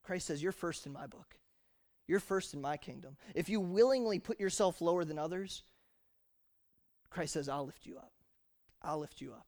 Christ 0.08 0.26
says, 0.28 0.42
You're 0.42 0.52
first 0.52 0.86
in 0.86 0.92
my 0.94 1.06
book. 1.06 1.34
You're 2.06 2.18
first 2.18 2.54
in 2.54 2.62
my 2.62 2.78
kingdom. 2.78 3.18
If 3.34 3.50
you 3.50 3.60
willingly 3.60 4.18
put 4.18 4.40
yourself 4.40 4.80
lower 4.80 5.04
than 5.04 5.18
others, 5.18 5.64
Christ 7.10 7.34
says, 7.34 7.46
I'll 7.46 7.66
lift 7.66 7.84
you 7.84 7.98
up. 7.98 8.14
I'll 8.80 9.00
lift 9.00 9.20
you 9.20 9.32
up. 9.32 9.46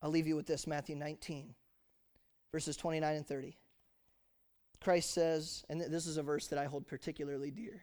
I'll 0.00 0.08
leave 0.08 0.26
you 0.26 0.34
with 0.34 0.46
this 0.46 0.66
Matthew 0.66 0.96
19, 0.96 1.54
verses 2.52 2.74
29 2.78 3.16
and 3.16 3.26
30. 3.26 3.58
Christ 4.80 5.10
says, 5.10 5.62
and 5.68 5.78
this 5.78 6.06
is 6.06 6.16
a 6.16 6.22
verse 6.22 6.46
that 6.46 6.58
I 6.58 6.64
hold 6.64 6.86
particularly 6.86 7.50
dear 7.50 7.82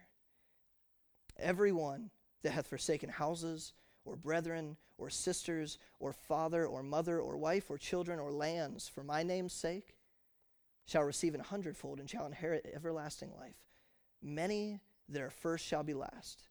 Everyone 1.38 2.10
that 2.42 2.50
hath 2.50 2.66
forsaken 2.66 3.08
houses, 3.08 3.72
or 4.04 4.16
brethren, 4.16 4.76
or 4.98 5.10
sisters, 5.10 5.78
or 6.00 6.12
father, 6.12 6.66
or 6.66 6.82
mother, 6.82 7.20
or 7.20 7.36
wife, 7.36 7.70
or 7.70 7.78
children, 7.78 8.18
or 8.18 8.32
lands, 8.32 8.88
for 8.88 9.04
my 9.04 9.22
name's 9.22 9.52
sake, 9.52 9.94
shall 10.86 11.02
receive 11.02 11.34
an 11.34 11.40
hundredfold 11.40 12.00
and 12.00 12.08
shall 12.08 12.26
inherit 12.26 12.70
everlasting 12.74 13.30
life. 13.38 13.56
Many 14.22 14.80
that 15.08 15.22
are 15.22 15.30
first 15.30 15.64
shall 15.64 15.82
be 15.82 15.94
last, 15.94 16.44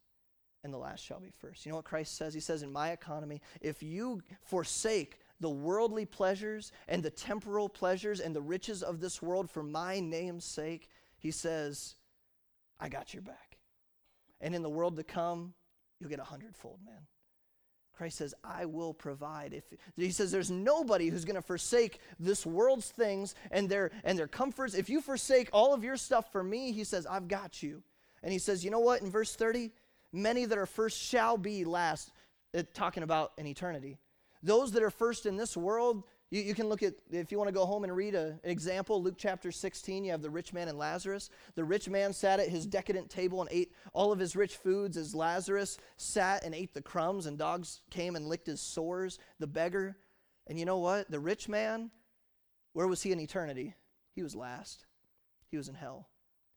and 0.63 0.73
the 0.73 0.77
last 0.77 1.03
shall 1.03 1.19
be 1.19 1.31
first. 1.39 1.65
You 1.65 1.71
know 1.71 1.77
what 1.77 1.85
Christ 1.85 2.17
says? 2.17 2.33
He 2.33 2.39
says, 2.39 2.63
In 2.63 2.71
my 2.71 2.91
economy, 2.91 3.41
if 3.61 3.81
you 3.81 4.21
forsake 4.41 5.19
the 5.39 5.49
worldly 5.49 6.05
pleasures 6.05 6.71
and 6.87 7.01
the 7.01 7.09
temporal 7.09 7.67
pleasures 7.67 8.19
and 8.19 8.35
the 8.35 8.41
riches 8.41 8.83
of 8.83 8.99
this 8.99 9.21
world 9.21 9.49
for 9.49 9.63
my 9.63 9.99
name's 9.99 10.45
sake, 10.45 10.89
he 11.17 11.31
says, 11.31 11.95
I 12.79 12.89
got 12.89 13.13
your 13.13 13.23
back. 13.23 13.57
And 14.39 14.55
in 14.55 14.63
the 14.63 14.69
world 14.69 14.97
to 14.97 15.03
come, 15.03 15.53
you'll 15.99 16.09
get 16.09 16.19
a 16.19 16.23
hundredfold, 16.23 16.79
man. 16.85 17.07
Christ 18.01 18.17
says, 18.17 18.33
I 18.43 18.65
will 18.65 18.95
provide. 18.95 19.53
If 19.53 19.65
he 19.95 20.09
says 20.09 20.31
there's 20.31 20.49
nobody 20.49 21.09
who's 21.09 21.23
going 21.23 21.35
to 21.35 21.41
forsake 21.43 21.99
this 22.19 22.47
world's 22.47 22.89
things 22.89 23.35
and 23.51 23.69
their 23.69 23.91
and 24.03 24.17
their 24.17 24.27
comforts. 24.27 24.73
If 24.73 24.89
you 24.89 25.01
forsake 25.01 25.49
all 25.53 25.71
of 25.71 25.83
your 25.83 25.97
stuff 25.97 26.31
for 26.31 26.43
me, 26.43 26.71
he 26.71 26.83
says, 26.83 27.05
I've 27.05 27.27
got 27.27 27.61
you. 27.61 27.83
And 28.23 28.33
he 28.33 28.39
says, 28.39 28.65
you 28.65 28.71
know 28.71 28.79
what? 28.79 29.03
In 29.03 29.11
verse 29.11 29.35
30, 29.35 29.69
many 30.11 30.45
that 30.45 30.57
are 30.57 30.65
first 30.65 30.99
shall 30.99 31.37
be 31.37 31.63
last. 31.63 32.11
Talking 32.73 33.03
about 33.03 33.33
an 33.37 33.45
eternity. 33.45 33.99
Those 34.41 34.71
that 34.71 34.81
are 34.81 34.89
first 34.89 35.27
in 35.27 35.37
this 35.37 35.55
world, 35.55 36.03
you, 36.31 36.41
you 36.41 36.55
can 36.55 36.69
look 36.69 36.81
at, 36.81 36.93
if 37.11 37.31
you 37.31 37.37
want 37.37 37.49
to 37.49 37.53
go 37.53 37.65
home 37.65 37.83
and 37.83 37.95
read 37.95 38.15
a, 38.15 38.39
an 38.43 38.49
example, 38.49 39.03
Luke 39.03 39.15
chapter 39.17 39.51
16, 39.51 40.05
you 40.05 40.11
have 40.11 40.21
the 40.21 40.29
rich 40.29 40.53
man 40.53 40.69
and 40.69 40.77
Lazarus. 40.77 41.29
The 41.55 41.63
rich 41.63 41.89
man 41.89 42.13
sat 42.13 42.39
at 42.39 42.47
his 42.47 42.65
decadent 42.65 43.09
table 43.09 43.41
and 43.41 43.49
ate 43.51 43.73
all 43.93 44.11
of 44.11 44.19
his 44.19 44.35
rich 44.35 44.55
foods 44.55 44.95
as 44.95 45.13
Lazarus 45.13 45.77
sat 45.97 46.43
and 46.43 46.55
ate 46.55 46.73
the 46.73 46.81
crumbs, 46.81 47.25
and 47.25 47.37
dogs 47.37 47.81
came 47.91 48.15
and 48.15 48.27
licked 48.27 48.47
his 48.47 48.61
sores. 48.61 49.19
The 49.39 49.47
beggar. 49.47 49.97
And 50.47 50.57
you 50.57 50.65
know 50.65 50.79
what? 50.79 51.11
The 51.11 51.19
rich 51.19 51.47
man, 51.49 51.91
where 52.73 52.87
was 52.87 53.03
he 53.03 53.11
in 53.11 53.19
eternity? 53.19 53.75
He 54.15 54.23
was 54.23 54.35
last. 54.35 54.85
He 55.49 55.57
was 55.57 55.67
in 55.67 55.75
hell. 55.75 56.07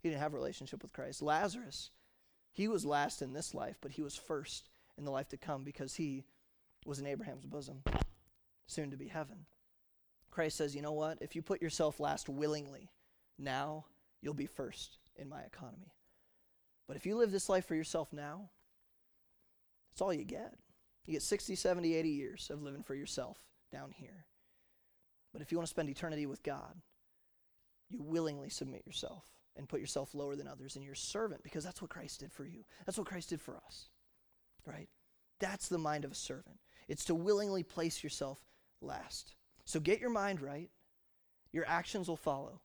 He 0.02 0.08
didn't 0.08 0.20
have 0.20 0.34
a 0.34 0.36
relationship 0.36 0.82
with 0.82 0.92
Christ. 0.92 1.20
Lazarus, 1.20 1.90
he 2.52 2.68
was 2.68 2.86
last 2.86 3.22
in 3.22 3.32
this 3.32 3.54
life, 3.54 3.78
but 3.80 3.92
he 3.92 4.02
was 4.02 4.16
first 4.16 4.68
in 4.96 5.04
the 5.04 5.10
life 5.10 5.28
to 5.30 5.36
come 5.36 5.64
because 5.64 5.96
he 5.96 6.24
was 6.86 7.00
in 7.00 7.06
Abraham's 7.06 7.44
bosom, 7.44 7.82
soon 8.66 8.90
to 8.90 8.96
be 8.96 9.08
heaven. 9.08 9.46
Christ 10.34 10.56
says, 10.56 10.74
you 10.74 10.82
know 10.82 10.92
what? 10.92 11.18
If 11.20 11.36
you 11.36 11.42
put 11.42 11.62
yourself 11.62 12.00
last 12.00 12.28
willingly, 12.28 12.90
now 13.38 13.86
you'll 14.20 14.34
be 14.34 14.46
first 14.46 14.98
in 15.16 15.28
my 15.28 15.42
economy. 15.42 15.94
But 16.88 16.96
if 16.96 17.06
you 17.06 17.16
live 17.16 17.30
this 17.30 17.48
life 17.48 17.66
for 17.66 17.76
yourself 17.76 18.12
now, 18.12 18.50
that's 19.92 20.02
all 20.02 20.12
you 20.12 20.24
get. 20.24 20.54
You 21.06 21.12
get 21.12 21.22
60, 21.22 21.54
70, 21.54 21.94
80 21.94 22.08
years 22.08 22.50
of 22.50 22.62
living 22.62 22.82
for 22.82 22.96
yourself 22.96 23.38
down 23.70 23.92
here. 23.92 24.26
But 25.32 25.40
if 25.40 25.52
you 25.52 25.58
want 25.58 25.66
to 25.66 25.70
spend 25.70 25.88
eternity 25.88 26.26
with 26.26 26.42
God, 26.42 26.74
you 27.88 28.02
willingly 28.02 28.48
submit 28.48 28.82
yourself 28.84 29.24
and 29.56 29.68
put 29.68 29.80
yourself 29.80 30.14
lower 30.14 30.34
than 30.34 30.48
others 30.48 30.74
and 30.74 30.84
you're 30.84 30.96
servant 30.96 31.44
because 31.44 31.62
that's 31.62 31.80
what 31.80 31.90
Christ 31.90 32.20
did 32.20 32.32
for 32.32 32.44
you. 32.44 32.64
That's 32.86 32.98
what 32.98 33.06
Christ 33.06 33.30
did 33.30 33.40
for 33.40 33.56
us. 33.56 33.88
Right? 34.66 34.88
That's 35.38 35.68
the 35.68 35.78
mind 35.78 36.04
of 36.04 36.10
a 36.10 36.16
servant. 36.16 36.58
It's 36.88 37.04
to 37.04 37.14
willingly 37.14 37.62
place 37.62 38.02
yourself 38.02 38.40
last. 38.80 39.34
So 39.64 39.80
get 39.80 40.00
your 40.00 40.10
mind 40.10 40.40
right. 40.40 40.70
Your 41.52 41.66
actions 41.66 42.08
will 42.08 42.16
follow. 42.16 42.60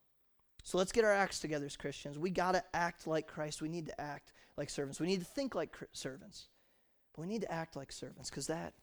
So 0.64 0.78
let's 0.78 0.91
get 0.91 1.06
our 1.06 1.14
acts 1.14 1.39
together 1.39 1.66
as 1.66 1.78
Christians. 1.78 2.18
We 2.18 2.30
got 2.30 2.54
to 2.54 2.64
act 2.74 3.08
like 3.08 3.28
Christ. 3.28 3.62
We 3.62 3.70
need 3.70 3.86
to 3.88 4.02
act 4.02 4.34
like 4.58 4.70
servants. 4.70 5.00
We 5.00 5.08
need 5.08 5.20
to 5.20 5.26
think 5.26 5.56
like 5.56 5.72
cr- 5.72 5.86
servants. 5.93 6.47
But 7.16 7.22
we 7.22 7.28
need 7.28 7.41
to 7.41 7.52
act 7.52 7.76
like 7.76 7.91
servants 7.91 8.30
because 8.30 8.47
that 8.47 8.74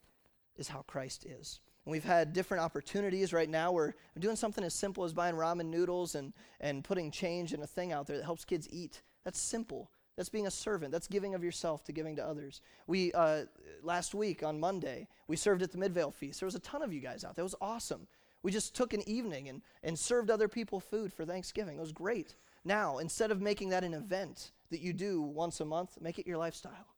is 0.57 0.69
how 0.69 0.83
Christ 0.83 1.27
is. 1.27 1.61
And 1.85 1.93
we've 1.93 2.05
had 2.05 2.33
different 2.33 2.65
opportunities 2.65 3.33
right 3.33 3.49
now. 3.49 3.73
We're 3.73 3.95
doing 4.19 4.37
something 4.37 4.65
as 4.65 4.75
simple 4.75 5.05
as 5.05 5.13
buying 5.13 5.37
ramen 5.37 5.67
noodles 5.67 6.15
and, 6.15 6.33
and 6.61 6.83
putting 6.83 7.11
change 7.11 7.53
in 7.53 7.63
a 7.63 7.67
thing 7.67 7.93
out 7.93 8.07
there 8.07 8.17
that 8.17 8.25
helps 8.25 8.45
kids 8.45 8.69
eat. 8.71 9.03
That's 9.25 9.41
simple. 9.41 9.91
That's 10.17 10.29
being 10.29 10.47
a 10.47 10.51
servant. 10.51 10.93
That's 10.93 11.09
giving 11.09 11.35
of 11.35 11.45
yourself 11.45 11.85
to 11.85 11.93
giving 11.93 12.17
to 12.17 12.27
others. 12.27 12.63
We 12.87 13.13
uh, 13.13 13.45
last 13.83 14.15
week 14.15 14.43
on 14.43 14.59
Monday 14.59 15.09
we 15.29 15.37
served 15.37 15.63
at 15.63 15.73
the 15.73 15.79
Midvale 15.79 16.11
Feast. 16.11 16.41
There 16.41 16.47
was 16.47 16.55
a 16.55 16.61
ton 16.61 16.83
of 16.83 16.93
you 16.93 17.01
guys 17.01 17.25
out. 17.25 17.37
That 17.37 17.43
was 17.43 17.55
awesome. 17.61 18.07
We 18.43 18.53
just 18.53 18.75
took 18.75 18.93
an 18.93 19.07
evening 19.09 19.49
and, 19.49 19.61
and 19.83 19.99
served 19.99 20.31
other 20.31 20.49
people 20.49 20.81
food 20.81 21.13
for 21.13 21.25
Thanksgiving. 21.25 21.79
It 21.79 21.81
was 21.81 21.93
great. 21.93 22.37
Now, 22.65 22.99
instead 22.99 23.31
of 23.31 23.41
making 23.41 23.71
that 23.71 23.85
an 23.85 23.95
event 23.95 24.53
that 24.71 24.81
you 24.81 24.93
do 24.93 25.21
once 25.21 25.61
a 25.61 25.65
month, 25.65 25.99
make 26.01 26.19
it 26.19 26.27
your 26.27 26.39
lifestyle. 26.39 26.95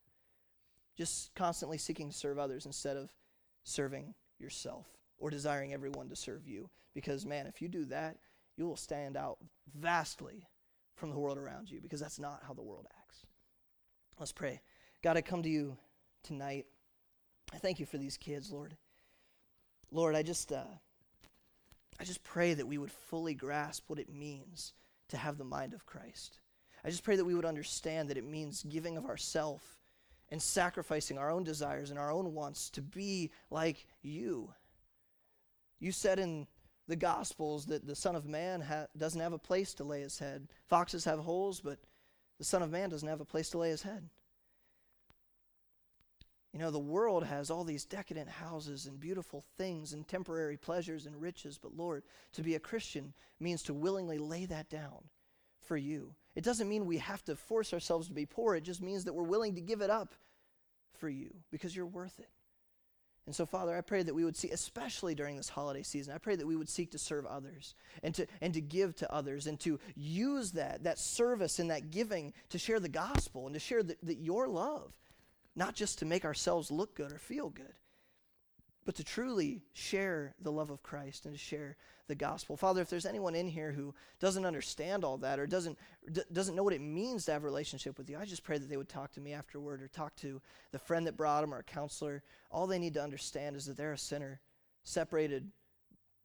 Just 0.97 1.33
constantly 1.35 1.77
seeking 1.77 2.09
to 2.09 2.15
serve 2.15 2.39
others 2.39 2.65
instead 2.65 2.97
of 2.97 3.11
serving 3.63 4.13
yourself 4.39 4.85
or 5.17 5.29
desiring 5.29 5.73
everyone 5.73 6.09
to 6.09 6.15
serve 6.15 6.47
you. 6.47 6.69
Because, 6.93 7.25
man, 7.25 7.47
if 7.47 7.61
you 7.61 7.67
do 7.67 7.85
that, 7.85 8.17
you 8.55 8.65
will 8.65 8.75
stand 8.75 9.17
out 9.17 9.37
vastly 9.75 10.47
from 10.99 11.09
the 11.09 11.17
world 11.17 11.37
around 11.37 11.71
you 11.71 11.79
because 11.81 11.99
that's 11.99 12.19
not 12.19 12.43
how 12.45 12.53
the 12.53 12.61
world 12.61 12.85
acts. 13.01 13.25
Let's 14.19 14.33
pray. 14.33 14.61
God, 15.01 15.15
I 15.17 15.21
come 15.21 15.41
to 15.43 15.49
you 15.49 15.77
tonight. 16.23 16.65
I 17.53 17.57
thank 17.57 17.79
you 17.79 17.85
for 17.85 17.97
these 17.97 18.17
kids, 18.17 18.51
Lord. 18.51 18.75
Lord, 19.91 20.15
I 20.15 20.21
just, 20.21 20.51
uh, 20.51 20.63
I 21.99 22.03
just 22.03 22.23
pray 22.23 22.53
that 22.53 22.67
we 22.67 22.77
would 22.77 22.91
fully 22.91 23.33
grasp 23.33 23.85
what 23.87 23.97
it 23.97 24.13
means 24.13 24.73
to 25.07 25.17
have 25.17 25.37
the 25.37 25.45
mind 25.45 25.73
of 25.73 25.85
Christ. 25.85 26.39
I 26.83 26.89
just 26.89 27.03
pray 27.03 27.15
that 27.15 27.25
we 27.25 27.33
would 27.33 27.45
understand 27.45 28.09
that 28.09 28.17
it 28.17 28.25
means 28.25 28.63
giving 28.63 28.97
of 28.97 29.05
ourself 29.05 29.79
and 30.29 30.41
sacrificing 30.41 31.17
our 31.17 31.31
own 31.31 31.43
desires 31.43 31.89
and 31.89 31.97
our 31.97 32.11
own 32.11 32.33
wants 32.33 32.69
to 32.71 32.81
be 32.81 33.31
like 33.49 33.87
you. 34.01 34.53
You 35.79 35.91
said 35.91 36.19
in 36.19 36.45
the 36.89 36.95
Gospels 36.95 37.67
that 37.67 37.85
the 37.85 37.95
Son 37.95 38.15
of 38.15 38.25
Man 38.25 38.61
ha- 38.61 38.87
doesn't 38.97 39.21
have 39.21 39.31
a 39.31 39.37
place 39.37 39.75
to 39.75 39.83
lay 39.83 40.01
his 40.01 40.17
head. 40.17 40.47
Foxes 40.67 41.05
have 41.05 41.19
holes, 41.19 41.61
but 41.61 41.77
the 42.39 42.43
Son 42.43 42.63
of 42.63 42.71
Man 42.71 42.89
doesn't 42.89 43.07
have 43.07 43.21
a 43.21 43.25
place 43.25 43.49
to 43.51 43.59
lay 43.59 43.69
his 43.69 43.83
head. 43.83 44.09
You 46.51 46.59
know, 46.59 46.71
the 46.71 46.79
world 46.79 47.23
has 47.25 47.51
all 47.51 47.63
these 47.63 47.85
decadent 47.85 48.27
houses 48.27 48.87
and 48.87 48.99
beautiful 48.99 49.43
things 49.55 49.93
and 49.93 50.07
temporary 50.07 50.57
pleasures 50.57 51.05
and 51.05 51.21
riches, 51.21 51.59
but 51.61 51.77
Lord, 51.77 52.03
to 52.33 52.41
be 52.41 52.55
a 52.55 52.59
Christian 52.59 53.13
means 53.39 53.61
to 53.63 53.73
willingly 53.75 54.17
lay 54.17 54.45
that 54.47 54.67
down 54.67 55.03
for 55.61 55.77
you. 55.77 56.15
It 56.35 56.43
doesn't 56.43 56.67
mean 56.67 56.87
we 56.87 56.97
have 56.97 57.23
to 57.25 57.35
force 57.35 57.71
ourselves 57.71 58.07
to 58.07 58.13
be 58.13 58.25
poor, 58.25 58.55
it 58.55 58.63
just 58.63 58.81
means 58.81 59.03
that 59.03 59.13
we're 59.13 59.21
willing 59.21 59.53
to 59.55 59.61
give 59.61 59.81
it 59.81 59.91
up 59.91 60.15
for 60.97 61.07
you 61.07 61.35
because 61.51 61.75
you're 61.75 61.85
worth 61.85 62.19
it. 62.19 62.29
And 63.29 63.35
so, 63.35 63.45
Father, 63.45 63.77
I 63.77 63.81
pray 63.81 64.01
that 64.01 64.15
we 64.15 64.25
would 64.25 64.35
see, 64.35 64.49
especially 64.49 65.13
during 65.13 65.37
this 65.37 65.49
holiday 65.49 65.83
season, 65.83 66.15
I 66.15 66.17
pray 66.17 66.35
that 66.35 66.47
we 66.47 66.55
would 66.55 66.67
seek 66.67 66.89
to 66.93 66.97
serve 66.97 67.27
others 67.27 67.75
and 68.01 68.15
to, 68.15 68.25
and 68.41 68.55
to 68.55 68.59
give 68.59 68.95
to 68.95 69.13
others 69.13 69.45
and 69.45 69.59
to 69.59 69.79
use 69.95 70.53
that, 70.53 70.83
that 70.85 70.97
service 70.97 71.59
and 71.59 71.69
that 71.69 71.91
giving 71.91 72.33
to 72.49 72.57
share 72.57 72.79
the 72.79 72.89
gospel 72.89 73.45
and 73.45 73.53
to 73.53 73.59
share 73.59 73.83
the, 73.83 73.95
your 74.15 74.47
love, 74.47 74.93
not 75.55 75.75
just 75.75 75.99
to 75.99 76.07
make 76.07 76.25
ourselves 76.25 76.71
look 76.71 76.95
good 76.95 77.11
or 77.11 77.19
feel 77.19 77.51
good, 77.51 77.75
but 78.89 78.95
to 78.95 79.03
truly 79.03 79.61
share 79.71 80.33
the 80.41 80.51
love 80.51 80.71
of 80.71 80.81
Christ 80.81 81.27
and 81.27 81.35
to 81.35 81.39
share 81.39 81.77
the 82.07 82.15
gospel. 82.15 82.57
Father, 82.57 82.81
if 82.81 82.89
there's 82.89 83.05
anyone 83.05 83.35
in 83.35 83.47
here 83.47 83.71
who 83.71 83.93
doesn't 84.19 84.47
understand 84.47 85.03
all 85.03 85.19
that 85.19 85.39
or 85.39 85.45
doesn't 85.45 85.77
d- 86.11 86.23
doesn't 86.33 86.55
know 86.55 86.63
what 86.63 86.73
it 86.73 86.81
means 86.81 87.23
to 87.25 87.31
have 87.31 87.43
a 87.43 87.45
relationship 87.45 87.99
with 87.99 88.09
you, 88.09 88.17
I 88.17 88.25
just 88.25 88.43
pray 88.43 88.57
that 88.57 88.67
they 88.67 88.77
would 88.77 88.89
talk 88.89 89.11
to 89.11 89.21
me 89.21 89.31
afterward 89.31 89.83
or 89.83 89.89
talk 89.89 90.15
to 90.15 90.41
the 90.71 90.79
friend 90.79 91.05
that 91.05 91.15
brought 91.15 91.41
them 91.41 91.53
or 91.53 91.59
a 91.59 91.63
counselor. 91.63 92.23
All 92.49 92.65
they 92.65 92.79
need 92.79 92.95
to 92.95 93.03
understand 93.03 93.55
is 93.55 93.67
that 93.67 93.77
they're 93.77 93.93
a 93.93 93.95
sinner, 93.95 94.39
separated 94.83 95.51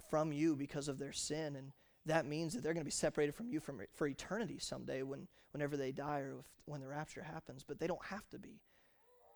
from 0.08 0.32
you 0.32 0.56
because 0.56 0.88
of 0.88 0.98
their 0.98 1.12
sin, 1.12 1.56
and 1.56 1.70
that 2.06 2.24
means 2.24 2.54
that 2.54 2.62
they're 2.62 2.72
going 2.72 2.80
to 2.80 2.86
be 2.86 2.90
separated 2.90 3.34
from 3.34 3.50
you 3.50 3.60
from, 3.60 3.78
for 3.94 4.06
eternity 4.06 4.56
someday 4.58 5.02
when 5.02 5.28
whenever 5.52 5.76
they 5.76 5.92
die 5.92 6.20
or 6.20 6.36
if, 6.40 6.46
when 6.64 6.80
the 6.80 6.88
rapture 6.88 7.24
happens. 7.24 7.62
But 7.62 7.78
they 7.78 7.86
don't 7.86 8.06
have 8.06 8.26
to 8.30 8.38
be. 8.38 8.62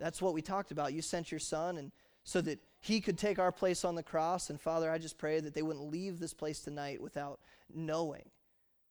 That's 0.01 0.23
what 0.23 0.33
we 0.33 0.41
talked 0.41 0.71
about. 0.71 0.95
You 0.95 1.03
sent 1.03 1.31
your 1.31 1.41
son 1.41 1.77
and 1.77 1.93
so 2.25 2.41
that 2.41 2.61
he 2.81 3.01
could 3.01 3.19
take 3.19 3.39
our 3.39 3.53
place 3.53 3.85
on 3.85 3.95
the 3.95 4.03
cross. 4.03 4.51
And 4.51 4.61
Father, 4.61 4.91
I 4.91 4.99
just 4.99 5.19
pray 5.19 5.41
that 5.41 5.55
they 5.55 5.63
wouldn't 5.63 5.91
leave 5.91 6.19
this 6.19 6.35
place 6.35 6.61
tonight 6.61 7.01
without 7.01 7.41
knowing 7.75 8.31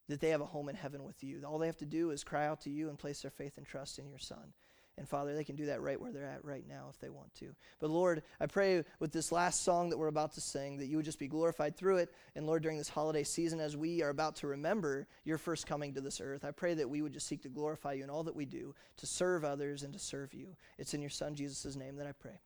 that 0.08 0.20
they 0.20 0.30
have 0.30 0.40
a 0.40 0.46
home 0.46 0.68
in 0.68 0.76
heaven 0.76 1.04
with 1.04 1.22
you. 1.22 1.42
All 1.46 1.58
they 1.58 1.66
have 1.66 1.76
to 1.78 1.86
do 1.86 2.10
is 2.10 2.24
cry 2.24 2.46
out 2.46 2.62
to 2.62 2.70
you 2.70 2.88
and 2.88 2.98
place 2.98 3.22
their 3.22 3.30
faith 3.30 3.58
and 3.58 3.66
trust 3.66 3.98
in 3.98 4.08
your 4.08 4.18
Son. 4.18 4.52
And 4.96 5.08
Father, 5.08 5.34
they 5.34 5.44
can 5.44 5.54
do 5.54 5.66
that 5.66 5.80
right 5.80 6.00
where 6.00 6.10
they're 6.10 6.24
at 6.24 6.44
right 6.44 6.64
now 6.68 6.88
if 6.90 6.98
they 6.98 7.08
want 7.08 7.32
to. 7.36 7.54
But 7.78 7.90
Lord, 7.90 8.22
I 8.40 8.46
pray 8.46 8.84
with 8.98 9.12
this 9.12 9.30
last 9.30 9.62
song 9.62 9.90
that 9.90 9.96
we're 9.96 10.08
about 10.08 10.32
to 10.32 10.40
sing 10.40 10.78
that 10.78 10.86
you 10.86 10.96
would 10.96 11.04
just 11.04 11.20
be 11.20 11.28
glorified 11.28 11.76
through 11.76 11.98
it. 11.98 12.12
And 12.34 12.46
Lord, 12.46 12.64
during 12.64 12.78
this 12.78 12.88
holiday 12.88 13.22
season, 13.22 13.60
as 13.60 13.76
we 13.76 14.02
are 14.02 14.08
about 14.08 14.34
to 14.36 14.48
remember 14.48 15.06
your 15.24 15.38
first 15.38 15.68
coming 15.68 15.94
to 15.94 16.00
this 16.00 16.20
earth, 16.20 16.44
I 16.44 16.50
pray 16.50 16.74
that 16.74 16.90
we 16.90 17.00
would 17.00 17.12
just 17.12 17.28
seek 17.28 17.42
to 17.42 17.48
glorify 17.48 17.92
you 17.92 18.02
in 18.02 18.10
all 18.10 18.24
that 18.24 18.34
we 18.34 18.44
do, 18.44 18.74
to 18.96 19.06
serve 19.06 19.44
others 19.44 19.84
and 19.84 19.92
to 19.92 20.00
serve 20.00 20.34
you. 20.34 20.56
It's 20.78 20.94
in 20.94 21.00
your 21.00 21.10
Son, 21.10 21.36
Jesus' 21.36 21.76
name, 21.76 21.96
that 21.96 22.08
I 22.08 22.12
pray. 22.12 22.40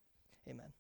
Amen. 0.49 0.73